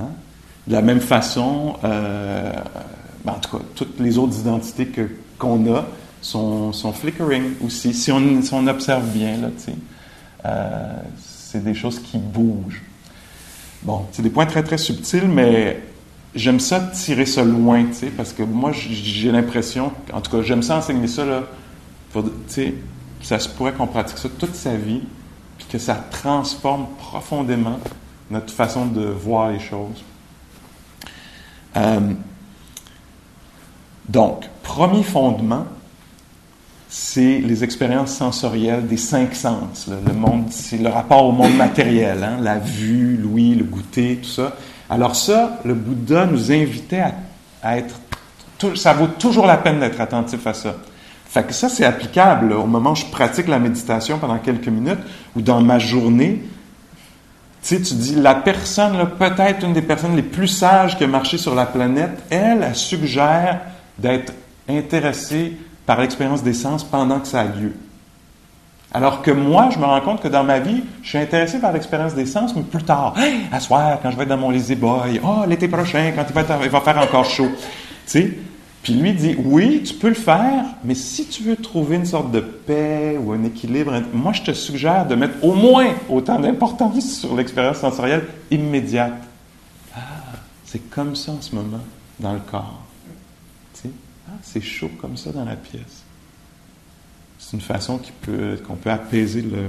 Hein? 0.00 0.08
De 0.66 0.72
la 0.72 0.82
même 0.82 1.00
façon, 1.00 1.76
euh, 1.84 2.52
ben, 3.24 3.32
en 3.32 3.38
tout 3.38 3.56
cas, 3.58 3.64
toutes 3.74 3.98
les 4.00 4.18
autres 4.18 4.38
identités 4.40 4.86
que, 4.86 5.08
qu'on 5.38 5.72
a 5.74 5.84
sont, 6.20 6.72
sont 6.72 6.92
flickering 6.92 7.52
aussi. 7.64 7.94
Si 7.94 8.10
on, 8.12 8.42
si 8.42 8.52
on 8.54 8.66
observe 8.66 9.04
bien, 9.08 9.36
là, 9.38 9.48
tu 9.56 9.64
sais, 9.64 9.74
euh, 10.46 10.94
c'est 11.18 11.62
des 11.62 11.74
choses 11.74 12.00
qui 12.00 12.18
bougent. 12.18 12.82
Bon, 13.82 14.06
c'est 14.12 14.22
des 14.22 14.30
points 14.30 14.46
très, 14.46 14.62
très 14.62 14.78
subtils, 14.78 15.26
mais 15.28 15.82
j'aime 16.34 16.60
ça 16.60 16.80
tirer 16.80 17.26
ça 17.26 17.42
loin, 17.44 17.84
tu 17.86 17.94
sais, 17.94 18.06
parce 18.08 18.32
que 18.32 18.42
moi, 18.42 18.72
j'ai 18.72 19.32
l'impression, 19.32 19.92
en 20.12 20.20
tout 20.20 20.30
cas, 20.30 20.42
j'aime 20.42 20.62
ça 20.62 20.76
enseigner 20.76 21.08
ça, 21.08 21.24
là, 21.24 21.42
pour- 22.12 22.24
tu 22.24 22.30
sais, 22.48 22.74
ça 23.22 23.38
se 23.38 23.48
pourrait 23.48 23.72
qu'on 23.72 23.86
pratique 23.86 24.18
ça 24.18 24.28
toute 24.38 24.54
sa 24.54 24.74
vie, 24.76 25.02
puis 25.58 25.66
que 25.70 25.78
ça 25.78 25.94
transforme 26.10 26.86
profondément 26.98 27.78
notre 28.30 28.52
façon 28.52 28.86
de 28.86 29.04
voir 29.04 29.50
les 29.50 29.58
choses. 29.60 30.04
Euh, 31.76 32.00
donc, 34.08 34.44
premier 34.62 35.02
fondement, 35.02 35.66
c'est 36.92 37.38
les 37.38 37.62
expériences 37.62 38.16
sensorielles 38.16 38.84
des 38.84 38.96
cinq 38.96 39.36
sens. 39.36 39.88
Le 39.88 40.12
monde, 40.12 40.46
c'est 40.50 40.76
le 40.76 40.88
rapport 40.88 41.24
au 41.24 41.30
monde 41.30 41.54
matériel, 41.54 42.24
hein, 42.24 42.38
la 42.42 42.58
vue, 42.58 43.16
l'ouïe, 43.16 43.54
le 43.54 43.62
goûter, 43.62 44.18
tout 44.20 44.28
ça. 44.28 44.56
Alors 44.90 45.14
ça, 45.14 45.60
le 45.64 45.74
Bouddha 45.74 46.26
nous 46.26 46.50
invitait 46.50 47.04
à, 47.62 47.78
être... 47.78 47.94
ça 48.74 48.92
vaut 48.92 49.06
toujours 49.06 49.46
la 49.46 49.56
peine 49.56 49.78
d'être 49.78 50.00
attentif 50.00 50.44
à 50.48 50.52
ça. 50.52 50.74
Fait 51.26 51.46
que 51.46 51.52
ça, 51.52 51.68
c'est 51.68 51.84
applicable 51.84 52.52
au 52.54 52.66
moment 52.66 52.90
où 52.90 52.96
je 52.96 53.06
pratique 53.06 53.46
la 53.46 53.60
méditation 53.60 54.18
pendant 54.18 54.38
quelques 54.38 54.66
minutes 54.66 54.98
ou 55.36 55.42
dans 55.42 55.60
ma 55.60 55.78
journée. 55.78 56.42
Tu 57.62 57.76
sais, 57.76 57.80
tu 57.80 57.94
dis, 57.94 58.16
la 58.16 58.34
personne, 58.34 58.98
peut-être 59.16 59.64
une 59.64 59.74
des 59.74 59.82
personnes 59.82 60.16
les 60.16 60.24
plus 60.24 60.48
sages 60.48 60.98
qui 60.98 61.04
a 61.04 61.06
marché 61.06 61.38
sur 61.38 61.54
la 61.54 61.66
planète, 61.66 62.18
elle, 62.30 62.64
elle 62.66 62.74
suggère 62.74 63.60
d'être 63.96 64.32
intéressée 64.68 65.56
par 65.90 66.00
l'expérience 66.00 66.44
des 66.44 66.52
sens 66.52 66.84
pendant 66.84 67.18
que 67.18 67.26
ça 67.26 67.40
a 67.40 67.44
lieu. 67.46 67.72
Alors 68.92 69.22
que 69.22 69.32
moi, 69.32 69.70
je 69.72 69.78
me 69.80 69.84
rends 69.84 70.00
compte 70.00 70.22
que 70.22 70.28
dans 70.28 70.44
ma 70.44 70.60
vie, 70.60 70.84
je 71.02 71.08
suis 71.08 71.18
intéressé 71.18 71.58
par 71.58 71.72
l'expérience 71.72 72.14
des 72.14 72.26
sens, 72.26 72.54
mais 72.54 72.62
plus 72.62 72.84
tard. 72.84 73.14
Hey, 73.18 73.40
à 73.50 73.58
soir, 73.58 73.98
quand 74.00 74.12
je 74.12 74.16
vais 74.16 74.22
être 74.22 74.28
dans 74.28 74.36
mon 74.36 74.50
lazy 74.50 74.76
boy. 74.76 75.20
Oh, 75.24 75.42
l'été 75.48 75.66
prochain, 75.66 76.12
quand 76.14 76.24
il 76.28 76.70
va, 76.70 76.80
faire 76.80 76.98
encore 76.98 77.24
chaud. 77.24 77.48
Tu 78.06 78.12
sais? 78.20 78.38
Puis 78.84 78.94
lui 78.94 79.12
dit, 79.14 79.34
oui, 79.44 79.82
tu 79.82 79.94
peux 79.94 80.10
le 80.10 80.14
faire, 80.14 80.64
mais 80.84 80.94
si 80.94 81.26
tu 81.26 81.42
veux 81.42 81.56
trouver 81.56 81.96
une 81.96 82.06
sorte 82.06 82.30
de 82.30 82.38
paix 82.38 83.18
ou 83.20 83.32
un 83.32 83.42
équilibre, 83.42 83.92
moi, 84.14 84.32
je 84.32 84.42
te 84.42 84.52
suggère 84.52 85.08
de 85.08 85.16
mettre 85.16 85.42
au 85.42 85.54
moins 85.54 85.88
autant 86.08 86.38
d'importance 86.38 87.04
sur 87.18 87.34
l'expérience 87.34 87.78
sensorielle 87.78 88.28
immédiate. 88.52 89.20
Ah, 89.96 89.98
c'est 90.64 90.88
comme 90.88 91.16
ça 91.16 91.32
en 91.32 91.40
ce 91.40 91.52
moment, 91.52 91.80
dans 92.20 92.34
le 92.34 92.40
corps. 92.48 92.78
Ah, 94.30 94.36
c'est 94.42 94.60
chaud 94.60 94.90
comme 95.00 95.16
ça 95.16 95.32
dans 95.32 95.44
la 95.44 95.56
pièce. 95.56 96.04
C'est 97.38 97.56
une 97.56 97.62
façon 97.62 97.98
qui 97.98 98.12
peut, 98.12 98.60
qu'on 98.66 98.76
peut 98.76 98.90
apaiser 98.90 99.42
le, 99.42 99.66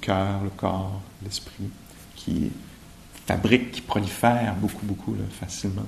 cœur, 0.00 0.40
le 0.44 0.50
corps, 0.50 1.00
l'esprit, 1.22 1.70
qui 2.14 2.52
fabrique, 3.26 3.72
qui 3.72 3.80
prolifère 3.80 4.54
beaucoup, 4.56 4.84
beaucoup 4.84 5.16
facilement. 5.40 5.86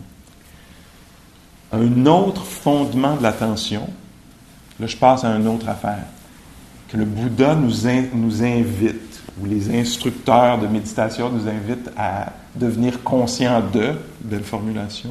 Un 1.73 2.07
autre 2.07 2.45
fondement 2.45 3.17
de 3.17 3.23
l'attention, 3.23 3.89
là 4.81 4.87
je 4.87 4.97
passe 4.97 5.25
à 5.25 5.29
une 5.37 5.47
autre 5.47 5.69
affaire, 5.69 6.07
que 6.89 6.97
le 6.97 7.05
Bouddha 7.05 7.55
nous 7.55 7.87
invite, 7.87 9.23
ou 9.41 9.47
les 9.47 9.79
instructeurs 9.79 10.59
de 10.59 10.67
méditation 10.67 11.31
nous 11.31 11.47
invitent 11.47 11.91
à 11.97 12.33
devenir 12.55 13.03
conscients 13.03 13.61
de, 13.61 13.93
belle 14.21 14.45
formulation, 14.45 15.11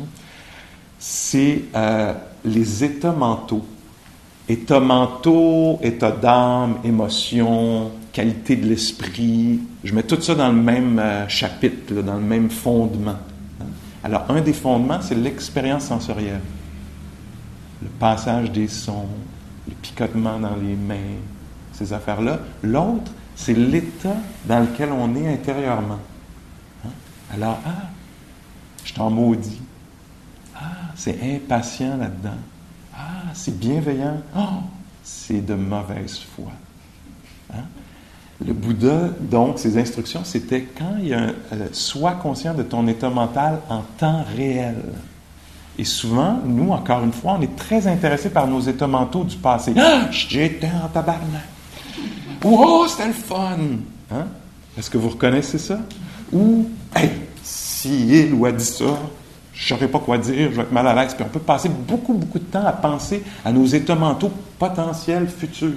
c'est 0.98 1.66
euh, 1.76 2.14
les 2.46 2.84
états 2.84 3.12
mentaux. 3.12 3.66
États 4.48 4.80
mentaux, 4.80 5.80
état 5.82 6.12
d'âme, 6.12 6.78
émotion, 6.84 7.92
qualité 8.14 8.56
de 8.56 8.68
l'esprit. 8.68 9.60
Je 9.84 9.94
mets 9.94 10.04
tout 10.04 10.22
ça 10.22 10.36
dans 10.36 10.50
le 10.50 10.62
même 10.62 11.00
euh, 11.00 11.28
chapitre, 11.28 11.96
dans 12.02 12.16
le 12.16 12.22
même 12.22 12.50
fondement. 12.50 13.18
Alors, 14.04 14.26
un 14.30 14.42
des 14.42 14.54
fondements, 14.54 15.02
c'est 15.02 15.16
l'expérience 15.16 15.86
sensorielle. 15.86 16.42
Le 17.82 17.90
passage 18.00 18.52
des 18.52 18.68
sons, 18.68 19.08
le 19.68 19.74
picotement 19.74 20.40
dans 20.40 20.56
les 20.56 20.76
mains, 20.76 21.18
ces 21.74 21.92
affaires-là. 21.92 22.40
L'autre, 22.62 23.12
c'est 23.36 23.56
l'état 23.56 24.16
dans 24.46 24.60
lequel 24.60 24.90
on 24.92 25.16
est 25.16 25.28
intérieurement. 25.28 26.00
Hein? 26.86 26.90
Alors, 27.34 27.60
ah, 27.66 27.90
je 28.84 28.94
t'en 28.94 29.10
maudis. 29.10 29.60
C'est 30.96 31.18
impatient 31.22 31.98
là-dedans. 31.98 32.38
Ah, 32.96 33.32
c'est 33.34 33.58
bienveillant. 33.58 34.22
Oh, 34.38 34.62
c'est 35.04 35.46
de 35.46 35.54
mauvaise 35.54 36.20
foi. 36.36 36.52
Hein? 37.54 37.64
Le 38.46 38.54
Bouddha, 38.54 39.10
donc, 39.20 39.60
ses 39.60 39.78
instructions, 39.78 40.22
c'était 40.24 40.62
quand 40.78 40.98
il 41.00 41.08
y 41.10 41.14
a 41.14 41.20
un, 41.20 41.34
euh, 41.54 41.68
sois 41.72 42.14
conscient 42.14 42.54
de 42.54 42.64
ton 42.64 42.86
état 42.88 43.10
mental 43.10 43.60
en 43.70 43.82
temps 43.98 44.26
réel. 44.36 44.76
Et 45.78 45.86
souvent, 45.86 46.40
nous, 46.46 46.72
encore 46.72 47.04
une 47.04 47.12
fois, 47.12 47.38
on 47.38 47.42
est 47.42 47.56
très 47.56 47.88
intéressés 47.88 48.30
par 48.30 48.48
nos 48.48 48.62
états 48.62 48.88
mentaux 48.88 49.24
du 49.24 49.38
passé. 49.38 49.74
Ah, 49.78 50.08
j'étais 50.12 50.70
en 50.84 50.88
tabarnak. 50.88 51.48
Ou, 52.44 52.58
oh, 52.60 52.86
c'était 52.88 53.08
le 53.08 53.14
fun. 53.14 53.58
Hein? 54.12 54.28
Est-ce 54.78 54.90
que 54.90 54.98
vous 54.98 55.10
reconnaissez 55.10 55.58
ça? 55.58 55.80
Ou, 56.32 56.70
hey, 56.96 57.12
si 57.44 58.08
il 58.08 58.34
ou 58.34 58.46
elle 58.48 58.56
dit 58.56 58.66
ça, 58.66 59.00
je 59.56 59.74
ne 59.74 59.80
saurais 59.80 59.88
pas 59.88 60.00
quoi 60.00 60.18
dire, 60.18 60.52
je 60.52 60.56
vais 60.58 60.64
être 60.64 60.72
mal 60.72 60.86
à 60.88 60.94
l'aise. 60.94 61.14
Puis 61.14 61.24
on 61.26 61.30
peut 61.30 61.40
passer 61.40 61.70
beaucoup, 61.70 62.14
beaucoup 62.14 62.40
de 62.40 62.44
temps 62.44 62.66
à 62.66 62.74
penser 62.74 63.24
à 63.44 63.52
nos 63.52 63.66
états 63.66 63.96
mentaux 63.96 64.32
potentiels 64.60 65.28
futurs 65.28 65.72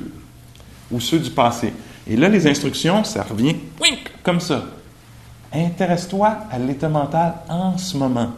ou 0.90 1.00
ceux 1.00 1.20
du 1.20 1.30
passé. 1.30 1.72
Et 2.06 2.16
là, 2.16 2.28
les 2.28 2.46
instructions, 2.46 3.04
ça 3.04 3.22
revient 3.22 3.54
wink, 3.80 4.10
comme 4.22 4.40
ça. 4.40 4.64
Intéresse-toi 5.52 6.38
à 6.50 6.58
l'état 6.58 6.88
mental 6.88 7.34
en 7.48 7.78
ce 7.78 7.96
moment. 7.96 8.30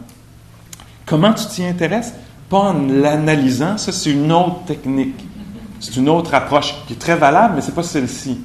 Comment 1.05 1.33
tu 1.33 1.45
t'y 1.47 1.65
intéresses? 1.65 2.13
Pas 2.47 2.59
en 2.59 2.73
l'analysant, 2.73 3.77
ça 3.77 3.91
c'est 3.91 4.11
une 4.11 4.31
autre 4.31 4.65
technique. 4.65 5.25
C'est 5.79 5.95
une 5.95 6.09
autre 6.09 6.33
approche 6.35 6.75
qui 6.85 6.93
est 6.93 6.97
très 6.97 7.15
valable, 7.15 7.55
mais 7.55 7.61
ce 7.61 7.67
n'est 7.67 7.73
pas 7.73 7.83
celle-ci. 7.83 8.39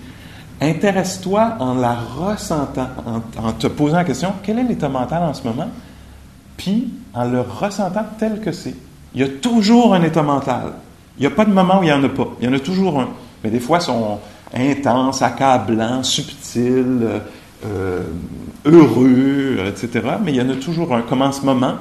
Intéresse-toi 0.60 1.56
en 1.58 1.74
la 1.74 1.94
ressentant, 1.94 2.88
en, 3.04 3.46
en 3.46 3.52
te 3.52 3.66
posant 3.66 3.96
la 3.96 4.04
question, 4.04 4.32
quel 4.42 4.58
est 4.60 4.64
l'état 4.64 4.88
mental 4.88 5.22
en 5.22 5.34
ce 5.34 5.42
moment? 5.42 5.68
Puis 6.56 6.88
en 7.14 7.24
le 7.24 7.40
ressentant 7.40 8.04
tel 8.18 8.40
que 8.40 8.52
c'est. 8.52 8.74
Il 9.14 9.20
y 9.20 9.24
a 9.24 9.28
toujours 9.28 9.94
un 9.94 10.02
état 10.02 10.22
mental. 10.22 10.74
Il 11.18 11.22
n'y 11.22 11.26
a 11.26 11.30
pas 11.30 11.44
de 11.44 11.52
moment 11.52 11.80
où 11.80 11.82
il 11.82 11.86
n'y 11.86 11.92
en 11.92 12.04
a 12.04 12.08
pas. 12.08 12.28
Il 12.40 12.46
y 12.46 12.48
en 12.48 12.52
a 12.52 12.58
toujours 12.58 13.00
un. 13.00 13.08
Mais 13.42 13.50
des 13.50 13.60
fois, 13.60 13.78
ils 13.78 13.84
sont 13.84 14.18
intenses, 14.54 15.22
accablants, 15.22 16.02
subtils, 16.02 17.00
euh, 17.02 17.18
euh, 17.64 18.02
heureux, 18.64 19.58
etc. 19.66 20.06
Mais 20.22 20.32
il 20.32 20.36
y 20.36 20.40
en 20.40 20.50
a 20.50 20.56
toujours 20.56 20.94
un. 20.94 21.02
Comme 21.02 21.22
en 21.22 21.32
ce 21.32 21.44
moment, 21.44 21.76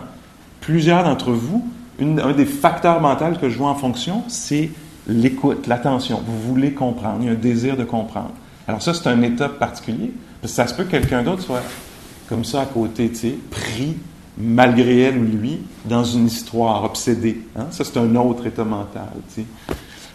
plusieurs 0.62 1.04
d'entre 1.04 1.32
vous, 1.32 1.66
un 2.00 2.34
des 2.34 2.46
facteurs 2.46 3.02
mentaux 3.02 3.40
que 3.40 3.50
je 3.50 3.58
vois 3.58 3.70
en 3.70 3.76
fonction, 3.76 4.24
c'est 4.28 4.72
l'écoute, 5.08 5.68
l'attention. 5.68 6.22
Vous 6.26 6.54
voulez 6.54 6.72
comprendre. 6.72 7.18
Il 7.22 7.26
y 7.26 7.30
a 7.30 7.34
un 7.34 7.36
désir 7.36 7.78
de 7.78 7.84
comprendre. 7.84 8.32
Alors 8.68 8.82
ça, 8.82 8.94
c'est 8.94 9.08
un 9.08 9.22
état 9.22 9.50
particulier. 9.50 10.12
Parce 10.42 10.54
que 10.54 10.56
ça 10.56 10.68
se 10.68 10.74
peut 10.74 10.84
que 10.84 10.92
quelqu'un 10.92 11.24
d'autre 11.24 11.42
soit 11.42 11.62
comme 12.30 12.44
ça 12.44 12.62
à 12.62 12.66
côté, 12.66 13.10
tu 13.10 13.16
sais, 13.16 13.36
pris, 13.52 13.98
malgré 14.38 15.02
elle 15.02 15.18
ou 15.18 15.24
lui, 15.24 15.60
dans 15.86 16.04
une 16.04 16.28
histoire, 16.28 16.84
obsédé. 16.84 17.42
Hein? 17.56 17.68
Ça, 17.72 17.84
c'est 17.84 17.98
un 17.98 18.16
autre 18.16 18.46
état 18.48 18.64
mental. 18.64 19.10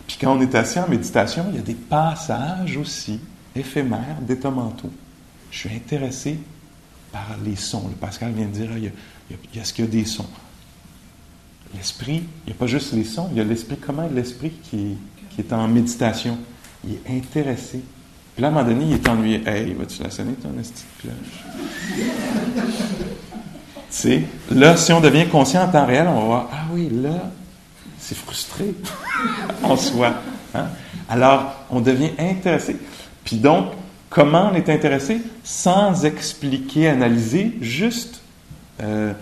Puis 0.06 0.18
quand 0.20 0.36
on 0.36 0.40
est 0.40 0.54
assis 0.54 0.78
en 0.78 0.88
méditation, 0.88 1.46
il 1.50 1.56
y 1.56 1.58
a 1.58 1.62
des 1.62 1.74
passages 1.74 2.76
aussi 2.76 3.20
éphémères 3.54 4.20
d'états 4.20 4.50
mentaux. 4.50 4.90
Je 5.50 5.58
suis 5.58 5.74
intéressé 5.74 6.38
par 7.12 7.36
les 7.44 7.56
sons. 7.56 7.88
Le 7.88 7.94
Pascal 7.94 8.32
vient 8.32 8.46
de 8.46 8.52
dire, 8.52 8.70
il 8.76 8.92
y 9.54 9.60
a, 9.60 9.64
ce 9.64 9.72
qu'il 9.72 9.84
y 9.84 9.88
a 9.88 9.90
des 9.90 10.04
sons. 10.04 10.28
L'esprit, 11.74 12.22
il 12.46 12.50
n'y 12.50 12.52
a 12.52 12.56
pas 12.56 12.66
juste 12.66 12.92
les 12.92 13.04
sons, 13.04 13.28
il 13.32 13.38
y 13.38 13.40
a 13.40 13.44
l'esprit. 13.44 13.76
Comment 13.76 14.04
est 14.04 14.12
l'esprit 14.12 14.50
qui, 14.50 14.96
qui 15.30 15.40
est 15.40 15.52
en 15.52 15.66
méditation? 15.68 16.36
Il 16.84 16.94
est 16.94 17.16
intéressé. 17.16 17.80
Puis 18.34 18.42
là, 18.42 18.48
à 18.48 18.50
un 18.50 18.54
moment 18.54 18.68
donné, 18.68 18.86
il 18.86 18.92
est 18.94 19.08
ennuyé. 19.08 19.42
Hey, 19.46 19.72
vas-tu 19.74 20.02
la 20.02 20.10
sonner, 20.10 20.34
ton 20.34 20.58
esti 20.58 20.84
de 21.04 21.10
cloche? 23.90 24.02
tu 24.02 24.08
sais, 24.50 24.54
là, 24.54 24.76
si 24.76 24.92
on 24.92 25.00
devient 25.00 25.26
conscient 25.26 25.64
en 25.64 25.68
temps 25.68 25.86
réel, 25.86 26.06
on 26.08 26.20
va 26.20 26.24
voir, 26.26 26.48
ah 26.52 26.56
oui, 26.72 26.88
là, 26.92 27.30
c'est 27.98 28.16
frustré 28.16 28.74
en 29.62 29.76
soi. 29.76 30.14
hein? 30.54 30.66
Alors, 31.08 31.54
on 31.70 31.80
devient 31.80 32.10
intéressé. 32.18 32.76
Puis 33.24 33.36
donc, 33.36 33.66
comment 34.08 34.50
on 34.52 34.54
est 34.54 34.68
intéressé? 34.68 35.20
Sans 35.44 36.04
expliquer, 36.04 36.88
analyser, 36.88 37.56
juste. 37.60 38.22
euh, 38.82 39.12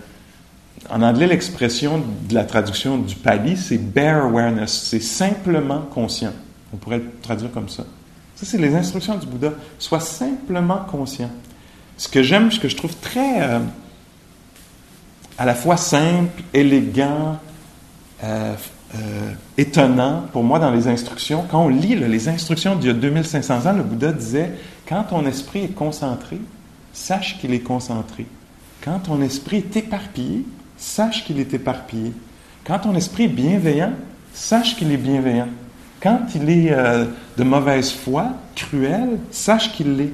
en 0.89 1.01
anglais, 1.01 1.27
l'expression 1.27 2.01
de 2.29 2.33
la 2.33 2.45
traduction 2.45 2.97
du 2.97 3.13
Pali, 3.15 3.57
c'est 3.57 3.77
bare 3.77 4.25
awareness. 4.25 4.71
C'est 4.89 5.01
simplement 5.01 5.81
conscient. 5.93 6.31
On 6.73 6.77
pourrait 6.77 6.99
le 6.99 7.11
traduire 7.21 7.51
comme 7.51 7.69
ça. 7.69 7.83
Ça, 8.35 8.45
c'est 8.45 8.57
les 8.57 8.73
instructions 8.73 9.15
du 9.17 9.27
Bouddha. 9.27 9.51
Sois 9.77 9.99
simplement 9.99 10.77
conscient. 10.89 11.29
Ce 11.97 12.07
que 12.07 12.23
j'aime, 12.23 12.49
ce 12.51 12.59
que 12.59 12.69
je 12.69 12.77
trouve 12.77 12.95
très 12.95 13.41
euh, 13.41 13.59
à 15.39 15.45
la 15.45 15.55
fois 15.55 15.77
simple, 15.77 16.43
élégant, 16.53 17.39
euh, 18.25 18.53
euh, 18.93 19.31
étonnant 19.57 20.25
pour 20.33 20.43
moi 20.43 20.59
dans 20.59 20.69
les 20.69 20.89
instructions. 20.89 21.45
Quand 21.49 21.63
on 21.63 21.69
lit 21.69 21.95
les 21.95 22.27
instructions 22.27 22.75
d'il 22.75 22.87
y 22.87 22.91
a 22.91 22.93
2500 22.93 23.65
ans, 23.65 23.73
le 23.73 23.83
Bouddha 23.83 24.11
disait 24.11 24.51
Quand 24.87 25.03
ton 25.03 25.25
esprit 25.25 25.63
est 25.63 25.75
concentré, 25.75 26.39
sache 26.91 27.39
qu'il 27.39 27.53
est 27.53 27.61
concentré. 27.61 28.25
Quand 28.83 28.99
ton 28.99 29.21
esprit 29.21 29.57
est 29.57 29.77
éparpillé, 29.77 30.45
sache 30.77 31.23
qu'il 31.23 31.39
est 31.39 31.53
éparpillé. 31.53 32.11
Quand 32.65 32.79
ton 32.79 32.93
esprit 32.95 33.23
est 33.23 33.29
bienveillant, 33.29 33.93
sache 34.33 34.75
qu'il 34.75 34.91
est 34.91 34.97
bienveillant. 34.97 35.47
Quand 36.01 36.19
il 36.35 36.49
est 36.49 36.71
euh, 36.71 37.05
de 37.37 37.43
mauvaise 37.45 37.91
foi, 37.91 38.31
cruel, 38.55 39.19
sache 39.31 39.71
qu'il 39.71 39.95
l'est. 39.95 40.13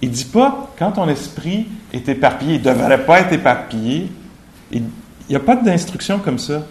Il 0.00 0.08
ne 0.08 0.14
dit 0.14 0.24
pas, 0.24 0.72
quand 0.76 0.92
ton 0.92 1.08
esprit 1.08 1.68
est 1.92 2.08
éparpillé, 2.08 2.56
il 2.56 2.62
ne 2.62 2.72
devrait 2.72 3.06
pas 3.06 3.20
être 3.20 3.32
éparpillé. 3.32 4.10
Il 4.72 4.84
n'y 5.28 5.36
a 5.36 5.40
pas 5.40 5.56
d'instruction 5.56 6.18
comme 6.18 6.38
ça. 6.38 6.66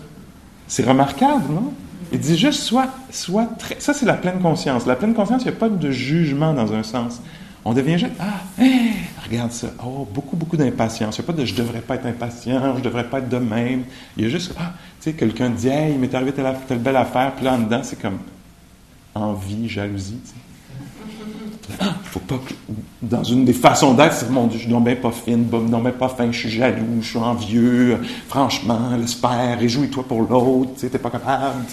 C'est 0.67 0.85
remarquable, 0.85 1.53
non? 1.53 1.73
Il 2.11 2.19
dit 2.19 2.37
juste, 2.37 2.61
sois, 2.61 2.87
sois 3.09 3.45
très... 3.57 3.79
Ça, 3.79 3.93
c'est 3.93 4.05
la 4.05 4.15
pleine 4.15 4.39
conscience. 4.39 4.85
La 4.85 4.95
pleine 4.95 5.13
conscience, 5.13 5.43
il 5.43 5.49
n'y 5.49 5.55
a 5.55 5.59
pas 5.59 5.69
de 5.69 5.91
jugement 5.91 6.53
dans 6.53 6.73
un 6.73 6.83
sens. 6.83 7.21
On 7.63 7.73
devient 7.73 7.97
juste, 7.97 8.13
ah, 8.19 8.41
hey, 8.61 8.93
regarde 9.23 9.51
ça. 9.51 9.67
Oh, 9.85 10.07
beaucoup, 10.11 10.35
beaucoup 10.35 10.57
d'impatience. 10.57 11.17
Il 11.17 11.21
n'y 11.21 11.25
a 11.25 11.27
pas 11.27 11.39
de 11.39 11.45
je 11.45 11.53
devrais 11.53 11.81
pas 11.81 11.95
être 11.95 12.07
impatient, 12.07 12.75
je 12.75 12.81
devrais 12.81 13.05
pas 13.05 13.19
être 13.19 13.29
de 13.29 13.37
même. 13.37 13.83
Il 14.17 14.23
y 14.23 14.27
a 14.27 14.29
juste, 14.29 14.53
ah, 14.59 14.73
tu 14.99 15.11
sais, 15.11 15.13
quelqu'un 15.13 15.49
dit, 15.49 15.67
hey, 15.67 15.93
il 15.93 15.99
m'est 15.99 16.13
arrivé 16.13 16.33
telle, 16.33 16.79
belle 16.79 16.97
affaire, 16.97 17.33
puis 17.35 17.45
là, 17.45 17.53
en 17.53 17.59
dedans, 17.59 17.81
c'est 17.83 18.01
comme 18.01 18.17
envie, 19.13 19.69
jalousie, 19.69 20.19
tu 20.23 20.29
sais. 20.29 20.35
Ah, 20.35 20.50
faut 22.03 22.19
pas 22.19 22.37
que, 22.37 22.53
dans 23.01 23.23
une 23.23 23.45
des 23.45 23.53
façons 23.53 23.93
d'être, 23.93 24.13
c'est 24.13 24.29
mon 24.29 24.47
Dieu, 24.47 24.57
je 24.57 24.63
suis 24.63 24.71
donc 24.71 24.83
pas 24.95 25.11
fine, 25.11 25.45
pas 25.97 26.09
fin, 26.09 26.31
je 26.31 26.37
suis 26.37 26.49
jaloux, 26.49 26.99
je 27.01 27.07
suis 27.07 27.17
envieux, 27.17 27.97
franchement, 28.27 28.91
l'espère, 28.99 29.59
réjouis-toi 29.59 30.03
pour 30.07 30.21
l'autre, 30.21 30.71
tu 30.79 30.89
t'es 30.89 30.97
pas 30.97 31.09
capable, 31.09 31.63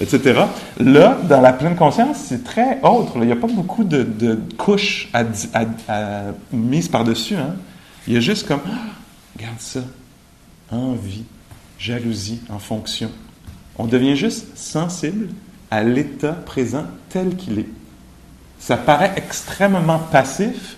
etc. 0.00 0.40
Là, 0.80 1.18
dans 1.28 1.40
la 1.40 1.52
pleine 1.52 1.76
conscience, 1.76 2.18
c'est 2.28 2.44
très 2.44 2.80
autre. 2.82 3.12
Il 3.16 3.26
n'y 3.26 3.32
a 3.32 3.36
pas 3.36 3.46
beaucoup 3.46 3.84
de, 3.84 4.38
couches 4.56 5.08
à- 5.12 5.24
mises 6.52 6.88
par-dessus. 6.88 7.36
Hein. 7.36 7.54
Il 8.06 8.14
y 8.14 8.16
a 8.16 8.20
juste 8.20 8.46
comme, 8.46 8.60
ah, 8.66 8.90
regarde 9.36 9.60
ça, 9.60 9.80
envie, 10.70 11.24
jalousie 11.78 12.40
en 12.50 12.58
fonction. 12.58 13.10
On 13.78 13.86
devient 13.86 14.16
juste 14.16 14.56
sensible 14.56 15.28
à 15.70 15.82
l'état 15.82 16.32
présent 16.32 16.84
tel 17.08 17.36
qu'il 17.36 17.58
est. 17.58 17.68
Ça 18.58 18.76
paraît 18.76 19.12
extrêmement 19.16 19.98
passif, 19.98 20.76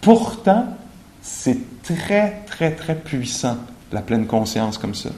pourtant, 0.00 0.66
c'est 1.22 1.58
très, 1.82 2.42
très, 2.46 2.72
très 2.72 2.94
puissant, 2.96 3.56
la 3.92 4.02
pleine 4.02 4.26
conscience 4.26 4.78
comme 4.78 4.94
ça. 4.94 5.10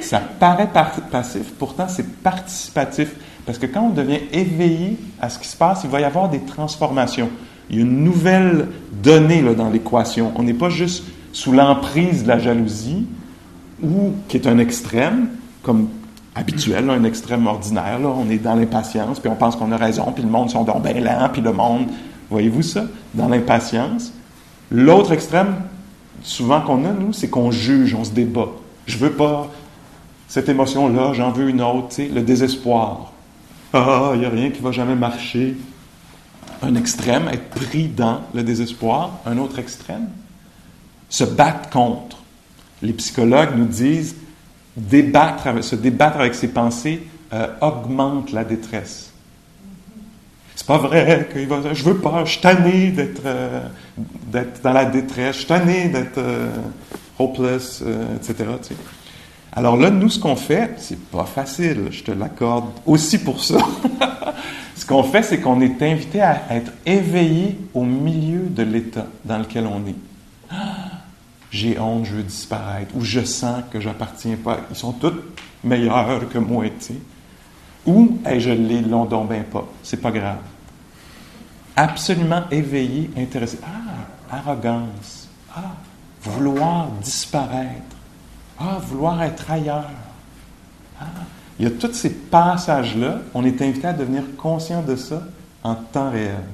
Ça 0.00 0.20
paraît 0.20 0.68
par- 0.68 0.92
passif, 1.10 1.52
pourtant 1.58 1.88
c'est 1.88 2.06
participatif, 2.22 3.14
Parce 3.46 3.56
que 3.56 3.64
quand 3.64 3.80
on 3.80 3.90
devient 3.90 4.20
éveillé 4.30 4.98
à 5.22 5.30
ce 5.30 5.38
qui 5.38 5.48
se 5.48 5.56
passe, 5.56 5.80
il 5.82 5.88
va 5.88 6.02
y 6.02 6.04
avoir 6.04 6.28
des 6.28 6.40
transformations. 6.40 7.30
Il 7.70 7.76
y 7.76 7.78
a 7.78 7.82
une 7.82 8.04
nouvelle 8.04 8.68
donnée 8.92 9.40
dans 9.54 9.70
l'équation. 9.70 10.32
On 10.36 10.42
n'est 10.42 10.52
pas 10.52 10.68
juste 10.68 11.04
sous 11.32 11.52
l'emprise 11.52 12.24
de 12.24 12.28
la 12.28 12.38
jalousie, 12.38 13.06
ou 13.82 14.12
qui 14.28 14.36
est 14.36 14.46
un 14.46 14.58
extrême, 14.58 15.28
comme 15.62 15.88
habituel, 16.34 16.88
un 16.90 17.04
extrême 17.04 17.46
ordinaire. 17.46 17.98
Là. 17.98 18.08
On 18.08 18.28
est 18.30 18.38
dans 18.38 18.54
l'impatience, 18.54 19.20
puis 19.20 19.30
on 19.30 19.36
pense 19.36 19.56
qu'on 19.56 19.72
a 19.72 19.76
raison, 19.76 20.12
puis 20.12 20.22
le 20.22 20.30
monde 20.30 20.50
sont 20.50 20.64
donc 20.64 20.82
bien 20.82 21.00
lents, 21.00 21.28
puis 21.32 21.42
le 21.42 21.52
monde, 21.52 21.86
voyez-vous 22.30 22.62
ça, 22.62 22.84
dans 23.14 23.28
l'impatience. 23.28 24.12
L'autre 24.70 25.12
extrême, 25.12 25.56
souvent 26.22 26.60
qu'on 26.60 26.84
a, 26.84 26.92
nous, 26.92 27.12
c'est 27.12 27.28
qu'on 27.28 27.50
juge, 27.50 27.94
on 27.94 28.04
se 28.04 28.10
débat. 28.10 28.48
Je 28.86 28.98
veux 28.98 29.12
pas 29.12 29.48
cette 30.28 30.48
émotion-là, 30.48 31.14
j'en 31.14 31.32
veux 31.32 31.48
une 31.48 31.62
autre, 31.62 31.88
tu 31.88 31.94
sais, 31.96 32.08
le 32.08 32.20
désespoir. 32.20 33.12
Ah, 33.72 34.12
il 34.14 34.20
n'y 34.20 34.26
a 34.26 34.30
rien 34.30 34.50
qui 34.50 34.60
va 34.60 34.72
jamais 34.72 34.94
marcher. 34.94 35.56
Un 36.62 36.74
extrême, 36.74 37.28
être 37.28 37.48
pris 37.48 37.88
dans 37.88 38.20
le 38.34 38.42
désespoir. 38.42 39.20
Un 39.24 39.38
autre 39.38 39.58
extrême, 39.58 40.08
se 41.08 41.24
battre 41.24 41.70
contre. 41.70 42.18
Les 42.82 42.92
psychologues 42.92 43.56
nous 43.56 43.66
disent 43.66 44.16
débattre, 44.78 45.62
se 45.62 45.76
débattre 45.76 46.18
avec 46.18 46.34
ses 46.34 46.48
pensées 46.48 47.02
euh, 47.32 47.48
augmente 47.60 48.32
la 48.32 48.44
détresse. 48.44 49.12
C'est 50.54 50.66
pas 50.66 50.78
vrai 50.78 51.28
que 51.32 51.38
va, 51.40 51.74
je 51.74 51.84
veux 51.84 51.98
pas, 51.98 52.24
je 52.24 52.32
suis 52.32 52.40
tanné 52.40 52.90
d'être, 52.90 53.22
euh, 53.26 53.60
d'être 54.26 54.62
dans 54.62 54.72
la 54.72 54.86
détresse, 54.86 55.34
je 55.34 55.38
suis 55.40 55.46
tanné 55.46 55.88
d'être 55.88 56.18
euh, 56.18 56.48
hopeless, 57.18 57.82
etc. 58.16 58.44
Alors 59.52 59.76
là, 59.76 59.90
nous, 59.90 60.08
ce 60.08 60.18
qu'on 60.18 60.36
fait, 60.36 60.74
c'est 60.78 61.00
pas 61.10 61.24
facile, 61.24 61.88
je 61.90 62.02
te 62.02 62.12
l'accorde 62.12 62.70
aussi 62.86 63.18
pour 63.18 63.42
ça. 63.42 63.58
ce 64.76 64.86
qu'on 64.86 65.02
fait, 65.02 65.22
c'est 65.22 65.40
qu'on 65.40 65.60
est 65.60 65.82
invité 65.82 66.20
à 66.20 66.42
être 66.50 66.72
éveillé 66.86 67.58
au 67.74 67.84
milieu 67.84 68.46
de 68.48 68.62
l'état 68.62 69.06
dans 69.24 69.38
lequel 69.38 69.66
on 69.66 69.80
est. 69.88 70.54
J'ai 71.50 71.78
honte, 71.78 72.04
je 72.04 72.16
veux 72.16 72.22
disparaître, 72.22 72.94
ou 72.94 73.02
je 73.02 73.20
sens 73.20 73.62
que 73.70 73.80
j'appartiens 73.80 74.36
pas. 74.36 74.60
Ils 74.70 74.76
sont 74.76 74.92
tous 74.92 75.14
meilleurs 75.64 76.28
que 76.28 76.38
moi, 76.38 76.66
tu. 76.80 76.94
Ou 77.86 78.18
hey, 78.26 78.40
je 78.40 78.50
les 78.50 78.82
l'ont 78.82 79.06
donc 79.06 79.30
bien 79.30 79.42
pas. 79.42 79.66
C'est 79.82 80.00
pas 80.00 80.10
grave. 80.10 80.40
Absolument 81.74 82.42
éveillé, 82.50 83.10
intéressé. 83.16 83.58
Ah, 83.62 84.36
arrogance. 84.36 85.28
Ah, 85.56 85.74
vouloir 86.22 86.88
disparaître. 87.02 87.96
Ah, 88.58 88.78
vouloir 88.82 89.22
être 89.22 89.50
ailleurs. 89.50 89.90
Ah, 91.00 91.04
il 91.58 91.64
y 91.64 91.68
a 91.68 91.70
tous 91.70 91.94
ces 91.94 92.10
passages-là. 92.10 93.20
On 93.32 93.44
est 93.44 93.62
invité 93.62 93.86
à 93.86 93.92
devenir 93.92 94.22
conscient 94.36 94.82
de 94.82 94.96
ça 94.96 95.22
en 95.62 95.74
temps 95.74 96.10
réel. 96.10 96.44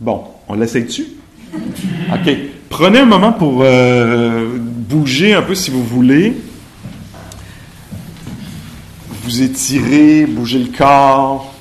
Bon, 0.00 0.28
on 0.48 0.54
l'essaye 0.54 0.84
dessus? 0.84 1.08
OK. 1.54 2.36
Prenez 2.68 3.00
un 3.00 3.04
moment 3.04 3.32
pour 3.32 3.60
euh, 3.62 4.56
bouger 4.58 5.34
un 5.34 5.42
peu 5.42 5.54
si 5.54 5.70
vous 5.70 5.84
voulez. 5.84 6.36
Vous 9.24 9.42
étirez, 9.42 10.26
bougez 10.26 10.58
le 10.58 10.76
corps. 10.76 11.54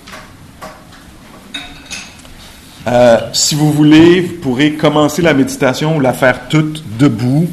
Euh, 2.88 3.20
si 3.34 3.56
vous 3.56 3.72
voulez, 3.72 4.22
vous 4.22 4.36
pourrez 4.42 4.74
commencer 4.74 5.22
la 5.22 5.34
méditation 5.34 5.98
ou 5.98 6.00
la 6.00 6.14
faire 6.14 6.48
toute 6.48 6.84
debout. 6.98 7.48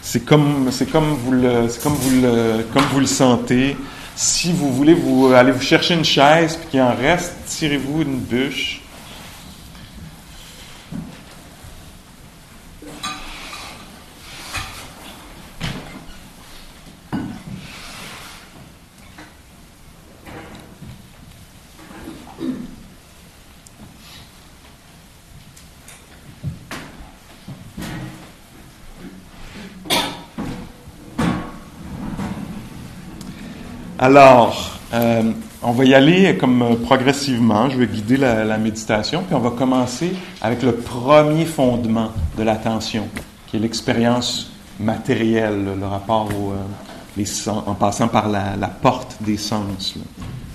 C'est 0.00 0.24
comme, 0.24 0.68
c'est 0.70 0.90
comme 0.90 1.14
vous 1.24 1.32
le, 1.32 1.68
c'est 1.68 1.82
comme 1.82 1.92
vous 1.92 2.22
le, 2.22 2.64
comme 2.72 2.84
vous 2.92 3.00
le 3.00 3.06
sentez. 3.06 3.76
Si 4.16 4.52
vous 4.52 4.72
voulez, 4.72 4.94
vous 4.94 5.32
allez 5.34 5.52
vous 5.52 5.60
chercher 5.60 5.94
une 5.94 6.04
chaise 6.04 6.56
puis 6.56 6.68
qu'il 6.70 6.80
en 6.80 6.94
reste, 6.94 7.34
tirez-vous 7.46 8.02
une 8.02 8.18
bûche. 8.18 8.79
Alors, 34.02 34.78
euh, 34.94 35.30
on 35.60 35.72
va 35.72 35.84
y 35.84 35.92
aller 35.92 36.34
comme 36.38 36.62
euh, 36.62 36.74
progressivement. 36.74 37.68
Je 37.68 37.76
vais 37.76 37.86
guider 37.86 38.16
la, 38.16 38.56
méditation, 38.56 39.22
puis 39.24 39.34
on 39.34 39.40
va 39.40 39.50
commencer 39.50 40.14
avec 40.40 40.62
le 40.62 40.76
premier 40.76 41.44
fondement 41.44 42.10
de 42.38 42.42
l'attention, 42.42 43.08
qui 43.46 43.58
est 43.58 43.60
l'expérience 43.60 44.52
matérielle, 44.78 45.76
le 45.78 45.86
rapport 45.86 46.30
euh, 46.32 47.24
en 47.46 47.74
passant 47.74 48.08
par 48.08 48.30
la, 48.30 48.68
porte 48.68 49.18
des 49.20 49.36
sens. 49.36 49.96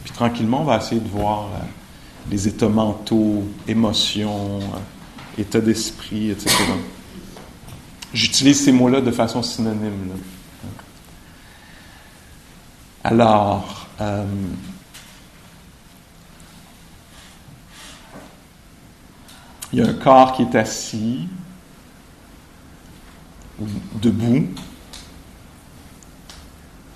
Puis 0.04 0.12
tranquillement, 0.12 0.62
on 0.62 0.66
va 0.66 0.78
essayer 0.78 1.00
de 1.00 1.08
voir 1.08 1.50
les 2.32 2.48
états 2.48 2.68
mentaux, 2.68 3.44
émotions, 3.68 4.60
état 5.38 5.60
d'esprit, 5.60 6.32
etc. 6.32 6.52
J'utilise 8.12 8.66
ces 8.66 8.72
mots-là 8.72 9.02
de 9.02 9.12
façon 9.12 9.44
synonyme. 9.44 10.14
Alors, 13.08 13.86
euh, 14.02 14.26
il 19.72 19.78
y 19.78 19.82
a 19.84 19.88
un 19.88 19.94
corps 19.94 20.34
qui 20.34 20.42
est 20.42 20.56
assis, 20.56 21.28
ou 23.62 23.66
debout. 24.02 24.48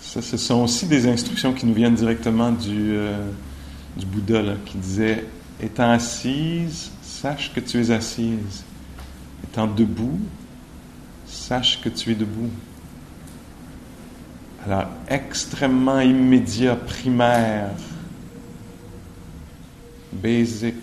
Ce 0.02 0.20
sont 0.20 0.64
aussi 0.64 0.88
des 0.88 1.08
instructions 1.08 1.54
qui 1.54 1.68
nous 1.68 1.76
viennent 1.76 1.94
directement 1.94 2.54
du, 2.54 2.96
euh, 2.96 3.30
du 3.96 4.08
Bouddha, 4.08 4.56
qui 4.66 4.80
disait 4.80 5.28
Étant 5.62 5.92
assise, 5.92 6.90
sache 7.04 7.54
que 7.54 7.60
tu 7.60 7.80
es 7.80 7.92
assise. 7.92 8.64
Étant 9.44 9.68
debout, 9.68 10.20
sache 11.28 11.80
que 11.82 11.90
tu 11.90 12.14
es 12.14 12.16
debout. 12.16 12.50
Alors, 14.66 14.88
extrêmement 15.08 16.02
immédiat, 16.02 16.76
primaire, 16.76 17.72
basic, 20.12 20.76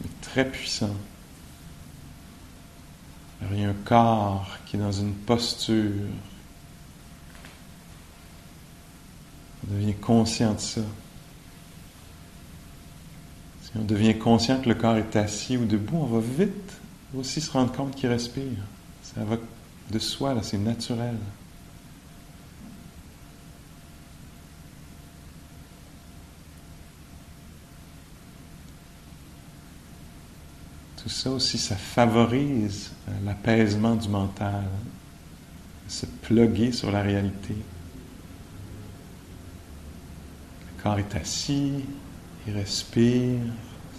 mais 0.00 0.10
très 0.22 0.44
puissant. 0.44 0.94
Alors, 3.40 3.52
il 3.52 3.60
y 3.60 3.64
a 3.64 3.68
un 3.68 3.74
corps 3.84 4.58
qui 4.66 4.76
est 4.76 4.80
dans 4.80 4.92
une 4.92 5.12
posture. 5.12 5.92
On 9.64 9.74
devient 9.74 9.94
conscient 9.94 10.54
de 10.54 10.60
ça. 10.60 10.80
Si 13.62 13.70
on 13.76 13.84
devient 13.84 14.18
conscient 14.18 14.60
que 14.60 14.68
le 14.68 14.74
corps 14.74 14.96
est 14.96 15.14
assis 15.14 15.58
ou 15.58 15.66
debout, 15.66 15.98
on 15.98 16.06
va 16.06 16.20
vite 16.20 16.80
aussi 17.16 17.40
se 17.40 17.50
rendre 17.50 17.70
compte 17.72 17.94
qu'il 17.94 18.08
respire. 18.08 18.62
Ça 19.02 19.22
va 19.24 19.36
de 19.90 19.98
soi, 19.98 20.34
là, 20.34 20.42
c'est 20.42 20.58
naturel. 20.58 21.16
Tout 31.02 31.08
ça 31.08 31.30
aussi, 31.30 31.58
ça 31.58 31.76
favorise 31.76 32.90
euh, 33.08 33.12
l'apaisement 33.24 33.94
du 33.94 34.08
mental, 34.08 34.64
se 35.86 36.06
pluguer 36.06 36.72
sur 36.72 36.90
la 36.90 37.02
réalité. 37.02 37.54
Le 40.66 40.82
corps 40.82 40.98
est 40.98 41.14
assis, 41.14 41.84
il 42.46 42.52
respire, 42.52 43.38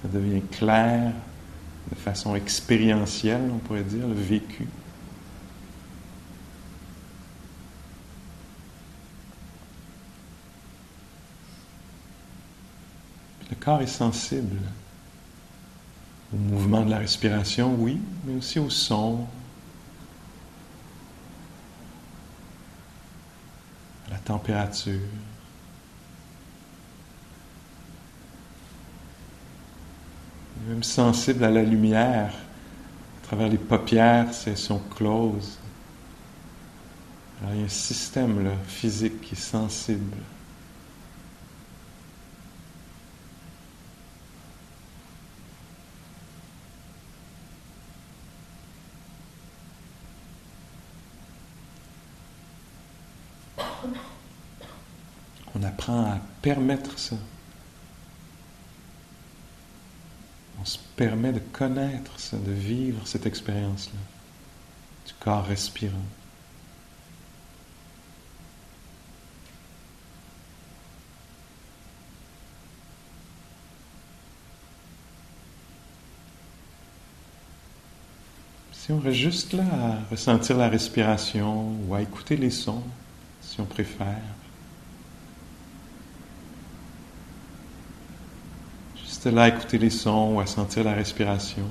ça 0.01 0.09
devient 0.09 0.41
clair, 0.51 1.13
de 1.89 1.95
façon 1.95 2.35
expérientielle, 2.35 3.49
on 3.49 3.59
pourrait 3.59 3.83
dire, 3.83 4.05
le 4.05 4.13
vécu. 4.13 4.67
Le 13.49 13.55
corps 13.55 13.81
est 13.81 13.87
sensible 13.87 14.57
au 16.33 16.37
mouvement 16.37 16.85
de 16.85 16.91
la 16.91 16.99
respiration, 16.99 17.75
oui, 17.79 17.99
mais 18.23 18.35
aussi 18.35 18.59
au 18.59 18.69
son, 18.69 19.25
à 24.07 24.11
la 24.11 24.17
température. 24.19 24.99
Même 30.67 30.83
sensible 30.83 31.43
à 31.43 31.49
la 31.49 31.63
lumière, 31.63 32.31
à 32.31 33.25
travers 33.25 33.49
les 33.49 33.57
paupières, 33.57 34.33
c'est 34.33 34.55
sont 34.55 34.81
closes. 34.95 35.57
Alors 37.41 37.55
il 37.55 37.59
y 37.59 37.63
a 37.63 37.65
un 37.65 37.69
système 37.69 38.51
physique 38.67 39.21
qui 39.21 39.33
est 39.33 39.37
sensible 39.37 40.15
À 55.89 56.19
permettre 56.43 56.99
ça. 56.99 57.15
On 60.61 60.65
se 60.65 60.77
permet 60.95 61.33
de 61.33 61.39
connaître 61.39 62.19
ça, 62.19 62.37
de 62.37 62.51
vivre 62.51 63.07
cette 63.07 63.25
expérience-là, 63.25 63.99
du 65.07 65.13
corps 65.19 65.45
respirant. 65.45 65.95
Si 78.73 78.91
on 78.91 78.99
reste 78.99 79.17
juste 79.17 79.53
là 79.53 79.63
à 79.63 80.11
ressentir 80.11 80.55
la 80.55 80.69
respiration 80.69 81.75
ou 81.87 81.95
à 81.95 82.01
écouter 82.03 82.37
les 82.37 82.51
sons, 82.51 82.83
si 83.41 83.59
on 83.59 83.65
préfère, 83.65 84.21
juste 89.21 89.35
là 89.35 89.43
à 89.43 89.47
écouter 89.49 89.77
les 89.77 89.89
sons 89.89 90.35
ou 90.35 90.39
à 90.39 90.45
sentir 90.45 90.85
la 90.85 90.93
respiration, 90.93 91.65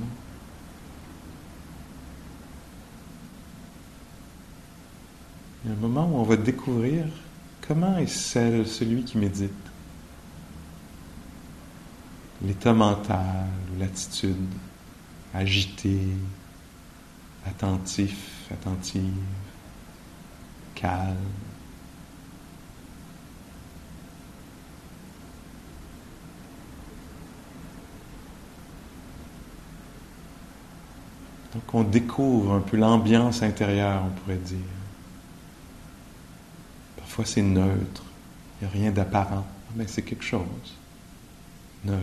il 5.64 5.70
y 5.70 5.72
a 5.72 5.76
un 5.76 5.80
moment 5.80 6.11
où 6.12 6.18
on 6.18 6.24
va 6.24 6.36
découvrir 6.36 7.07
comment 7.66 7.96
est 7.96 8.07
celui 8.07 9.03
qui 9.05 9.16
médite. 9.16 9.51
L'état 12.42 12.74
mental, 12.74 13.46
l'attitude 13.78 14.36
agitée, 15.32 16.09
attentif, 17.46 18.51
attentive, 18.53 19.14
calme. 20.74 21.16
Donc 31.55 31.74
on 31.74 31.82
découvre 31.82 32.55
un 32.55 32.61
peu 32.61 32.76
l'ambiance 32.76 33.42
intérieure, 33.42 34.03
on 34.05 34.11
pourrait 34.11 34.36
dire. 34.36 34.59
Parfois 36.96 37.24
c'est 37.24 37.42
neutre, 37.42 38.03
il 38.61 38.68
n'y 38.68 38.70
a 38.70 38.76
rien 38.76 38.90
d'apparent, 38.92 39.46
mais 39.74 39.86
c'est 39.86 40.03
quelque 40.03 40.24
chose. 40.24 40.44
Neutre. 41.84 42.03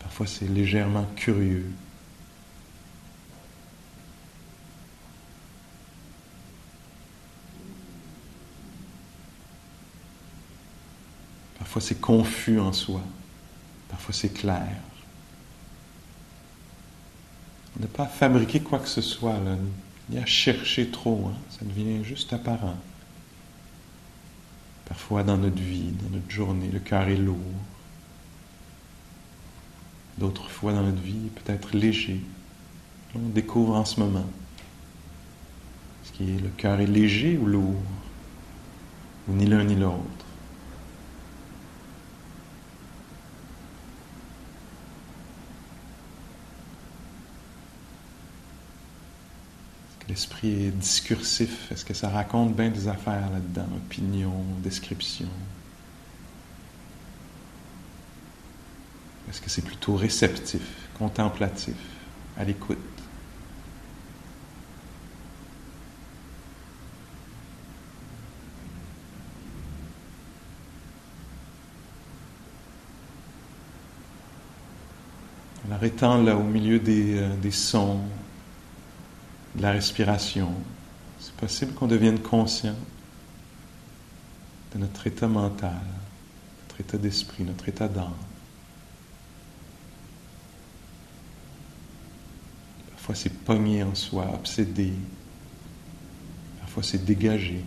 Parfois 0.00 0.26
c'est 0.26 0.48
légèrement 0.48 1.06
curieux. 1.16 1.70
Parfois 11.58 11.80
c'est 11.80 12.00
confus 12.00 12.60
en 12.60 12.72
soi. 12.72 13.00
Parfois 13.94 14.12
c'est 14.12 14.34
clair. 14.34 14.76
Ne 17.78 17.86
pas 17.86 18.06
fabriquer 18.06 18.58
quoi 18.58 18.80
que 18.80 18.88
ce 18.88 19.00
soit, 19.00 19.38
là, 19.38 19.56
ni 20.10 20.18
à 20.18 20.26
chercher 20.26 20.90
trop, 20.90 21.28
hein. 21.28 21.36
ça 21.48 21.64
devient 21.64 22.02
juste 22.02 22.32
apparent. 22.32 22.76
Parfois 24.86 25.22
dans 25.22 25.36
notre 25.36 25.62
vie, 25.62 25.92
dans 26.02 26.10
notre 26.10 26.28
journée, 26.28 26.70
le 26.72 26.80
cœur 26.80 27.06
est 27.06 27.16
lourd. 27.16 27.38
D'autres 30.18 30.50
fois 30.50 30.72
dans 30.72 30.82
notre 30.82 31.00
vie, 31.00 31.30
peut-être 31.36 31.76
léger. 31.76 32.20
On 33.14 33.28
découvre 33.28 33.76
en 33.76 33.84
ce 33.84 34.00
moment. 34.00 34.26
ce 36.02 36.10
qui 36.10 36.34
est 36.34 36.40
le 36.40 36.50
cœur 36.56 36.80
est 36.80 36.86
léger 36.88 37.38
ou 37.38 37.46
lourd, 37.46 37.82
ou 39.28 39.34
ni 39.34 39.46
l'un 39.46 39.62
ni 39.62 39.76
l'autre? 39.76 40.13
L'esprit 50.14 50.66
est 50.66 50.70
discursif. 50.70 51.72
Est-ce 51.72 51.84
que 51.84 51.92
ça 51.92 52.08
raconte 52.08 52.54
bien 52.54 52.70
des 52.70 52.86
affaires 52.86 53.28
là-dedans? 53.32 53.66
Opinion, 53.74 54.32
description. 54.62 55.26
Est-ce 59.28 59.40
que 59.40 59.50
c'est 59.50 59.62
plutôt 59.64 59.96
réceptif, 59.96 60.62
contemplatif, 60.96 61.74
à 62.38 62.44
l'écoute? 62.44 62.78
Alors 75.68 75.82
étant 75.82 76.22
là 76.22 76.36
au 76.36 76.44
milieu 76.44 76.78
des, 76.78 77.16
euh, 77.18 77.34
des 77.38 77.50
sons, 77.50 77.98
de 79.54 79.62
la 79.62 79.72
respiration, 79.72 80.52
c'est 81.20 81.34
possible 81.34 81.72
qu'on 81.74 81.86
devienne 81.86 82.18
conscient 82.18 82.74
de 84.74 84.78
notre 84.78 85.06
état 85.06 85.28
mental, 85.28 85.80
notre 86.62 86.80
état 86.80 86.98
d'esprit, 86.98 87.44
notre 87.44 87.68
état 87.68 87.88
d'âme. 87.88 88.12
Parfois 92.90 93.14
c'est 93.14 93.32
pogné 93.44 93.82
en 93.82 93.94
soi, 93.94 94.30
obsédé. 94.34 94.92
Parfois 96.60 96.82
c'est 96.82 97.04
dégagé. 97.04 97.62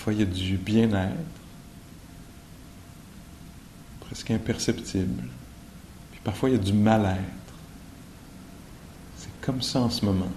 Parfois 0.00 0.14
il 0.14 0.20
y 0.20 0.22
a 0.22 0.24
du 0.24 0.56
bien-être 0.56 1.12
presque 4.00 4.30
imperceptible. 4.30 5.24
Puis 6.10 6.20
parfois, 6.24 6.48
il 6.48 6.52
y 6.52 6.58
a 6.58 6.58
du 6.58 6.72
mal-être. 6.72 7.20
C'est 9.18 9.28
comme 9.42 9.60
ça 9.60 9.78
en 9.78 9.90
ce 9.90 10.02
moment. 10.06 10.30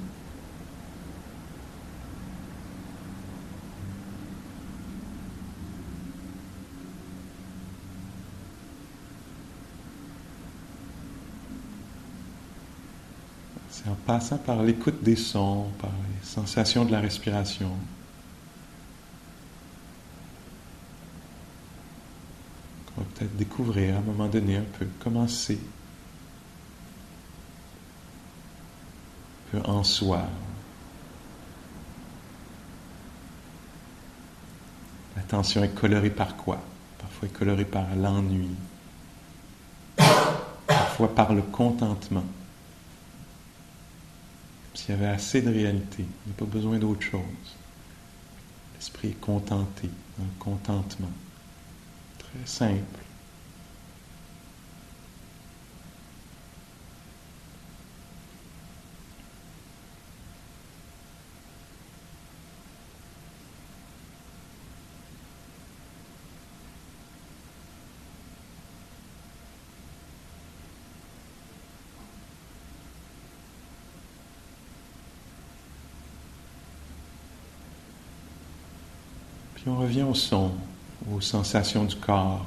C'est 13.72 13.88
en 13.88 13.95
passant 14.05 14.39
par 14.39 14.61
l'écoute 14.61 15.01
des 15.01 15.16
sons, 15.16 15.68
par 15.80 15.89
les 15.89 16.28
sensations 16.28 16.84
de 16.84 16.91
la 16.91 16.99
respiration, 16.99 17.72
On 22.97 23.01
va 23.01 23.07
peut-être 23.16 23.32
découvrir 23.43 23.95
à 23.95 23.97
un 23.99 24.01
moment 24.01 24.27
donné 24.27 24.57
un 24.57 24.65
peu 24.79 24.87
comment 24.99 25.27
c'est. 25.27 25.59
Un 29.53 29.61
en 29.65 29.83
soi. 29.83 30.23
L'attention 35.15 35.63
est 35.63 35.75
colorée 35.75 36.09
par 36.09 36.35
quoi? 36.35 36.59
Parfois 36.97 37.27
est 37.27 37.31
colorée 37.31 37.65
par 37.65 37.85
l'ennui. 37.95 38.49
Parfois 40.65 41.13
par 41.13 41.33
le 41.33 41.43
contentement. 41.43 42.25
S'il 44.73 44.89
y 44.89 44.93
avait 44.93 45.13
assez 45.13 45.43
de 45.43 45.51
réalité, 45.51 45.99
il 45.99 46.29
n'y 46.29 46.31
a 46.31 46.39
pas 46.39 46.45
besoin 46.45 46.79
d'autre 46.79 47.03
chose. 47.03 47.21
L'esprit 48.75 49.09
est 49.09 49.21
contenté, 49.21 49.87
le 50.17 50.25
contentement 50.39 51.11
simple. 52.45 52.99
revient 79.93 80.09
au 80.09 80.15
son, 80.15 80.51
aux 81.13 81.21
sensations 81.21 81.83
du 81.83 81.95
corps, 81.95 82.43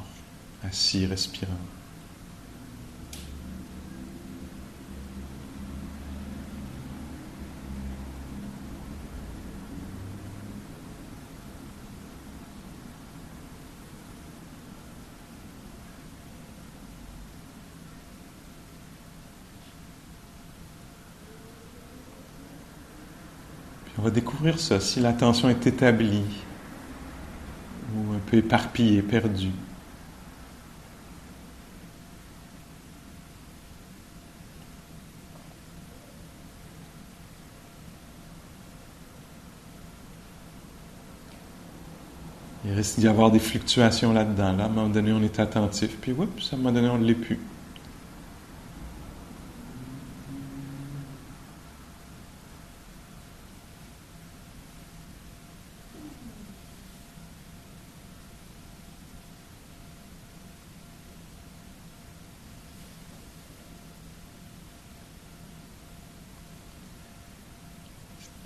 assis, 0.64 1.06
respirant. 1.06 1.52
On 23.98 24.02
va 24.02 24.10
découvrir 24.10 24.58
ça 24.58 24.80
si 24.80 25.00
l'attention 25.00 25.48
est 25.48 25.66
établie, 25.66 26.22
peu 28.26 28.38
éparpillée, 28.38 29.02
perdue. 29.02 29.52
Il 42.66 42.72
risque 42.72 42.98
d'y 42.98 43.08
avoir 43.08 43.30
des 43.30 43.38
fluctuations 43.38 44.12
là-dedans. 44.12 44.52
Là, 44.56 44.64
à 44.64 44.66
un 44.66 44.68
moment 44.68 44.88
donné, 44.88 45.12
on 45.12 45.22
est 45.22 45.38
attentif, 45.40 45.96
puis 46.00 46.12
oups, 46.12 46.52
à 46.52 46.56
un 46.56 46.58
moment 46.58 46.72
donné, 46.72 46.88
on 46.88 46.98
ne 46.98 47.04
l'est 47.04 47.14
plus. 47.14 47.38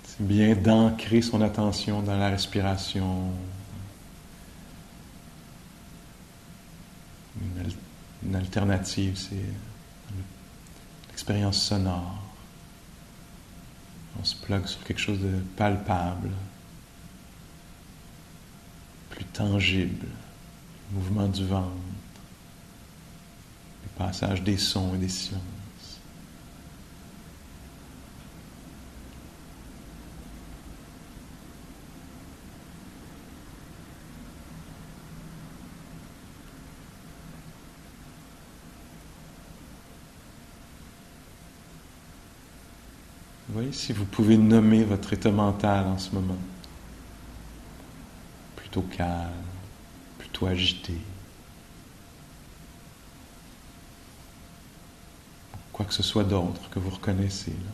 C'est 0.05 0.27
bien 0.27 0.55
son 1.19 1.41
attention 1.41 2.01
dans 2.01 2.17
la 2.17 2.29
respiration, 2.29 3.33
une, 8.23 8.35
alternative, 8.35 9.17
c'est 9.17 9.35
l'expérience 11.09 11.61
sonore. 11.61 12.17
On 14.19 14.23
se 14.23 14.35
plug 14.37 14.65
sur 14.67 14.81
quelque 14.83 15.01
chose 15.01 15.19
de 15.19 15.39
palpable, 15.57 16.29
plus 19.09 19.25
tangible, 19.25 20.07
le 20.91 20.99
mouvement 20.99 21.27
du 21.27 21.45
ventre, 21.45 21.71
le 23.83 23.89
passage 23.97 24.43
des 24.43 24.57
sons 24.57 24.95
et 24.95 24.99
des 24.99 25.09
silences. 25.09 25.41
voyez 43.53 43.60
si 43.71 43.93
vous 43.93 44.05
pouvez 44.05 44.37
nommer 44.37 44.83
votre 44.83 45.13
état 45.13 45.31
mental 45.31 45.87
en 45.87 45.97
ce 45.97 46.11
moment. 46.11 46.37
Plutôt 48.55 48.81
calme, 48.81 49.31
plutôt 50.17 50.45
agité. 50.47 50.97
Quoi 55.71 55.85
que 55.85 55.93
ce 55.93 56.03
soit 56.03 56.23
d'autre 56.23 56.69
que 56.69 56.79
vous 56.79 56.89
reconnaissez 56.89 57.51
là. 57.51 57.71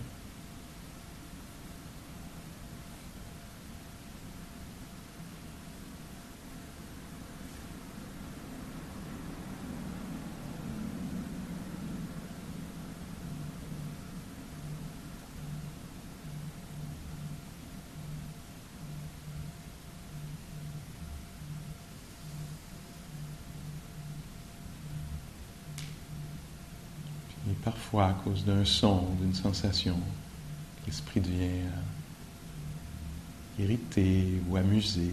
Et 27.46 27.46
parfois, 27.63 28.07
à 28.07 28.13
cause 28.13 28.45
d'un 28.45 28.65
son, 28.65 29.05
d'une 29.19 29.33
sensation, 29.33 29.97
l'esprit 30.85 31.21
devient 31.21 31.65
euh, 31.65 31.69
irrité 33.59 34.41
ou 34.49 34.57
amusé. 34.57 35.11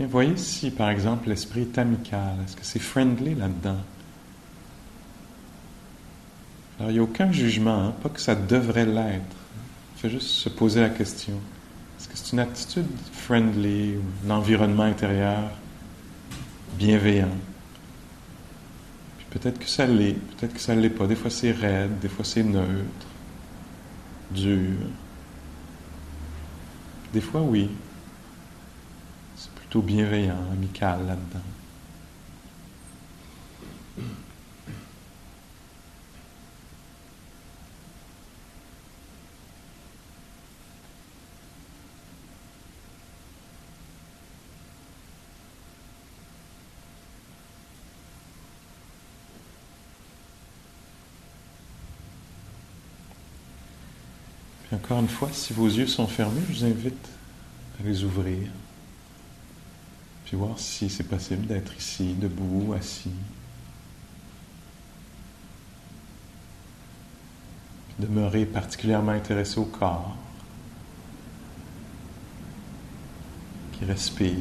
Voyez 0.00 0.36
si 0.36 0.70
par 0.70 0.90
exemple 0.90 1.28
l'esprit 1.28 1.62
est 1.62 1.78
amical, 1.78 2.36
est-ce 2.44 2.56
que 2.56 2.64
c'est 2.64 2.80
friendly 2.80 3.34
là-dedans? 3.34 3.78
Alors 6.78 6.90
il 6.90 6.94
n'y 6.94 6.98
a 6.98 7.02
aucun 7.02 7.30
jugement, 7.30 7.84
hein, 7.84 7.94
pas 8.02 8.08
que 8.08 8.20
ça 8.20 8.34
devrait 8.34 8.86
l'être. 8.86 9.36
Il 9.96 10.00
faut 10.00 10.08
juste 10.08 10.28
se 10.28 10.48
poser 10.48 10.80
la 10.80 10.90
question. 10.90 11.34
Est-ce 11.98 12.08
que 12.08 12.16
c'est 12.16 12.32
une 12.32 12.40
attitude 12.40 12.88
friendly, 13.12 13.94
un 14.26 14.30
environnement 14.30 14.82
intérieur 14.82 15.50
bienveillant? 16.76 17.28
Peut-être 19.30 19.58
que 19.58 19.68
ça 19.68 19.86
l'est, 19.86 20.14
peut-être 20.14 20.54
que 20.54 20.60
ça 20.60 20.74
ne 20.74 20.80
l'est 20.80 20.90
pas. 20.90 21.06
Des 21.06 21.16
fois 21.16 21.30
c'est 21.30 21.52
raide, 21.52 22.00
des 22.00 22.08
fois 22.08 22.24
c'est 22.24 22.42
neutre, 22.42 23.06
dur. 24.32 24.76
Des 27.12 27.20
fois 27.20 27.42
oui 27.42 27.70
bienveillant, 29.82 30.38
amical 30.52 31.06
là-dedans. 31.06 31.40
Encore 54.72 54.98
une 54.98 55.08
fois, 55.08 55.30
si 55.32 55.52
vos 55.52 55.66
yeux 55.66 55.86
sont 55.86 56.06
fermés, 56.06 56.42
je 56.50 56.58
vous 56.58 56.64
invite 56.64 57.08
à 57.80 57.84
les 57.86 58.04
ouvrir. 58.04 58.48
Puis 60.24 60.36
voir 60.36 60.58
si 60.58 60.88
c'est 60.88 61.04
possible 61.04 61.46
d'être 61.46 61.76
ici, 61.76 62.14
debout, 62.14 62.72
assis. 62.72 63.10
Puis 67.88 68.06
demeurer 68.06 68.46
particulièrement 68.46 69.12
intéressé 69.12 69.58
au 69.58 69.66
corps 69.66 70.16
qui 73.72 73.84
respire, 73.84 74.36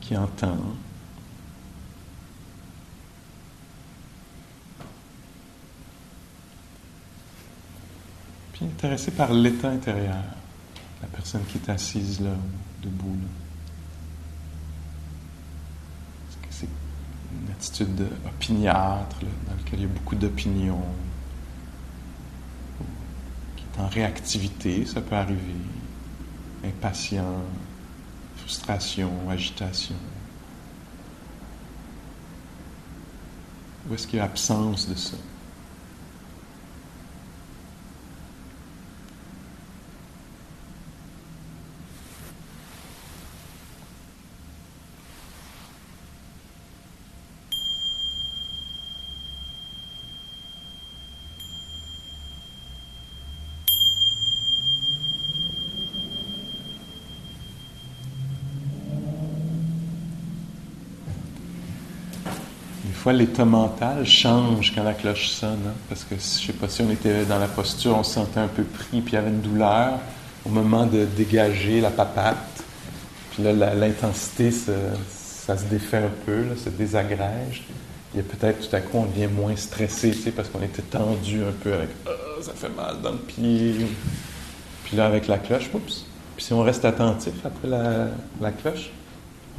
qui 0.00 0.16
entend. 0.16 0.58
Puis 8.52 8.66
intéressé 8.66 9.10
par 9.10 9.32
l'état 9.32 9.70
intérieur 9.70 10.24
la 11.02 11.08
personne 11.08 11.44
qui 11.44 11.58
est 11.58 11.68
assise 11.70 12.20
là, 12.20 12.34
debout. 12.82 13.18
Est-ce 16.28 16.36
que 16.36 16.48
c'est 16.50 16.68
une 17.32 17.50
attitude 17.52 18.08
opiniâtre, 18.26 19.18
dans 19.20 19.56
laquelle 19.56 19.80
il 19.80 19.82
y 19.82 19.84
a 19.84 19.88
beaucoup 19.88 20.16
d'opinions, 20.16 20.84
qui 23.56 23.64
est 23.64 23.80
en 23.80 23.88
réactivité, 23.88 24.86
ça 24.86 25.00
peut 25.00 25.16
arriver, 25.16 25.40
impatient, 26.64 27.42
frustration, 28.38 29.10
agitation. 29.30 29.96
Ou 33.88 33.94
est-ce 33.94 34.06
qu'il 34.06 34.18
y 34.18 34.20
a 34.20 34.24
absence 34.24 34.88
de 34.88 34.94
ça? 34.94 35.16
L'état 63.12 63.44
mental 63.44 64.06
change 64.06 64.74
quand 64.74 64.82
la 64.82 64.94
cloche 64.94 65.28
sonne. 65.28 65.60
Hein, 65.66 65.74
parce 65.88 66.04
que, 66.04 66.14
je 66.16 66.20
sais 66.20 66.52
pas, 66.52 66.68
si 66.68 66.82
on 66.82 66.90
était 66.90 67.24
dans 67.24 67.38
la 67.38 67.48
posture, 67.48 67.96
on 67.96 68.02
se 68.02 68.14
sentait 68.14 68.40
un 68.40 68.48
peu 68.48 68.62
pris, 68.62 69.00
puis 69.00 69.12
il 69.12 69.14
y 69.14 69.16
avait 69.16 69.30
une 69.30 69.40
douleur 69.40 69.98
au 70.44 70.48
moment 70.48 70.86
de 70.86 71.04
dégager 71.16 71.80
la 71.80 71.90
papate. 71.90 72.36
Puis 73.32 73.42
là, 73.42 73.74
l'intensité, 73.74 74.50
ça 74.50 75.56
se 75.56 75.64
défait 75.64 75.98
un 75.98 76.10
peu, 76.24 76.42
là, 76.42 76.56
se 76.56 76.70
désagrège. 76.70 77.64
Il 78.14 78.18
y 78.18 78.20
a 78.20 78.22
peut-être 78.22 78.68
tout 78.68 78.74
à 78.74 78.80
coup, 78.80 78.98
on 78.98 79.06
devient 79.06 79.26
moins 79.26 79.56
stressé, 79.56 80.12
tu 80.12 80.22
sais, 80.22 80.30
parce 80.30 80.48
qu'on 80.48 80.62
était 80.62 80.82
tendu 80.82 81.42
un 81.42 81.52
peu 81.52 81.74
avec 81.74 81.90
ah, 82.06 82.10
ça 82.40 82.52
fait 82.54 82.70
mal 82.70 83.02
dans 83.02 83.12
le 83.12 83.18
pied. 83.18 83.74
Puis 84.84 84.96
là, 84.96 85.06
avec 85.06 85.26
la 85.26 85.38
cloche, 85.38 85.68
oups. 85.74 86.06
Puis 86.36 86.44
si 86.46 86.52
on 86.52 86.62
reste 86.62 86.84
attentif 86.84 87.34
après 87.44 87.68
la 87.68 88.50
cloche, 88.52 88.90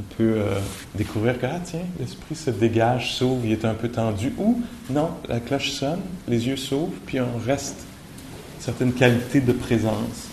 on 0.00 0.14
peut 0.16 0.34
euh, 0.36 0.58
découvrir 0.94 1.38
que, 1.38 1.46
ah 1.46 1.60
tiens, 1.64 1.80
l'esprit 1.98 2.34
se 2.34 2.50
dégage, 2.50 3.14
s'ouvre, 3.14 3.44
il 3.44 3.52
est 3.52 3.64
un 3.64 3.74
peu 3.74 3.88
tendu. 3.88 4.32
Ou, 4.38 4.62
non, 4.90 5.10
la 5.28 5.40
cloche 5.40 5.70
sonne, 5.70 6.00
les 6.28 6.46
yeux 6.46 6.56
s'ouvrent, 6.56 6.92
puis 7.06 7.20
on 7.20 7.38
reste 7.44 7.76
une 8.56 8.64
certaine 8.64 8.92
qualité 8.92 9.40
de 9.40 9.52
présence. 9.52 10.28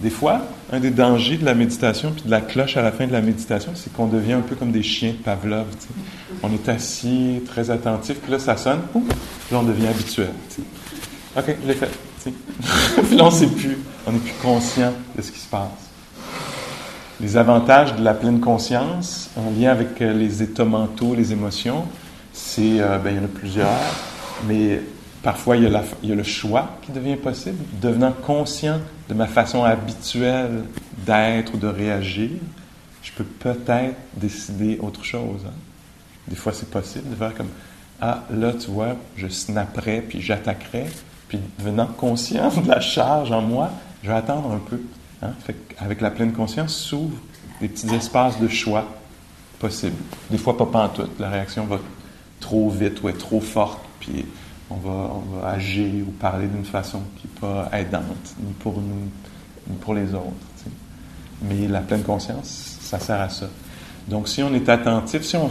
Des 0.00 0.10
fois, 0.10 0.42
un 0.72 0.80
des 0.80 0.90
dangers 0.90 1.38
de 1.38 1.44
la 1.44 1.54
méditation, 1.54 2.12
puis 2.12 2.24
de 2.24 2.30
la 2.30 2.40
cloche 2.40 2.76
à 2.76 2.82
la 2.82 2.92
fin 2.92 3.06
de 3.06 3.12
la 3.12 3.22
méditation, 3.22 3.72
c'est 3.74 3.92
qu'on 3.92 4.06
devient 4.06 4.34
un 4.34 4.42
peu 4.42 4.54
comme 4.54 4.72
des 4.72 4.82
chiens 4.82 5.12
de 5.12 5.22
Pavlov. 5.22 5.66
On 6.42 6.52
est 6.52 6.68
assis, 6.68 7.40
très 7.46 7.70
attentif, 7.70 8.18
puis 8.18 8.32
là, 8.32 8.38
ça 8.38 8.56
sonne, 8.56 8.80
puis 8.92 9.02
là, 9.52 9.60
on 9.60 9.62
devient 9.62 9.86
habituel. 9.86 10.32
OK, 11.36 11.56
je 11.62 11.66
l'ai 11.66 11.74
fait. 11.74 11.90
puis 13.06 13.16
là, 13.16 13.24
on 13.24 13.30
ne 13.30 13.46
plus, 13.46 13.78
on 14.06 14.12
n'est 14.12 14.18
plus 14.18 14.34
conscient 14.42 14.92
de 15.16 15.22
ce 15.22 15.30
qui 15.30 15.38
se 15.38 15.48
passe. 15.48 15.85
Les 17.20 17.38
avantages 17.38 17.96
de 17.96 18.04
la 18.04 18.12
pleine 18.12 18.40
conscience 18.40 19.30
en 19.36 19.50
lien 19.58 19.70
avec 19.70 20.02
euh, 20.02 20.12
les 20.12 20.42
états 20.42 20.66
mentaux, 20.66 21.14
les 21.14 21.32
émotions, 21.32 21.84
c'est, 22.34 22.80
euh, 22.80 22.98
ben, 22.98 23.14
il 23.14 23.16
y 23.16 23.20
en 23.20 23.24
a 23.24 23.28
plusieurs, 23.28 23.68
mais 24.46 24.82
parfois 25.22 25.56
il 25.56 25.62
y, 25.62 26.12
a 26.12 26.14
le 26.14 26.22
choix 26.22 26.76
qui 26.82 26.92
devient 26.92 27.16
possible. 27.16 27.56
Devenant 27.80 28.12
conscient 28.12 28.80
de 29.08 29.14
ma 29.14 29.26
façon 29.26 29.64
habituelle 29.64 30.64
d'être 31.06 31.54
ou 31.54 31.56
de 31.56 31.66
réagir, 31.66 32.30
je 33.02 33.12
peux 33.12 33.24
peut-être 33.24 33.96
décider 34.14 34.78
autre 34.82 35.02
chose. 35.02 35.40
Hein. 35.46 35.54
Des 36.28 36.36
fois, 36.36 36.52
c'est 36.52 36.68
possible 36.68 37.08
de 37.08 37.14
faire 37.14 37.34
comme 37.34 37.48
Ah, 37.98 38.24
là, 38.30 38.52
tu 38.52 38.70
vois, 38.70 38.96
je 39.16 39.28
snapperais 39.28 40.04
puis 40.06 40.20
j'attaquerais. 40.20 40.86
Puis 41.28 41.38
devenant 41.58 41.86
conscient 41.86 42.50
de 42.62 42.68
la 42.68 42.80
charge 42.80 43.32
en 43.32 43.40
moi, 43.40 43.70
je 44.02 44.08
vais 44.08 44.16
attendre 44.16 44.52
un 44.52 44.58
peu. 44.58 44.80
Hein? 45.22 45.30
avec 45.78 46.00
la 46.00 46.10
pleine 46.10 46.32
conscience 46.32 46.76
s'ouvrent 46.76 47.16
des 47.60 47.68
petits 47.68 47.94
espaces 47.94 48.38
de 48.38 48.48
choix 48.48 48.86
possibles. 49.58 49.96
Des 50.30 50.38
fois, 50.38 50.56
pas 50.56 50.66
pantoute. 50.66 51.18
La 51.18 51.30
réaction 51.30 51.64
va 51.64 51.78
trop 52.40 52.68
vite 52.68 53.02
ou 53.02 53.08
est 53.08 53.18
trop 53.18 53.40
forte, 53.40 53.80
puis 54.00 54.26
on 54.70 54.76
va, 54.76 54.90
on 54.90 55.36
va 55.36 55.48
agir 55.48 56.06
ou 56.06 56.10
parler 56.10 56.46
d'une 56.46 56.64
façon 56.64 57.00
qui 57.16 57.26
n'est 57.26 57.40
pas 57.40 57.70
aidante, 57.72 58.34
ni 58.40 58.52
pour 58.52 58.74
nous, 58.74 59.10
ni 59.68 59.76
pour 59.80 59.94
les 59.94 60.12
autres. 60.14 60.32
Mais 61.42 61.68
la 61.68 61.80
pleine 61.80 62.02
conscience, 62.02 62.78
ça 62.80 62.98
sert 62.98 63.20
à 63.20 63.28
ça. 63.28 63.46
Donc, 64.08 64.28
si 64.28 64.42
on 64.42 64.54
est 64.54 64.68
attentif, 64.68 65.22
si 65.22 65.36
on, 65.36 65.50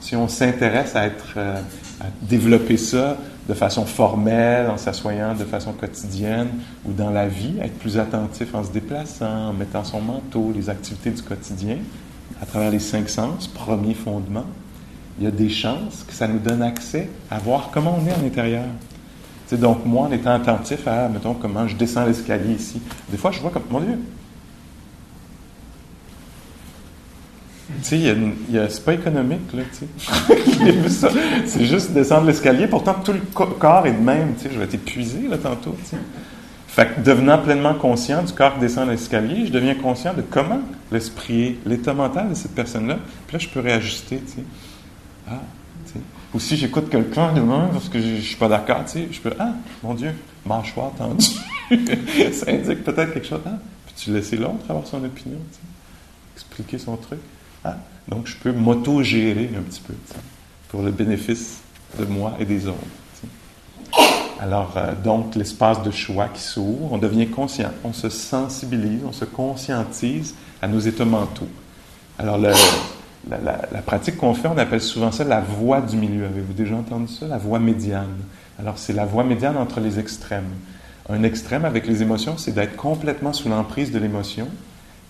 si 0.00 0.14
on 0.16 0.28
s'intéresse 0.28 0.94
à 0.94 1.06
être, 1.06 1.34
euh, 1.36 1.60
développer 2.22 2.76
ça 2.76 3.16
de 3.48 3.54
façon 3.54 3.84
formelle, 3.84 4.70
en 4.70 4.78
s'assoyant 4.78 5.34
de 5.34 5.44
façon 5.44 5.72
quotidienne 5.72 6.48
ou 6.86 6.92
dans 6.92 7.10
la 7.10 7.28
vie, 7.28 7.54
être 7.60 7.78
plus 7.78 7.98
attentif 7.98 8.54
en 8.54 8.64
se 8.64 8.70
déplaçant, 8.70 9.48
en 9.48 9.52
mettant 9.52 9.84
son 9.84 10.00
manteau, 10.00 10.52
les 10.54 10.70
activités 10.70 11.10
du 11.10 11.22
quotidien, 11.22 11.76
à 12.40 12.46
travers 12.46 12.70
les 12.70 12.78
cinq 12.78 13.08
sens, 13.08 13.46
premier 13.46 13.94
fondement, 13.94 14.46
il 15.18 15.24
y 15.24 15.26
a 15.26 15.30
des 15.30 15.50
chances 15.50 16.04
que 16.06 16.14
ça 16.14 16.26
nous 16.26 16.38
donne 16.38 16.62
accès 16.62 17.08
à 17.30 17.38
voir 17.38 17.70
comment 17.72 17.98
on 18.02 18.06
est 18.06 18.12
à 18.12 18.22
l'intérieur. 18.22 18.64
Donc 19.52 19.84
moi, 19.84 20.08
en 20.08 20.12
étant 20.12 20.32
attentif 20.32 20.88
à, 20.88 21.08
mettons, 21.08 21.34
comment 21.34 21.68
je 21.68 21.76
descends 21.76 22.04
l'escalier 22.04 22.54
ici, 22.54 22.80
des 23.08 23.16
fois 23.16 23.30
je 23.30 23.40
vois 23.40 23.50
comme, 23.50 23.62
mon 23.70 23.80
Dieu, 23.80 23.98
Tu 27.82 27.96
sais, 27.96 28.16
c'est 28.68 28.84
pas 28.84 28.94
économique, 28.94 29.52
là, 29.54 29.62
tu 29.72 29.86
sais. 30.04 30.88
c'est 31.46 31.64
juste 31.64 31.92
descendre 31.92 32.26
l'escalier. 32.26 32.66
Pourtant, 32.66 32.94
tout 32.94 33.12
le 33.12 33.20
corps 33.58 33.86
est 33.86 33.92
de 33.92 34.02
même, 34.02 34.34
tu 34.36 34.44
sais. 34.44 34.50
Je 34.52 34.58
vais 34.58 34.64
être 34.64 34.74
épuisé, 34.74 35.28
là, 35.28 35.38
tantôt, 35.38 35.74
tu 35.82 35.90
sais. 35.90 35.96
Fait 36.74 36.92
que 36.92 37.00
devenant 37.00 37.38
pleinement 37.38 37.74
conscient 37.74 38.22
du 38.22 38.32
corps 38.32 38.54
qui 38.54 38.60
descend 38.60 38.88
l'escalier, 38.88 39.46
je 39.46 39.52
deviens 39.52 39.76
conscient 39.76 40.12
de 40.12 40.22
comment 40.22 40.60
l'esprit 40.90 41.42
est, 41.42 41.56
l'état 41.66 41.94
mental 41.94 42.30
de 42.30 42.34
cette 42.34 42.54
personne-là. 42.54 42.98
Puis 43.26 43.36
là, 43.36 43.38
je 43.38 43.48
peux 43.48 43.60
réajuster, 43.60 44.18
tu 44.18 44.32
sais. 44.32 44.44
Ah, 45.30 45.40
tu. 45.86 46.00
Ou 46.34 46.40
si 46.40 46.56
j'écoute 46.56 46.90
quelqu'un 46.90 47.32
de 47.32 47.40
même 47.40 47.70
parce 47.72 47.88
que 47.88 48.00
je, 48.00 48.16
je 48.16 48.20
suis 48.20 48.36
pas 48.36 48.48
d'accord, 48.48 48.84
tu 48.86 48.92
sais, 48.92 49.08
je 49.10 49.20
peux, 49.20 49.32
ah, 49.38 49.52
mon 49.84 49.94
Dieu, 49.94 50.10
mâchoire 50.44 50.90
tendue. 50.98 51.24
ça 52.32 52.50
indique 52.50 52.84
peut-être 52.84 53.14
quelque 53.14 53.26
chose. 53.26 53.40
Ah, 53.46 53.50
peux-tu 53.86 54.10
laisser 54.10 54.36
l'autre 54.36 54.64
avoir 54.68 54.86
son 54.86 55.02
opinion. 55.04 55.38
Expliquer 56.34 56.78
son 56.78 56.96
truc. 56.96 57.20
Ah, 57.64 57.76
donc, 58.08 58.26
je 58.26 58.36
peux 58.36 58.52
m'auto-gérer 58.52 59.50
un 59.56 59.62
petit 59.62 59.80
peu 59.80 59.94
pour 60.68 60.82
le 60.82 60.90
bénéfice 60.90 61.60
de 61.98 62.04
moi 62.04 62.34
et 62.38 62.44
des 62.44 62.66
autres. 62.66 62.78
Alors, 64.40 64.74
euh, 64.76 64.92
donc, 65.02 65.36
l'espace 65.36 65.82
de 65.82 65.90
choix 65.90 66.28
qui 66.28 66.42
s'ouvre, 66.42 66.92
on 66.92 66.98
devient 66.98 67.28
conscient, 67.28 67.70
on 67.82 67.92
se 67.92 68.10
sensibilise, 68.10 69.00
on 69.06 69.12
se 69.12 69.24
conscientise 69.24 70.34
à 70.60 70.68
nos 70.68 70.80
états 70.80 71.04
mentaux. 71.04 71.48
Alors, 72.18 72.36
la, 72.36 72.52
la, 73.28 73.82
pratique 73.82 74.18
qu'on 74.18 74.34
fait, 74.34 74.48
on 74.48 74.58
appelle 74.58 74.80
souvent 74.80 75.12
ça 75.12 75.24
la 75.24 75.40
voie 75.40 75.80
du 75.80 75.96
milieu. 75.96 76.26
Avez-vous 76.26 76.52
déjà 76.52 76.76
entendu 76.76 77.12
ça? 77.12 77.26
La 77.26 77.38
voie 77.38 77.58
médiane. 77.58 78.16
Alors, 78.58 78.78
c'est 78.78 78.92
la 78.92 79.06
voie 79.06 79.24
médiane 79.24 79.56
entre 79.56 79.80
les 79.80 79.98
extrêmes. 79.98 80.50
Un 81.08 81.22
extrême 81.22 81.64
avec 81.64 81.86
les 81.86 82.02
émotions, 82.02 82.36
c'est 82.36 82.52
d'être 82.52 82.76
complètement 82.76 83.32
sous 83.32 83.48
l'emprise 83.48 83.92
de 83.92 83.98
l'émotion. 83.98 84.48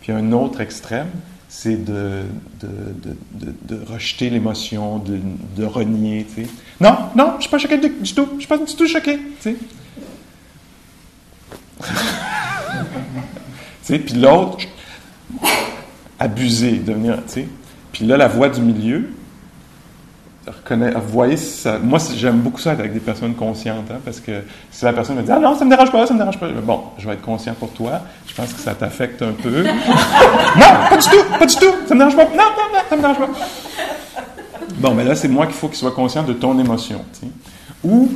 Puis 0.01 0.13
un 0.13 0.33
autre 0.33 0.61
extrême, 0.61 1.09
c'est 1.57 1.83
de, 1.83 2.25
de, 2.63 3.81
rejeter 3.87 4.29
l'émotion, 4.29 4.99
de, 4.99 5.65
renier, 5.65 6.27
tu 6.29 6.43
sais. 6.43 6.49
Non, 6.81 6.97
non, 7.15 7.31
je 7.31 7.37
ne 7.37 7.41
suis 7.43 7.51
pas 7.51 7.59
choqué 7.59 7.79
du, 7.79 7.91
tout, 7.91 8.27
je 8.31 8.35
ne 8.35 8.39
suis 8.41 8.49
pas 8.49 8.59
du 8.59 8.75
tout 8.75 8.89
choqué, 8.89 9.19
puis 13.87 14.15
l'autre, 14.15 14.59
abuser, 16.19 16.73
devenir. 16.73 17.23
Puis 17.93 18.05
là, 18.05 18.17
la 18.17 18.27
voix 18.29 18.49
du 18.49 18.61
milieu, 18.61 19.11
vous 20.47 21.09
voyez, 21.09 21.37
ça, 21.37 21.79
moi 21.79 21.99
j'aime 22.17 22.41
beaucoup 22.41 22.61
ça 22.61 22.73
être 22.73 22.81
avec 22.81 22.93
des 22.93 23.01
personnes 23.01 23.35
conscientes, 23.35 23.91
hein, 23.91 23.99
parce 24.05 24.21
que 24.21 24.43
si 24.71 24.85
la 24.85 24.93
personne 24.93 25.17
me 25.17 25.23
dit 25.23 25.31
Ah 25.33 25.39
non, 25.39 25.57
ça 25.57 25.65
me 25.65 25.71
dérange 25.71 25.91
pas, 25.91 26.07
ça 26.07 26.13
me 26.13 26.19
dérange 26.19 26.39
pas, 26.39 26.49
bon, 26.49 26.83
je 26.99 27.07
vais 27.07 27.15
être 27.15 27.23
conscient 27.23 27.55
pour 27.55 27.71
toi, 27.71 28.01
je 28.27 28.35
pense 28.35 28.53
que 28.53 28.61
ça 28.61 28.75
t'affecte 28.75 29.23
un 29.23 29.33
peu. 29.33 29.63
non, 29.63 30.67
pas 30.91 30.97
du 30.97 31.09
tout, 31.09 31.39
pas 31.39 31.47
du 31.47 31.55
tout, 31.57 31.75
ça 31.87 31.95
me 31.95 32.01
dérange 32.01 32.17
pas, 32.17 32.25
non, 32.25 32.31
non, 32.37 32.73
non, 32.73 32.81
ça 32.89 32.97
me 32.97 33.01
dérange 33.01 33.19
pas. 33.19 33.29
Bon, 34.77 34.95
mais 34.95 35.05
là, 35.05 35.15
c'est 35.15 35.29
moi 35.29 35.47
qu'il 35.47 35.55
faut 35.55 35.69
qu'il 35.69 35.79
soit 35.79 35.93
conscient 35.93 36.25
de 36.25 36.35
ton 36.35 36.59
émotion. 36.59 37.05
Ou 37.83 38.11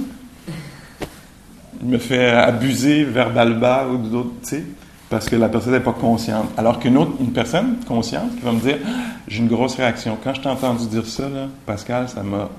il 1.81 1.89
me 1.89 1.99
fait 1.99 2.31
abuser 2.31 3.05
verbalement 3.05 3.85
ou 3.91 3.97
d'autres, 3.97 4.33
tu 4.43 4.49
sais 4.49 4.65
parce 5.11 5.29
que 5.29 5.37
la 5.37 5.49
personne 5.49 5.73
n'est 5.73 5.81
pas 5.81 5.93
consciente. 5.93 6.49
Alors 6.57 6.79
qu'une 6.79 6.97
autre, 6.97 7.13
une 7.21 7.33
personne 7.33 7.79
consciente 7.87 8.37
qui 8.37 8.43
va 8.43 8.53
me 8.53 8.61
dire 8.61 8.79
J'ai 9.27 9.39
une 9.39 9.49
grosse 9.49 9.77
réaction. 9.77 10.19
Quand 10.23 10.35
je 10.35 10.43
t'ai 10.43 10.49
entendu 10.49 10.87
dire 10.87 11.07
ça, 11.07 11.29
Pascal, 11.67 12.09
ça 12.09 12.23
m'a. 12.23 12.51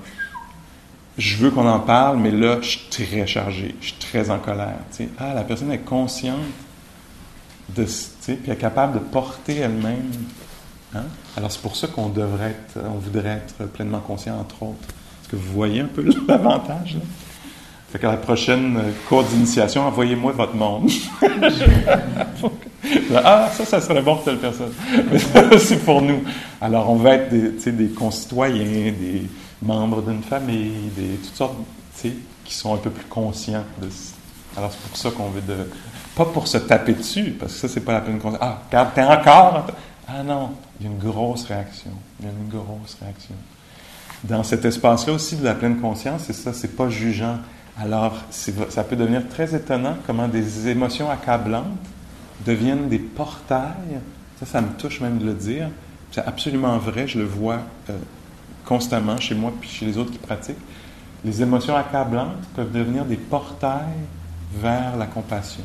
Je 1.18 1.36
veux 1.36 1.50
qu'on 1.50 1.68
en 1.68 1.80
parle, 1.80 2.18
mais 2.18 2.30
là, 2.30 2.58
je 2.62 2.68
suis 2.68 2.88
très 2.90 3.26
chargé, 3.26 3.74
je 3.80 3.88
suis 3.88 3.96
très 3.98 4.30
en 4.30 4.38
colère. 4.38 4.78
Ah, 5.18 5.34
la 5.34 5.44
personne 5.44 5.70
est 5.70 5.78
consciente 5.84 6.38
de. 7.76 7.84
Puis 7.84 8.38
elle 8.46 8.52
est 8.52 8.56
capable 8.56 8.94
de 8.94 8.98
porter 8.98 9.58
elle-même. 9.58 10.10
Hein? 10.94 11.04
Alors 11.36 11.52
c'est 11.52 11.62
pour 11.62 11.76
ça 11.76 11.86
qu'on 11.86 12.08
devrait 12.08 12.50
être, 12.50 12.84
on 12.84 12.98
voudrait 12.98 13.42
être 13.46 13.70
pleinement 13.70 14.00
conscient, 14.00 14.38
entre 14.40 14.62
autres. 14.62 14.88
Est-ce 15.22 15.28
que 15.28 15.36
vous 15.36 15.52
voyez 15.52 15.80
un 15.80 15.86
peu 15.86 16.04
l'avantage? 16.28 16.96
Fait 17.90 17.98
qu'à 17.98 18.12
la 18.12 18.18
prochaine 18.18 18.76
euh, 18.76 18.92
cours 19.08 19.24
d'initiation, 19.24 19.82
envoyez-moi 19.82 20.30
votre 20.32 20.54
monde. 20.54 20.88
ah, 23.16 23.48
ça, 23.52 23.64
ça 23.64 23.80
serait 23.80 24.00
bon 24.00 24.14
pour 24.14 24.24
telle 24.24 24.38
personne. 24.38 24.72
c'est 25.58 25.84
pour 25.84 26.00
nous. 26.00 26.22
Alors, 26.60 26.88
on 26.88 26.94
va 26.94 27.14
être 27.14 27.30
des, 27.30 27.72
des 27.72 27.88
concitoyens, 27.88 28.92
des 28.92 29.24
membres 29.60 30.02
d'une 30.02 30.22
famille, 30.22 30.90
des 30.96 31.16
toutes 31.16 31.34
sortes, 31.34 31.56
qui 32.44 32.54
sont 32.54 32.74
un 32.74 32.78
peu 32.78 32.90
plus 32.90 33.06
conscients 33.06 33.64
de 33.82 33.88
Alors, 34.56 34.70
c'est 34.70 34.88
pour 34.88 34.96
ça 34.96 35.10
qu'on 35.10 35.30
veut 35.30 35.42
de... 35.42 35.68
Pas 36.14 36.26
pour 36.26 36.46
se 36.46 36.58
taper 36.58 36.92
dessus, 36.92 37.34
parce 37.38 37.54
que 37.54 37.58
ça, 37.58 37.68
c'est 37.68 37.80
pas 37.80 37.94
la 37.94 38.02
pleine 38.02 38.18
conscience. 38.18 38.42
Ah, 38.42 38.62
regarde, 38.68 38.90
t'es 38.94 39.02
encore... 39.02 39.66
Ah 40.06 40.22
non, 40.22 40.50
il 40.78 40.86
y 40.86 40.88
a 40.88 40.92
une 40.92 40.98
grosse 40.98 41.44
réaction. 41.44 41.90
Il 42.20 42.26
y 42.26 42.28
a 42.28 42.32
une 42.32 42.48
grosse 42.48 42.96
réaction. 43.00 43.34
Dans 44.22 44.44
cet 44.44 44.64
espace-là 44.64 45.12
aussi 45.12 45.36
de 45.36 45.44
la 45.44 45.54
pleine 45.54 45.80
conscience, 45.80 46.22
c'est 46.26 46.32
ça, 46.32 46.52
c'est 46.52 46.76
pas 46.76 46.88
jugeant 46.88 47.38
alors, 47.80 48.14
ça 48.30 48.84
peut 48.84 48.96
devenir 48.96 49.26
très 49.28 49.54
étonnant 49.54 49.96
comment 50.06 50.28
des 50.28 50.68
émotions 50.68 51.10
accablantes 51.10 51.64
deviennent 52.44 52.88
des 52.88 52.98
portails. 52.98 54.00
Ça, 54.38 54.46
ça 54.46 54.60
me 54.60 54.68
touche 54.76 55.00
même 55.00 55.18
de 55.18 55.24
le 55.24 55.34
dire. 55.34 55.70
C'est 56.12 56.24
absolument 56.26 56.76
vrai, 56.78 57.06
je 57.06 57.18
le 57.18 57.24
vois 57.24 57.60
euh, 57.88 57.98
constamment 58.64 59.18
chez 59.18 59.34
moi 59.34 59.52
puis 59.60 59.70
chez 59.70 59.86
les 59.86 59.96
autres 59.96 60.10
qui 60.10 60.18
pratiquent, 60.18 60.56
les 61.24 61.42
émotions 61.42 61.76
accablantes 61.76 62.36
peuvent 62.54 62.72
devenir 62.72 63.04
des 63.04 63.16
portails 63.16 63.84
vers 64.54 64.96
la 64.96 65.06
compassion, 65.06 65.64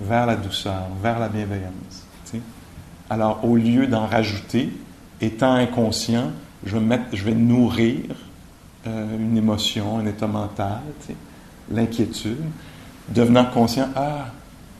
vers 0.00 0.26
la 0.26 0.36
douceur, 0.36 0.86
vers 1.02 1.18
la 1.18 1.28
bienveillance. 1.28 2.04
Alors, 3.10 3.44
au 3.44 3.56
lieu 3.56 3.86
d'en 3.86 4.06
rajouter, 4.06 4.72
étant 5.20 5.52
inconscient, 5.52 6.30
je 6.64 6.78
vais, 6.78 7.34
nourrir 7.34 8.00
euh, 8.86 9.18
une 9.18 9.36
émotion, 9.36 9.98
un 9.98 10.06
état 10.06 10.26
mental, 10.26 10.80
l'inquiétude, 11.70 12.42
devenant 13.08 13.44
conscient, 13.46 13.88
ah, 13.96 14.26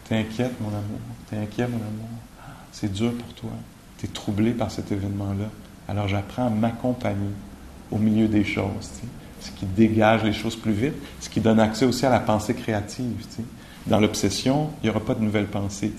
t'es 0.09 0.16
inquiète, 0.16 0.53
mon 0.61 0.68
amour, 0.68 1.01
t'es 1.28 1.37
inquiet, 1.37 1.66
mon 1.66 1.76
amour, 1.76 2.09
ah, 2.41 2.51
c'est 2.72 2.93
dur 2.93 3.12
pour 3.12 3.35
toi, 3.35 3.51
t'es 3.99 4.09
troublé 4.09 4.53
par 4.53 4.70
cet 4.70 4.93
événement-là. 4.93 5.47
Alors, 5.89 6.09
j'apprends 6.09 6.47
à 6.47 6.51
m'accompagner 6.51 7.30
au 7.91 7.99
milieu 7.99 8.28
des 8.28 8.45
choses, 8.45 8.91
ce 9.41 9.51
qui 9.51 9.66
dégage 9.66 10.24
les 10.24 10.32
choses 10.32 10.57
plus 10.57 10.72
vite, 10.72 10.95
ce 11.20 11.28
qui 11.28 11.41
donne 11.41 11.61
accès 11.61 11.85
aussi 11.85 12.07
à 12.07 12.11
la 12.11 12.20
pensée 12.20 12.55
créative. 12.55 13.26
Dans 13.87 14.01
l'obsession, 14.01 14.70
il 14.82 14.87
n'y 14.87 14.91
aura 14.91 15.05
pas 15.05 15.14
de 15.14 15.22
nouvelles 15.22 15.47
pensées. 15.47 15.93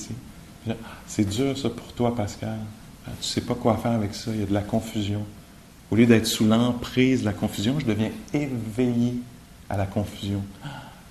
C'est 1.05 1.29
dur 1.29 1.55
ça 1.57 1.69
pour 1.69 1.93
toi, 1.93 2.15
Pascal. 2.15 2.57
Ah, 3.07 3.11
tu 3.21 3.27
sais 3.27 3.41
pas 3.41 3.53
quoi 3.53 3.77
faire 3.77 3.91
avec 3.91 4.15
ça, 4.15 4.31
il 4.33 4.39
y 4.39 4.43
a 4.43 4.47
de 4.47 4.53
la 4.53 4.61
confusion. 4.61 5.23
Au 5.91 5.95
lieu 5.95 6.07
d'être 6.07 6.25
sous 6.25 6.45
l'emprise 6.45 7.19
de 7.19 7.25
la 7.25 7.33
confusion, 7.33 7.79
je 7.79 7.85
deviens 7.85 8.09
éveillé 8.33 9.19
à 9.69 9.77
la 9.77 9.85
confusion. 9.85 10.41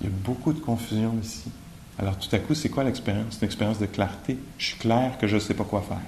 Il 0.01 0.07
y 0.07 0.11
a 0.11 0.13
beaucoup 0.25 0.53
de 0.53 0.61
confusion 0.61 1.15
ici. 1.23 1.51
Alors 1.99 2.19
tout 2.19 2.35
à 2.35 2.39
coup, 2.39 2.55
c'est 2.55 2.69
quoi 2.69 2.85
l'expérience? 2.85 3.27
C'est 3.31 3.41
une 3.41 3.47
expérience 3.47 3.79
de 3.79 3.87
clarté. 3.87 4.39
Je 4.59 4.67
suis 4.67 4.79
clair 4.79 5.17
que 5.19 5.27
je 5.27 5.37
ne 5.37 5.41
sais 5.41 5.55
pas 5.55 5.65
quoi 5.65 5.83
faire, 5.83 5.99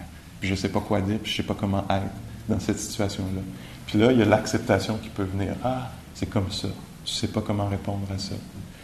puis 0.41 0.49
je 0.49 0.55
ne 0.55 0.59
sais 0.59 0.69
pas 0.69 0.81
quoi 0.81 1.01
dire, 1.01 1.19
puis 1.23 1.31
je 1.31 1.41
ne 1.41 1.43
sais 1.43 1.47
pas 1.47 1.57
comment 1.59 1.85
être 1.91 2.07
dans 2.49 2.61
cette 2.61 2.79
situation-là. 2.79 3.43
Puis 3.87 3.99
là, 3.99 4.13
il 4.13 4.19
y 4.19 4.23
a 4.23 4.25
l'acceptation 4.25 4.99
qui 4.99 5.09
peut 5.09 5.23
venir. 5.23 5.55
Ah, 5.63 5.91
c'est 6.15 6.27
comme 6.27 6.51
ça. 6.51 6.69
Tu 7.05 7.13
ne 7.13 7.17
sais 7.17 7.29
pas 7.29 7.41
comment 7.41 7.69
répondre 7.69 8.07
à 8.13 8.19
ça. 8.19 8.35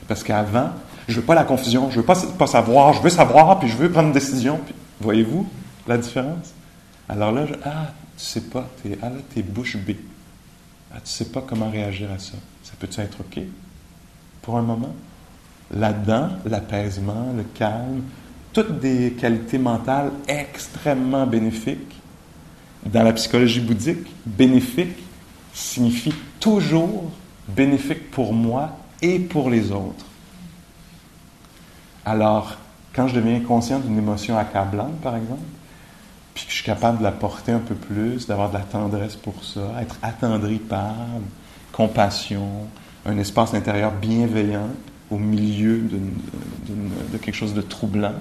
Parce 0.06 0.22
qu'avant, 0.22 0.70
je 1.08 1.16
veux 1.16 1.26
pas 1.26 1.34
la 1.34 1.44
confusion, 1.44 1.90
je 1.90 1.96
veux 1.96 2.06
pas, 2.06 2.16
pas 2.38 2.46
savoir, 2.46 2.92
je 2.92 3.02
veux 3.02 3.10
savoir, 3.10 3.58
puis 3.58 3.68
je 3.68 3.76
veux 3.76 3.90
prendre 3.90 4.08
une 4.08 4.14
décision. 4.14 4.60
voyez-vous 5.00 5.48
la 5.86 5.98
différence? 5.98 6.52
Alors 7.08 7.32
là, 7.32 7.46
je, 7.46 7.54
ah, 7.64 7.92
tu 8.16 8.24
sais 8.24 8.40
pas, 8.42 8.68
es, 8.84 8.98
ah 9.02 9.10
là, 9.10 9.16
t'es 9.34 9.42
bouche 9.42 9.76
bée. 9.76 9.98
Ah, 10.94 10.98
tu 11.04 11.10
sais 11.10 11.24
pas 11.24 11.42
comment 11.46 11.70
réagir 11.70 12.10
à 12.12 12.18
ça. 12.18 12.34
Ça 12.62 12.72
peut-tu 12.78 13.00
être 13.00 13.20
OK? 13.20 13.42
Pour 14.42 14.56
un 14.56 14.62
moment? 14.62 14.94
Là-dedans, 15.74 16.30
l'apaisement, 16.44 17.32
le 17.36 17.44
calme, 17.44 18.02
toutes 18.52 18.78
des 18.80 19.12
qualités 19.12 19.58
mentales 19.58 20.10
extrêmement 20.28 21.26
bénéfiques. 21.26 22.00
Dans 22.84 23.02
la 23.02 23.12
psychologie 23.12 23.60
bouddhique, 23.60 24.06
bénéfique 24.26 24.96
signifie 25.54 26.14
toujours 26.40 27.10
bénéfique 27.48 28.10
pour 28.10 28.32
moi 28.32 28.70
et 29.00 29.18
pour 29.18 29.50
les 29.50 29.70
autres. 29.70 30.04
Alors, 32.04 32.56
quand 32.94 33.08
je 33.08 33.14
deviens 33.14 33.40
conscient 33.40 33.78
d'une 33.78 33.98
émotion 33.98 34.36
accablante, 34.36 35.00
par 35.00 35.16
exemple, 35.16 35.40
puis 36.34 36.44
que 36.44 36.50
je 36.50 36.56
suis 36.56 36.64
capable 36.64 36.98
de 36.98 37.02
la 37.04 37.12
porter 37.12 37.52
un 37.52 37.58
peu 37.58 37.74
plus, 37.74 38.26
d'avoir 38.26 38.48
de 38.48 38.54
la 38.54 38.64
tendresse 38.64 39.16
pour 39.16 39.44
ça, 39.44 39.72
être 39.80 39.96
attendri 40.02 40.56
par 40.56 40.94
compassion, 41.72 42.68
un 43.04 43.18
espace 43.18 43.54
intérieur 43.54 43.92
bienveillant 43.92 44.68
au 45.10 45.18
milieu 45.18 45.78
de 45.78 47.18
quelque 47.18 47.34
chose 47.34 47.54
de 47.54 47.62
troublant, 47.62 48.14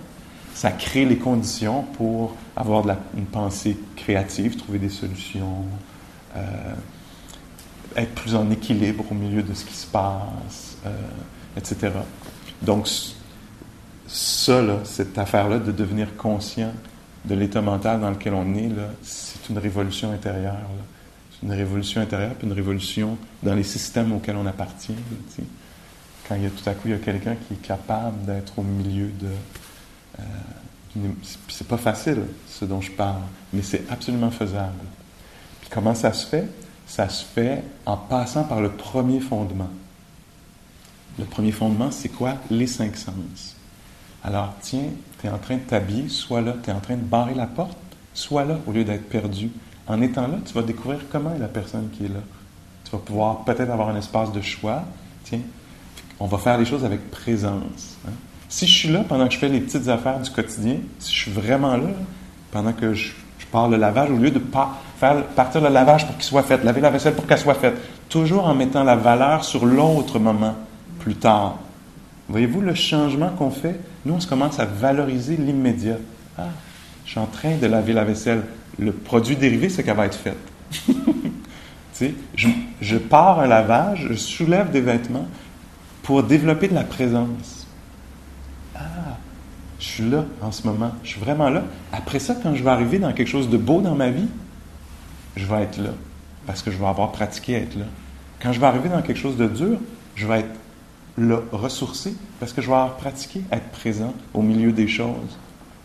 ça 0.54 0.72
crée 0.72 1.06
les 1.06 1.18
conditions 1.18 1.84
pour 1.84 2.36
avoir 2.56 2.86
une 3.18 3.26
pensée 3.26 3.78
créative, 3.96 4.58
trouver 4.58 4.80
des 4.80 4.90
solutions, 4.90 5.64
euh, 6.36 6.74
être 7.96 8.14
plus 8.14 8.36
en 8.36 8.50
équilibre 8.52 9.06
au 9.10 9.16
milieu 9.16 9.44
de 9.44 9.54
ce 9.54 9.66
qui 9.66 9.74
se 9.74 9.88
passe, 9.88 10.78
euh, 10.86 10.90
etc. 11.58 11.92
Donc, 12.62 12.88
ça, 14.08 14.62
cette 14.84 15.18
affaire-là 15.18 15.60
de 15.60 15.72
devenir 15.72 16.16
conscient 16.16 16.74
de 17.26 17.36
l'état 17.36 17.62
mental 17.62 18.02
dans 18.02 18.10
lequel 18.10 18.34
on 18.34 18.54
est, 18.56 18.70
c'est 19.04 19.50
une 19.50 19.58
révolution 19.58 20.12
intérieure. 20.12 20.58
Une 21.44 21.52
révolution 21.52 22.02
intérieure, 22.02 22.36
puis 22.36 22.48
une 22.48 22.54
révolution 22.54 23.18
dans 23.42 23.56
les 23.56 23.64
systèmes 23.64 24.12
auxquels 24.14 24.36
on 24.36 24.46
appartient. 24.46 24.96
Quand 26.28 26.36
il 26.36 26.44
y 26.44 26.46
a 26.46 26.50
tout 26.50 26.70
à 26.70 26.74
coup, 26.74 26.88
il 26.88 26.92
y 26.92 26.94
a 26.94 26.98
quelqu'un 26.98 27.36
qui 27.36 27.56
est 27.56 27.62
capable 27.62 28.26
d'être 28.26 28.60
au 28.60 28.64
milieu 28.64 29.08
de... 29.08 29.30
Euh, 30.20 30.24
c'est 31.48 31.68
pas 31.68 31.78
facile, 31.78 32.24
ce 32.48 32.66
dont 32.66 32.82
je 32.82 32.92
parle, 32.92 33.22
mais 33.54 33.62
c'est 33.62 33.90
absolument 33.90 34.30
faisable. 34.30 34.84
Puis 35.62 35.70
comment 35.72 35.96
ça 35.96 36.12
se 36.14 36.28
fait? 36.28 36.48
Ça 36.86 37.08
se 37.08 37.24
fait 37.24 37.64
en 37.86 37.96
passant 37.96 38.44
par 38.44 38.62
le 38.62 38.70
premier 38.70 39.22
fondement. 39.22 39.70
Le 41.18 41.26
premier 41.26 41.52
fondement, 41.52 41.92
c'est 41.92 42.10
quoi? 42.10 42.36
Les 42.50 42.68
cinq 42.68 42.98
sens. 42.98 43.56
Alors, 44.24 44.54
tiens, 44.62 44.90
tu 45.20 45.28
es 45.28 45.30
en 45.30 45.38
train 45.38 45.56
de 45.56 45.62
t'habiller, 45.62 46.10
soit 46.10 46.42
là, 46.42 46.56
tu 46.62 46.70
es 46.70 46.74
en 46.74 46.80
train 46.80 46.96
de 46.96 47.02
barrer 47.02 47.34
la 47.34 47.48
porte, 47.48 47.78
soit 48.14 48.46
là, 48.46 48.60
au 48.68 48.72
lieu 48.72 48.84
d'être 48.84 49.08
perdu. 49.10 49.50
En 49.92 50.02
étant 50.02 50.22
là, 50.22 50.38
tu 50.46 50.54
vas 50.54 50.62
découvrir 50.62 51.02
comment 51.12 51.36
est 51.36 51.40
la 51.40 51.50
personne 51.50 51.90
qui 51.92 52.06
est 52.06 52.08
là. 52.08 52.22
Tu 52.86 52.92
vas 52.92 52.98
pouvoir 53.00 53.44
peut-être 53.44 53.70
avoir 53.70 53.90
un 53.90 53.98
espace 53.98 54.32
de 54.32 54.40
choix. 54.40 54.84
Tiens, 55.26 55.42
on 56.18 56.28
va 56.28 56.38
faire 56.38 56.58
les 56.58 56.64
choses 56.64 56.86
avec 56.86 57.12
présence. 57.12 57.98
Hein. 58.08 58.12
Si 58.48 58.68
je 58.68 58.74
suis 58.74 58.88
là 58.88 59.04
pendant 59.08 59.28
que 59.28 59.34
je 59.34 59.40
fais 59.40 59.50
les 59.50 59.60
petites 59.60 59.90
affaires 59.90 60.18
du 60.22 60.30
quotidien, 60.30 60.78
si 60.98 61.14
je 61.14 61.20
suis 61.24 61.32
vraiment 61.32 61.76
là, 61.76 61.90
pendant 62.52 62.72
que 62.72 62.94
je, 62.94 63.12
je 63.38 63.46
pars 63.48 63.68
le 63.68 63.76
lavage, 63.76 64.10
au 64.12 64.16
lieu 64.16 64.32
de 64.32 64.42
faire 64.98 65.26
partir 65.36 65.60
le 65.60 65.68
lavage 65.68 66.08
pour 66.08 66.16
qu'il 66.16 66.24
soit 66.24 66.44
fait, 66.44 66.64
laver 66.64 66.80
la 66.80 66.90
vaisselle 66.90 67.14
pour 67.14 67.28
qu'elle 67.28 67.40
soit 67.40 67.56
faite, 67.56 67.76
toujours 68.08 68.46
en 68.46 68.56
mettant 68.56 68.86
la 68.86 68.96
valeur 68.96 69.44
sur 69.44 69.66
l'autre 69.66 70.20
moment, 70.20 70.56
plus 71.00 71.16
tard. 71.16 71.58
Voyez-vous 72.30 72.62
le 72.62 72.76
changement 72.76 73.32
qu'on 73.32 73.52
fait? 73.52 73.78
Nous, 74.06 74.14
on 74.14 74.22
se 74.22 74.28
commence 74.28 74.58
à 74.58 74.64
valoriser 74.64 75.36
l'immédiat. 75.36 75.98
Ah, 76.38 76.46
je 77.04 77.12
suis 77.12 77.20
en 77.20 77.26
train 77.26 77.58
de 77.58 77.68
laver 77.68 77.92
la 77.92 78.06
vaisselle. 78.06 78.44
Le 78.80 78.92
produit 78.92 79.36
dérivé, 79.36 79.70
c'est 79.70 79.84
qu'elle 79.84 79.98
va 79.98 80.06
être 80.06 80.18
faite. 80.18 80.38
tu 80.86 80.94
sais, 81.94 82.14
je, 82.36 82.98
pars 82.98 83.40
un 83.40 83.48
lavage, 83.48 84.08
je 84.10 84.16
soulève 84.16 84.72
des 84.72 84.82
vêtements 84.82 85.28
pour 86.04 86.24
développer 86.24 86.68
de 86.68 86.74
la 86.74 86.84
présence. 86.84 87.68
Ah, 88.76 89.18
je 89.80 89.86
suis 89.86 90.10
là 90.10 90.26
en 90.42 90.52
ce 90.52 90.66
moment. 90.66 90.92
Je 91.04 91.10
suis 91.10 91.20
vraiment 91.20 91.50
là. 91.50 91.64
Après 91.92 92.20
ça, 92.20 92.36
quand 92.42 92.56
je 92.56 92.64
vais 92.64 92.70
arriver 92.70 93.00
dans 93.00 93.14
quelque 93.14 93.28
chose 93.28 93.50
de 93.50 93.58
beau 93.58 93.82
dans 93.82 93.96
ma 93.96 94.10
vie, 94.10 94.28
je 95.36 95.46
vais 95.46 95.64
être 95.64 95.78
là. 95.78 95.92
Parce 96.48 96.64
que 96.64 96.72
je 96.72 96.78
vais 96.78 96.88
avoir 96.88 97.12
pratiqué 97.12 97.54
être 97.54 97.76
là. 97.76 97.86
Quand 98.42 98.52
je 98.54 98.60
vais 98.60 98.66
arriver 98.66 98.90
dans 98.90 99.02
quelque 99.02 99.20
chose 99.20 99.38
de 99.38 99.48
dur, 99.48 99.78
je 100.16 100.26
vais 100.26 100.40
être 100.40 100.56
le 101.18 101.44
ressourcer 101.52 102.16
parce 102.40 102.54
que 102.54 102.62
je 102.62 102.68
vais 102.68 102.74
avoir 102.74 102.98
pratiqué 102.98 103.42
être 103.52 103.70
présent 103.70 104.14
au 104.34 104.42
milieu 104.42 104.72
des 104.72 104.88
choses. 104.88 105.38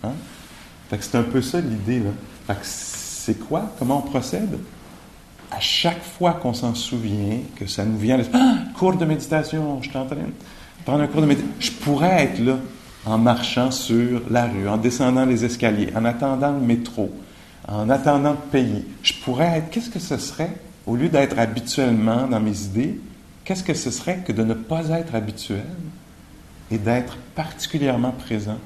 Hein? 0.05 0.13
c'est 0.91 1.17
un 1.17 1.23
peu 1.23 1.43
ça 1.43 1.61
l'idée. 1.61 1.99
Là. 1.99 2.11
C'est 2.63 3.39
quoi? 3.47 3.73
Comment 3.79 3.99
on 3.99 4.09
procède? 4.09 4.59
À 5.51 5.61
chaque 5.61 6.03
fois 6.03 6.33
qu'on 6.35 6.55
s'en 6.55 6.75
souvient, 6.75 7.39
que 7.55 7.67
ça 7.67 7.85
nous 7.85 7.99
vient, 7.99 8.21
ah, 8.33 8.57
cours 8.77 8.97
de 8.97 9.05
méditation, 9.05 9.81
je 9.81 9.89
suis 9.89 9.99
en 9.99 10.07
train 10.07 10.17
de 10.17 10.85
prendre 10.85 11.03
un 11.03 11.07
cours 11.07 11.23
de 11.23 11.27
méditation. 11.27 11.55
Je 11.61 11.71
pourrais 11.71 12.25
être 12.25 12.39
là 12.41 12.59
en 13.05 13.19
marchant 13.19 13.71
sur 13.71 14.23
la 14.31 14.47
rue, 14.47 14.69
en 14.69 14.77
descendant 14.77 15.25
les 15.25 15.45
escaliers, 15.45 15.93
en 15.95 16.05
attendant 16.05 16.53
le 16.53 16.61
métro, 16.61 17.11
en 17.69 17.89
attendant 17.89 18.33
de 18.33 18.51
payer. 18.51 18.85
Je 19.03 19.15
pourrais 19.15 19.59
être, 19.59 19.71
qu'est-ce 19.71 19.91
que 19.91 20.01
ce 20.01 20.17
serait, 20.17 20.57
au 20.87 20.97
lieu 20.97 21.09
d'être 21.09 21.39
habituellement 21.39 22.27
dans 22.27 22.41
mes 22.41 22.63
idées, 22.63 23.01
qu'est-ce 23.45 23.63
que 23.63 23.75
ce 23.75 23.91
serait 23.91 24.19
que 24.19 24.33
de 24.33 24.43
ne 24.43 24.55
pas 24.55 24.89
être 24.89 25.15
habituel 25.15 25.65
et 26.71 26.79
d'être 26.79 27.17
particulièrement 27.35 28.11
présent 28.11 28.59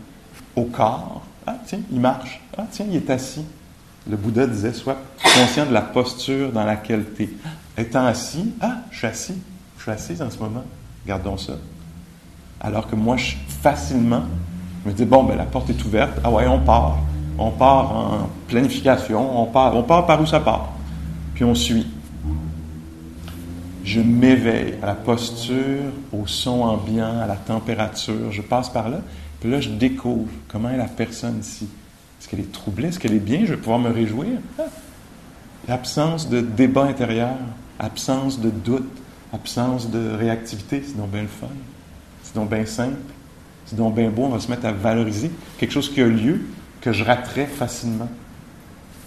au 0.56 0.64
corps? 0.64 1.22
Ah, 1.46 1.56
tiens, 1.66 1.80
il 1.90 2.00
marche. 2.00 2.40
Ah, 2.56 2.66
tiens, 2.70 2.86
il 2.88 2.96
est 2.96 3.10
assis. 3.10 3.44
Le 4.08 4.16
Bouddha 4.16 4.46
disait, 4.46 4.72
sois 4.72 4.96
conscient 5.22 5.66
de 5.66 5.72
la 5.72 5.82
posture 5.82 6.52
dans 6.52 6.64
laquelle 6.64 7.04
tu 7.14 7.24
es. 7.24 7.30
Étant 7.78 8.06
assis, 8.06 8.52
ah, 8.60 8.78
je 8.90 8.98
suis 8.98 9.06
assis. 9.06 9.38
Je 9.76 9.82
suis 9.82 9.90
assis 9.90 10.22
en 10.22 10.30
ce 10.30 10.38
moment. 10.38 10.64
Gardons 11.06 11.36
ça. 11.36 11.54
Alors 12.60 12.88
que 12.88 12.96
moi, 12.96 13.16
facilement, 13.62 14.22
je 14.84 14.90
me 14.90 14.94
dis, 14.94 15.04
bon, 15.04 15.24
ben, 15.24 15.36
la 15.36 15.44
porte 15.44 15.70
est 15.70 15.84
ouverte. 15.84 16.18
Ah 16.24 16.30
ouais, 16.30 16.46
on 16.46 16.60
part. 16.60 16.98
On 17.38 17.50
part 17.50 17.96
en 17.96 18.30
planification. 18.48 19.42
On 19.42 19.46
part, 19.46 19.76
on 19.76 19.82
part 19.82 20.06
par 20.06 20.20
où 20.20 20.26
ça 20.26 20.40
part. 20.40 20.72
Puis 21.34 21.44
on 21.44 21.54
suit 21.54 21.86
je 23.90 24.00
m'éveille 24.00 24.74
à 24.82 24.86
la 24.86 24.94
posture, 24.94 25.90
au 26.12 26.26
son 26.26 26.62
ambiant, 26.62 27.20
à 27.20 27.26
la 27.26 27.36
température. 27.36 28.30
Je 28.30 28.42
passe 28.42 28.68
par 28.68 28.88
là, 28.88 29.00
puis 29.40 29.50
là, 29.50 29.60
je 29.60 29.70
découvre 29.70 30.30
comment 30.48 30.70
est 30.70 30.76
la 30.76 30.84
personne 30.84 31.40
ici. 31.40 31.68
Est-ce 32.20 32.28
qu'elle 32.28 32.40
est 32.40 32.52
troublée? 32.52 32.88
Est-ce 32.88 32.98
qu'elle 32.98 33.14
est 33.14 33.18
bien? 33.18 33.40
Je 33.44 33.54
vais 33.54 33.56
pouvoir 33.56 33.78
me 33.78 33.90
réjouir. 33.90 34.38
Ah! 34.58 34.64
L'absence 35.68 36.28
de 36.28 36.40
débat 36.40 36.84
intérieur, 36.84 37.34
absence 37.78 38.40
de 38.40 38.50
doute, 38.50 38.90
absence 39.32 39.90
de 39.90 40.10
réactivité, 40.10 40.82
c'est 40.86 40.96
donc 40.96 41.10
bien 41.10 41.22
le 41.22 41.28
fun. 41.28 41.48
C'est 42.22 42.34
donc 42.34 42.50
bien 42.50 42.66
simple. 42.66 42.96
C'est 43.66 43.76
donc 43.76 43.94
bien 43.94 44.10
beau. 44.10 44.24
On 44.24 44.30
va 44.30 44.40
se 44.40 44.50
mettre 44.50 44.66
à 44.66 44.72
valoriser 44.72 45.30
quelque 45.58 45.72
chose 45.72 45.92
qui 45.92 46.02
a 46.02 46.06
lieu, 46.06 46.40
que 46.80 46.92
je 46.92 47.04
raterais 47.04 47.46
facilement. 47.46 48.08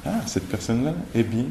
Ah, 0.05 0.21
cette 0.25 0.47
personne-là 0.47 0.93
est 1.15 1.23
bien. 1.23 1.45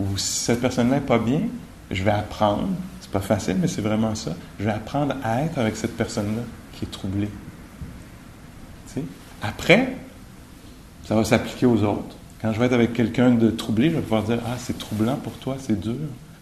Ou 0.00 0.16
si 0.16 0.44
cette 0.44 0.60
personne-là 0.60 0.96
n'est 0.96 1.00
pas 1.02 1.18
bien, 1.18 1.42
je 1.90 2.02
vais 2.02 2.10
apprendre, 2.10 2.68
c'est 3.00 3.10
pas 3.10 3.20
facile, 3.20 3.56
mais 3.60 3.68
c'est 3.68 3.80
vraiment 3.80 4.14
ça, 4.14 4.34
je 4.58 4.64
vais 4.64 4.72
apprendre 4.72 5.14
à 5.22 5.42
être 5.42 5.58
avec 5.58 5.76
cette 5.76 5.96
personne-là 5.96 6.42
qui 6.72 6.84
est 6.84 6.90
troublée. 6.90 7.30
Après, 9.42 9.96
ça 11.06 11.14
va 11.14 11.24
s'appliquer 11.24 11.66
aux 11.66 11.82
autres. 11.82 12.16
Quand 12.40 12.52
je 12.52 12.58
vais 12.58 12.66
être 12.66 12.74
avec 12.74 12.92
quelqu'un 12.92 13.30
de 13.30 13.50
troublé, 13.50 13.90
je 13.90 13.96
vais 13.96 14.02
pouvoir 14.02 14.22
dire 14.22 14.38
Ah, 14.46 14.56
c'est 14.58 14.78
troublant 14.78 15.16
pour 15.16 15.32
toi, 15.34 15.56
c'est 15.58 15.80
dur. 15.80 15.94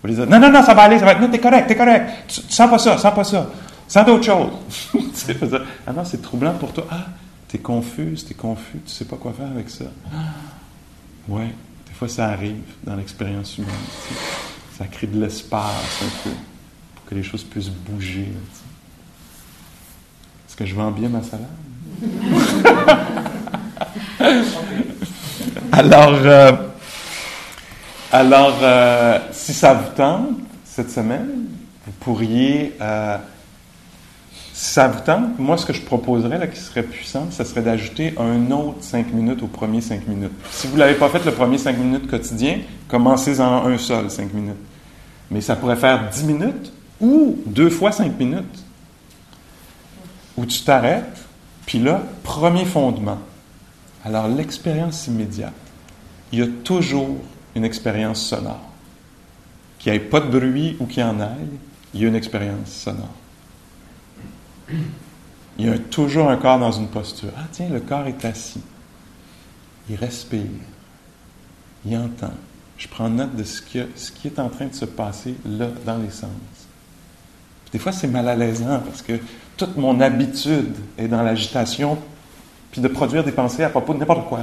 Je 0.02 0.08
vais 0.08 0.14
dire 0.14 0.26
Non, 0.26 0.40
non, 0.40 0.50
non, 0.50 0.62
ça 0.62 0.74
va 0.74 0.82
aller, 0.82 0.98
ça 0.98 1.04
va 1.04 1.12
être. 1.12 1.20
Non, 1.20 1.30
t'es 1.30 1.38
correct, 1.38 1.66
t'es 1.68 1.76
correct. 1.76 2.10
Tu, 2.28 2.40
sens 2.48 2.68
pas 2.68 2.78
ça, 2.78 2.98
sens 2.98 3.14
pas 3.14 3.24
ça. 3.24 3.48
Sens 3.86 4.06
d'autres 4.06 4.24
choses. 4.24 4.50
ah 5.86 5.92
non, 5.92 6.04
c'est 6.04 6.20
troublant 6.20 6.54
pour 6.54 6.72
toi. 6.72 6.86
Ah, 6.90 7.06
t'es 7.48 7.58
confuse, 7.58 8.24
t'es 8.24 8.34
confus, 8.34 8.80
tu 8.84 8.92
sais 8.92 9.04
pas 9.04 9.16
quoi 9.16 9.32
faire 9.32 9.46
avec 9.46 9.68
ça. 9.70 9.84
Ah, 10.12 10.18
ouais, 11.28 11.54
des 11.86 11.92
fois 11.92 12.08
ça 12.08 12.26
arrive 12.28 12.62
dans 12.82 12.96
l'expérience 12.96 13.58
humaine. 13.58 13.70
Ça 14.78 14.86
crée 14.86 15.06
de 15.06 15.20
l'espace 15.20 16.02
un 16.02 16.24
peu 16.24 16.34
pour 16.96 17.04
que 17.04 17.14
les 17.14 17.22
choses 17.22 17.44
puissent 17.44 17.68
bouger. 17.68 18.32
Est-ce 20.48 20.56
que 20.56 20.66
je 20.66 20.74
vends 20.74 20.90
bien 20.90 21.08
ma 21.08 21.22
salade? 21.22 21.46
Alors, 25.72 26.18
euh, 26.24 26.52
alors 28.10 28.58
euh, 28.62 29.18
si 29.32 29.54
ça 29.54 29.72
vous 29.74 29.90
tente, 29.96 30.38
cette 30.64 30.90
semaine, 30.90 31.46
vous 31.86 31.92
pourriez, 32.00 32.76
euh, 32.80 33.16
si 34.52 34.72
ça 34.72 34.88
vous 34.88 35.00
tente, 35.00 35.38
moi, 35.38 35.56
ce 35.56 35.64
que 35.64 35.72
je 35.72 35.80
proposerais, 35.80 36.38
là, 36.38 36.46
qui 36.46 36.60
serait 36.60 36.82
puissant, 36.82 37.28
ce 37.30 37.42
serait 37.44 37.62
d'ajouter 37.62 38.14
un 38.18 38.50
autre 38.50 38.78
5 38.80 39.12
minutes 39.12 39.42
au 39.42 39.46
premier 39.46 39.80
5 39.80 40.06
minutes. 40.06 40.32
Si 40.50 40.66
vous 40.66 40.74
ne 40.74 40.80
l'avez 40.80 40.94
pas 40.94 41.08
fait 41.08 41.24
le 41.24 41.32
premier 41.32 41.58
5 41.58 41.76
minutes 41.78 42.06
quotidien, 42.06 42.58
commencez-en 42.88 43.66
un 43.66 43.78
seul 43.78 44.10
5 44.10 44.32
minutes. 44.34 44.54
Mais 45.30 45.40
ça 45.40 45.56
pourrait 45.56 45.76
faire 45.76 46.10
10 46.10 46.24
minutes 46.24 46.72
ou 47.00 47.38
deux 47.46 47.70
fois 47.70 47.92
5 47.92 48.18
minutes. 48.18 48.64
Où 50.36 50.46
tu 50.46 50.60
t'arrêtes, 50.62 51.24
puis 51.66 51.78
là, 51.78 52.02
premier 52.22 52.64
fondement. 52.64 53.18
Alors, 54.04 54.28
l'expérience 54.28 55.06
immédiate, 55.06 55.52
il 56.32 56.38
y 56.38 56.42
a 56.42 56.46
toujours 56.64 57.18
une 57.54 57.64
expérience 57.64 58.26
sonore. 58.26 58.70
Qu'il 59.78 59.92
n'y 59.92 59.98
ait 59.98 60.00
pas 60.00 60.20
de 60.20 60.26
bruit 60.26 60.76
ou 60.80 60.86
qu'il 60.86 61.02
en 61.02 61.20
ait, 61.20 61.26
il 61.94 62.00
y 62.00 62.04
a 62.04 62.08
une 62.08 62.14
expérience 62.14 62.70
sonore. 62.70 63.14
Il 65.58 65.66
y 65.66 65.68
a 65.68 65.78
toujours 65.78 66.30
un 66.30 66.36
corps 66.36 66.58
dans 66.58 66.72
une 66.72 66.88
posture. 66.88 67.30
Ah 67.36 67.46
tiens, 67.52 67.68
le 67.68 67.80
corps 67.80 68.06
est 68.06 68.24
assis. 68.24 68.62
Il 69.88 69.96
respire. 69.96 70.42
Il 71.84 71.96
entend. 71.96 72.32
Je 72.78 72.88
prends 72.88 73.10
note 73.10 73.36
de 73.36 73.44
ce 73.44 73.60
qui, 73.60 73.80
ce 73.94 74.10
qui 74.10 74.28
est 74.28 74.38
en 74.38 74.48
train 74.48 74.66
de 74.66 74.74
se 74.74 74.84
passer 74.84 75.34
là, 75.44 75.68
dans 75.84 75.98
les 75.98 76.10
sens. 76.10 76.30
Des 77.72 77.78
fois, 77.78 77.92
c'est 77.92 78.08
mal 78.08 78.28
à 78.28 78.36
l'aisant 78.36 78.80
parce 78.80 79.02
que 79.02 79.18
toute 79.56 79.76
mon 79.76 80.00
habitude 80.00 80.74
est 80.98 81.08
dans 81.08 81.22
l'agitation 81.22 81.98
puis 82.72 82.80
de 82.80 82.88
produire 82.88 83.22
des 83.22 83.30
pensées 83.30 83.62
à 83.62 83.68
propos 83.68 83.94
de 83.94 84.00
n'importe 84.00 84.28
quoi. 84.28 84.40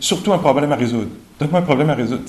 Surtout 0.00 0.32
un 0.32 0.38
problème 0.38 0.72
à 0.72 0.76
résoudre. 0.76 1.10
Donne-moi 1.38 1.60
un 1.60 1.64
problème 1.64 1.90
à 1.90 1.94
résoudre. 1.94 2.22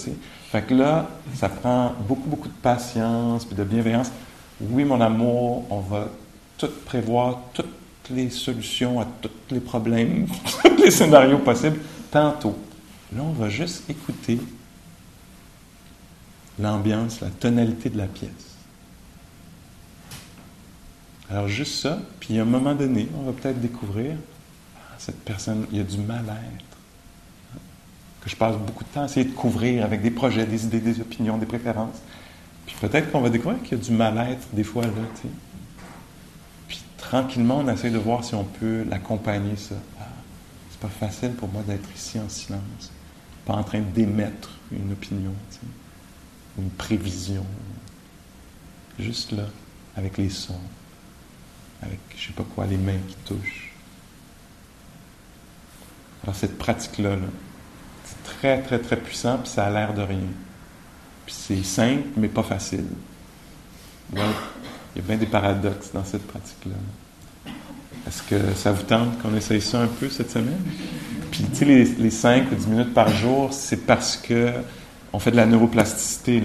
Fait 0.52 0.64
que 0.64 0.74
là, 0.74 1.08
ça 1.36 1.48
prend 1.48 1.94
beaucoup, 2.08 2.28
beaucoup 2.28 2.48
de 2.48 2.54
patience 2.54 3.46
puis 3.46 3.56
de 3.56 3.64
bienveillance. 3.64 4.12
Oui, 4.60 4.84
mon 4.84 5.00
amour, 5.00 5.66
on 5.70 5.80
va 5.80 6.08
tout 6.58 6.70
prévoir, 6.86 7.40
toutes 7.54 7.68
les 8.10 8.30
solutions 8.32 9.00
à 9.00 9.06
tous 9.22 9.30
les 9.52 9.60
problèmes, 9.60 10.26
tous 10.64 10.84
les 10.84 10.92
scénarios 10.92 11.40
possibles, 11.40 11.80
tantôt. 12.12 12.58
Là, 13.16 13.22
on 13.22 13.34
va 13.34 13.50
juste 13.50 13.88
écouter 13.90 14.40
l'ambiance, 16.60 17.22
la 17.22 17.30
tonalité 17.30 17.90
de 17.90 17.98
la 17.98 18.08
pièce. 18.08 18.32
Alors 21.30 21.48
juste 21.48 21.76
ça, 21.82 22.00
puis 22.20 22.38
à 22.38 22.42
un 22.44 22.46
moment 22.46 22.76
donné, 22.76 23.08
on 23.18 23.24
va 23.24 23.32
peut-être 23.32 23.60
découvrir, 23.60 24.16
cette 25.06 25.24
personne, 25.24 25.66
il 25.72 25.78
y 25.78 25.82
a 25.82 25.84
du 25.84 25.98
mal-être. 25.98 26.66
Que 28.22 28.30
je 28.30 28.36
passe 28.36 28.56
beaucoup 28.56 28.84
de 28.84 28.90
temps 28.90 29.02
à 29.02 29.06
essayer 29.06 29.26
de 29.26 29.34
couvrir 29.34 29.84
avec 29.84 30.02
des 30.02 30.12
projets, 30.12 30.46
des 30.46 30.64
idées, 30.64 30.80
des 30.80 31.02
opinions, 31.02 31.38
des 31.38 31.46
préférences. 31.46 31.98
Puis 32.66 32.76
peut-être 32.80 33.12
qu'on 33.12 33.20
va 33.20 33.30
découvrir 33.30 33.62
qu'il 33.64 33.78
y 33.78 33.82
a 33.82 33.84
du 33.84 33.92
mal-être 33.92 34.48
des 34.54 34.64
fois 34.64 34.84
là, 34.84 34.92
tu 35.16 35.24
sais. 35.24 35.34
Puis 36.70 36.82
tranquillement, 36.98 37.60
on 37.60 37.68
essaie 37.68 37.90
de 37.90 37.98
voir 37.98 38.24
si 38.24 38.34
on 38.36 38.46
peut 38.46 38.86
l'accompagner, 38.90 39.58
ça. 39.58 39.76
Ah, 40.00 40.06
c'est 40.72 40.80
pas 40.80 40.88
facile 40.88 41.34
pour 41.34 41.50
moi 41.50 41.64
d'être 41.64 41.90
ici 41.94 42.18
en 42.20 42.30
silence, 42.30 42.92
pas 43.46 43.56
en 43.56 43.64
train 43.64 43.82
d'émettre 43.82 44.52
une 44.72 44.94
opinion, 44.94 45.34
tu 45.52 45.58
sais, 45.58 45.62
une 46.60 46.70
prévision. 46.70 47.46
Juste 48.98 49.34
là, 49.34 49.48
avec 49.98 50.18
les 50.18 50.30
sons 50.30 50.62
avec 51.84 52.00
je 52.16 52.28
sais 52.28 52.34
pas 52.34 52.46
quoi, 52.56 52.66
les 52.66 52.78
mains 52.78 53.00
qui 53.08 53.16
touchent. 53.26 53.63
Alors 56.24 56.36
cette 56.36 56.58
pratique-là, 56.58 57.12
là, 57.12 57.28
c'est 58.06 58.24
très, 58.38 58.62
très, 58.62 58.80
très 58.80 58.98
puissant, 58.98 59.38
puis 59.38 59.50
ça 59.50 59.66
a 59.66 59.70
l'air 59.70 59.94
de 59.94 60.02
rien. 60.02 60.18
Puis 61.26 61.36
c'est 61.38 61.64
simple, 61.64 62.08
mais 62.18 62.28
pas 62.28 62.44
facile. 62.44 62.86
Il 64.14 64.20
y 64.20 65.00
a 65.00 65.02
bien 65.02 65.18
des 65.18 65.26
paradoxes 65.26 65.92
dans 65.94 66.04
cette 66.04 66.28
pratique-là. 66.28 67.52
Est-ce 68.08 68.22
que 68.24 68.54
ça 68.56 68.72
vous 68.72 68.84
tente 68.84 69.22
qu'on 69.22 69.36
essaye 69.36 69.62
ça 69.62 69.82
un 69.82 69.88
peu 69.88 70.10
cette 70.10 70.30
semaine? 70.30 70.62
Puis, 71.32 71.46
tu 71.46 71.56
sais, 71.56 71.66
les, 71.66 71.86
les 71.86 72.12
5 72.12 72.52
ou 72.52 72.56
10 72.56 72.68
minutes 72.68 72.94
par 72.94 73.10
jour, 73.10 73.52
c'est 73.54 73.86
parce 73.86 74.18
que 74.18 74.52
on 75.14 75.20
fait 75.20 75.32
de 75.32 75.36
la 75.36 75.46
neuroplasticité, 75.46 76.42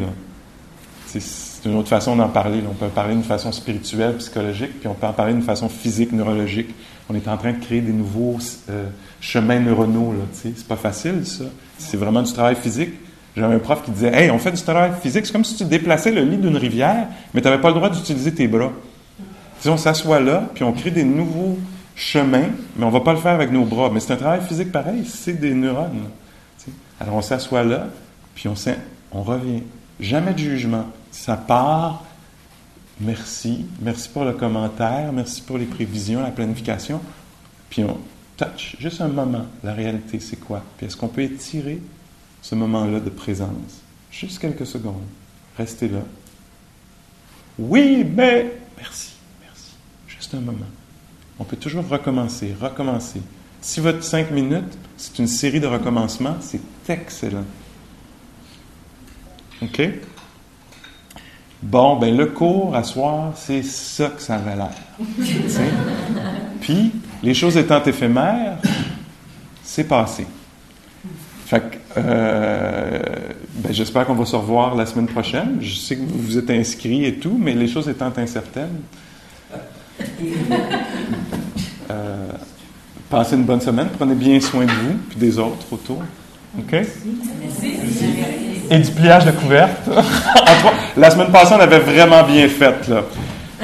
c'est 1.06 1.68
une 1.68 1.76
autre 1.76 1.88
façon 1.88 2.14
d'en 2.16 2.28
parler. 2.28 2.62
On 2.70 2.74
peut 2.74 2.84
en 2.84 2.90
parler 2.90 3.14
d'une 3.14 3.24
façon 3.24 3.50
spirituelle, 3.50 4.16
psychologique, 4.18 4.78
puis 4.78 4.88
on 4.88 4.94
peut 4.94 5.06
en 5.06 5.12
parler 5.12 5.32
d'une 5.32 5.42
façon 5.42 5.68
physique, 5.68 6.12
neurologique. 6.12 6.74
On 7.08 7.14
est 7.14 7.28
en 7.28 7.36
train 7.36 7.52
de 7.52 7.58
créer 7.58 7.80
des 7.80 7.92
nouveaux 7.92 8.38
euh, 8.68 8.86
chemins 9.20 9.60
neuronaux. 9.60 10.12
Là, 10.12 10.24
c'est 10.32 10.66
pas 10.66 10.76
facile, 10.76 11.26
ça. 11.26 11.44
C'est 11.78 11.96
vraiment 11.96 12.22
du 12.22 12.32
travail 12.32 12.56
physique. 12.56 12.90
J'avais 13.36 13.54
un 13.54 13.58
prof 13.58 13.82
qui 13.84 13.90
disait 13.92 14.12
Hey, 14.12 14.30
on 14.30 14.38
fait 14.38 14.52
du 14.52 14.62
travail 14.62 14.92
physique. 15.00 15.24
C'est 15.24 15.32
comme 15.32 15.44
si 15.44 15.56
tu 15.56 15.64
déplaçais 15.64 16.10
le 16.10 16.22
lit 16.22 16.36
d'une 16.36 16.56
rivière, 16.56 17.06
mais 17.32 17.40
tu 17.40 17.48
n'avais 17.48 17.60
pas 17.60 17.68
le 17.68 17.74
droit 17.74 17.88
d'utiliser 17.88 18.32
tes 18.32 18.48
bras. 18.48 18.72
Sais, 19.60 19.70
on 19.70 19.76
s'assoit 19.76 20.20
là, 20.20 20.44
puis 20.54 20.64
on 20.64 20.72
crée 20.72 20.90
des 20.90 21.04
nouveaux 21.04 21.58
chemins, 21.96 22.48
mais 22.76 22.84
on 22.84 22.90
va 22.90 23.00
pas 23.00 23.12
le 23.12 23.18
faire 23.18 23.32
avec 23.32 23.50
nos 23.50 23.64
bras. 23.64 23.90
Mais 23.92 24.00
c'est 24.00 24.12
un 24.12 24.16
travail 24.16 24.40
physique 24.46 24.70
pareil, 24.70 25.04
c'est 25.06 25.34
des 25.40 25.54
neurones. 25.54 26.08
Alors 27.00 27.14
on 27.14 27.22
s'assoit 27.22 27.62
là, 27.64 27.86
puis 28.34 28.48
on, 28.48 28.54
on 29.12 29.22
revient. 29.22 29.62
Jamais 30.00 30.32
de 30.32 30.38
jugement. 30.38 30.86
Ça 31.10 31.36
part. 31.36 32.04
Merci. 33.00 33.66
Merci 33.80 34.08
pour 34.08 34.24
le 34.24 34.32
commentaire. 34.32 35.12
Merci 35.12 35.42
pour 35.42 35.58
les 35.58 35.66
prévisions, 35.66 36.20
la 36.20 36.30
planification. 36.30 37.00
Puis 37.70 37.84
on 37.84 37.98
touch. 38.36 38.76
Juste 38.80 39.00
un 39.00 39.08
moment. 39.08 39.46
La 39.62 39.74
réalité, 39.74 40.20
c'est 40.20 40.36
quoi? 40.36 40.62
Puis 40.76 40.86
est-ce 40.86 40.96
qu'on 40.96 41.08
peut 41.08 41.22
étirer 41.22 41.80
ce 42.42 42.54
moment-là 42.54 43.00
de 43.00 43.10
présence? 43.10 43.82
Juste 44.10 44.38
quelques 44.38 44.66
secondes. 44.66 45.04
Restez 45.56 45.88
là. 45.88 46.00
Oui, 47.58 48.04
mais. 48.04 48.52
Merci. 48.76 49.12
Merci. 49.42 49.72
Juste 50.06 50.34
un 50.34 50.40
moment. 50.40 50.66
On 51.38 51.44
peut 51.44 51.56
toujours 51.56 51.86
recommencer, 51.86 52.54
recommencer. 52.60 53.20
Si 53.60 53.80
votre 53.80 54.02
cinq 54.02 54.30
minutes, 54.30 54.78
c'est 54.96 55.18
une 55.18 55.26
série 55.26 55.60
de 55.60 55.66
recommencements, 55.66 56.36
c'est 56.40 56.60
excellent. 56.88 57.44
OK? 59.62 59.82
Bon, 61.62 61.96
ben 61.96 62.16
le 62.16 62.26
cours 62.26 62.74
à 62.76 62.84
soir, 62.84 63.32
c'est 63.34 63.62
ça 63.64 64.08
que 64.08 64.22
ça 64.22 64.36
avait 64.36 64.54
l'air. 64.54 64.70
Puis, 66.60 66.92
les 67.22 67.34
choses 67.34 67.56
étant 67.56 67.82
éphémères, 67.82 68.58
c'est 69.64 69.84
passé. 69.84 70.26
Fait 71.46 71.60
que, 71.60 71.76
euh, 71.96 73.00
ben, 73.54 73.72
j'espère 73.72 74.06
qu'on 74.06 74.14
va 74.14 74.24
se 74.24 74.36
revoir 74.36 74.74
la 74.76 74.86
semaine 74.86 75.06
prochaine. 75.06 75.58
Je 75.60 75.74
sais 75.74 75.96
que 75.96 76.02
vous 76.02 76.18
vous 76.18 76.38
êtes 76.38 76.50
inscrits 76.50 77.06
et 77.06 77.14
tout, 77.14 77.36
mais 77.38 77.54
les 77.54 77.66
choses 77.66 77.88
étant 77.88 78.12
incertaines, 78.16 78.80
euh, 81.90 82.28
passez 83.10 83.34
une 83.34 83.44
bonne 83.44 83.60
semaine, 83.60 83.88
prenez 83.98 84.14
bien 84.14 84.40
soin 84.40 84.64
de 84.64 84.70
vous 84.70 84.98
puis 85.08 85.18
des 85.18 85.38
autres 85.38 85.72
autour. 85.72 86.02
OK? 86.58 86.76
Et 88.70 88.78
du 88.78 88.90
pliage 88.90 89.24
de 89.24 89.30
couverte. 89.30 89.88
La 90.96 91.10
semaine 91.10 91.32
passée, 91.32 91.54
on 91.56 91.60
avait 91.60 91.78
vraiment 91.78 92.22
bien 92.22 92.48
fait. 92.48 92.86
Là. 92.88 93.02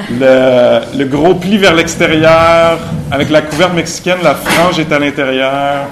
Le, 0.09 0.97
le 0.97 1.05
gros 1.05 1.35
pli 1.35 1.57
vers 1.57 1.73
l'extérieur, 1.73 2.79
avec 3.11 3.29
la 3.29 3.41
couverte 3.41 3.73
mexicaine, 3.73 4.17
la 4.23 4.35
frange 4.35 4.79
est 4.79 4.91
à 4.91 4.99
l'intérieur, 4.99 5.87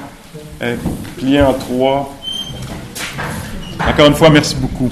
elle 0.59 0.73
est 0.73 1.15
pliée 1.17 1.41
en 1.41 1.53
trois. 1.53 2.13
Encore 3.87 4.07
une 4.07 4.15
fois, 4.15 4.29
merci 4.29 4.55
beaucoup. 4.55 4.89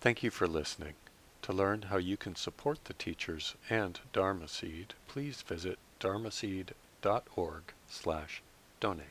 Thank 0.00 0.22
you 0.22 0.30
for 0.30 0.48
listening. 0.48 0.94
To 1.42 1.52
learn 1.52 1.86
how 1.90 1.98
you 1.98 2.16
can 2.16 2.34
support 2.34 2.84
the 2.84 2.94
teachers 2.94 3.54
and 3.68 4.00
Dharma 4.12 4.48
Seed, 4.48 4.94
please 5.08 5.42
visit 5.46 5.78
dharmaseed.org 6.00 7.62
slash 7.88 8.42
donate. 8.80 9.09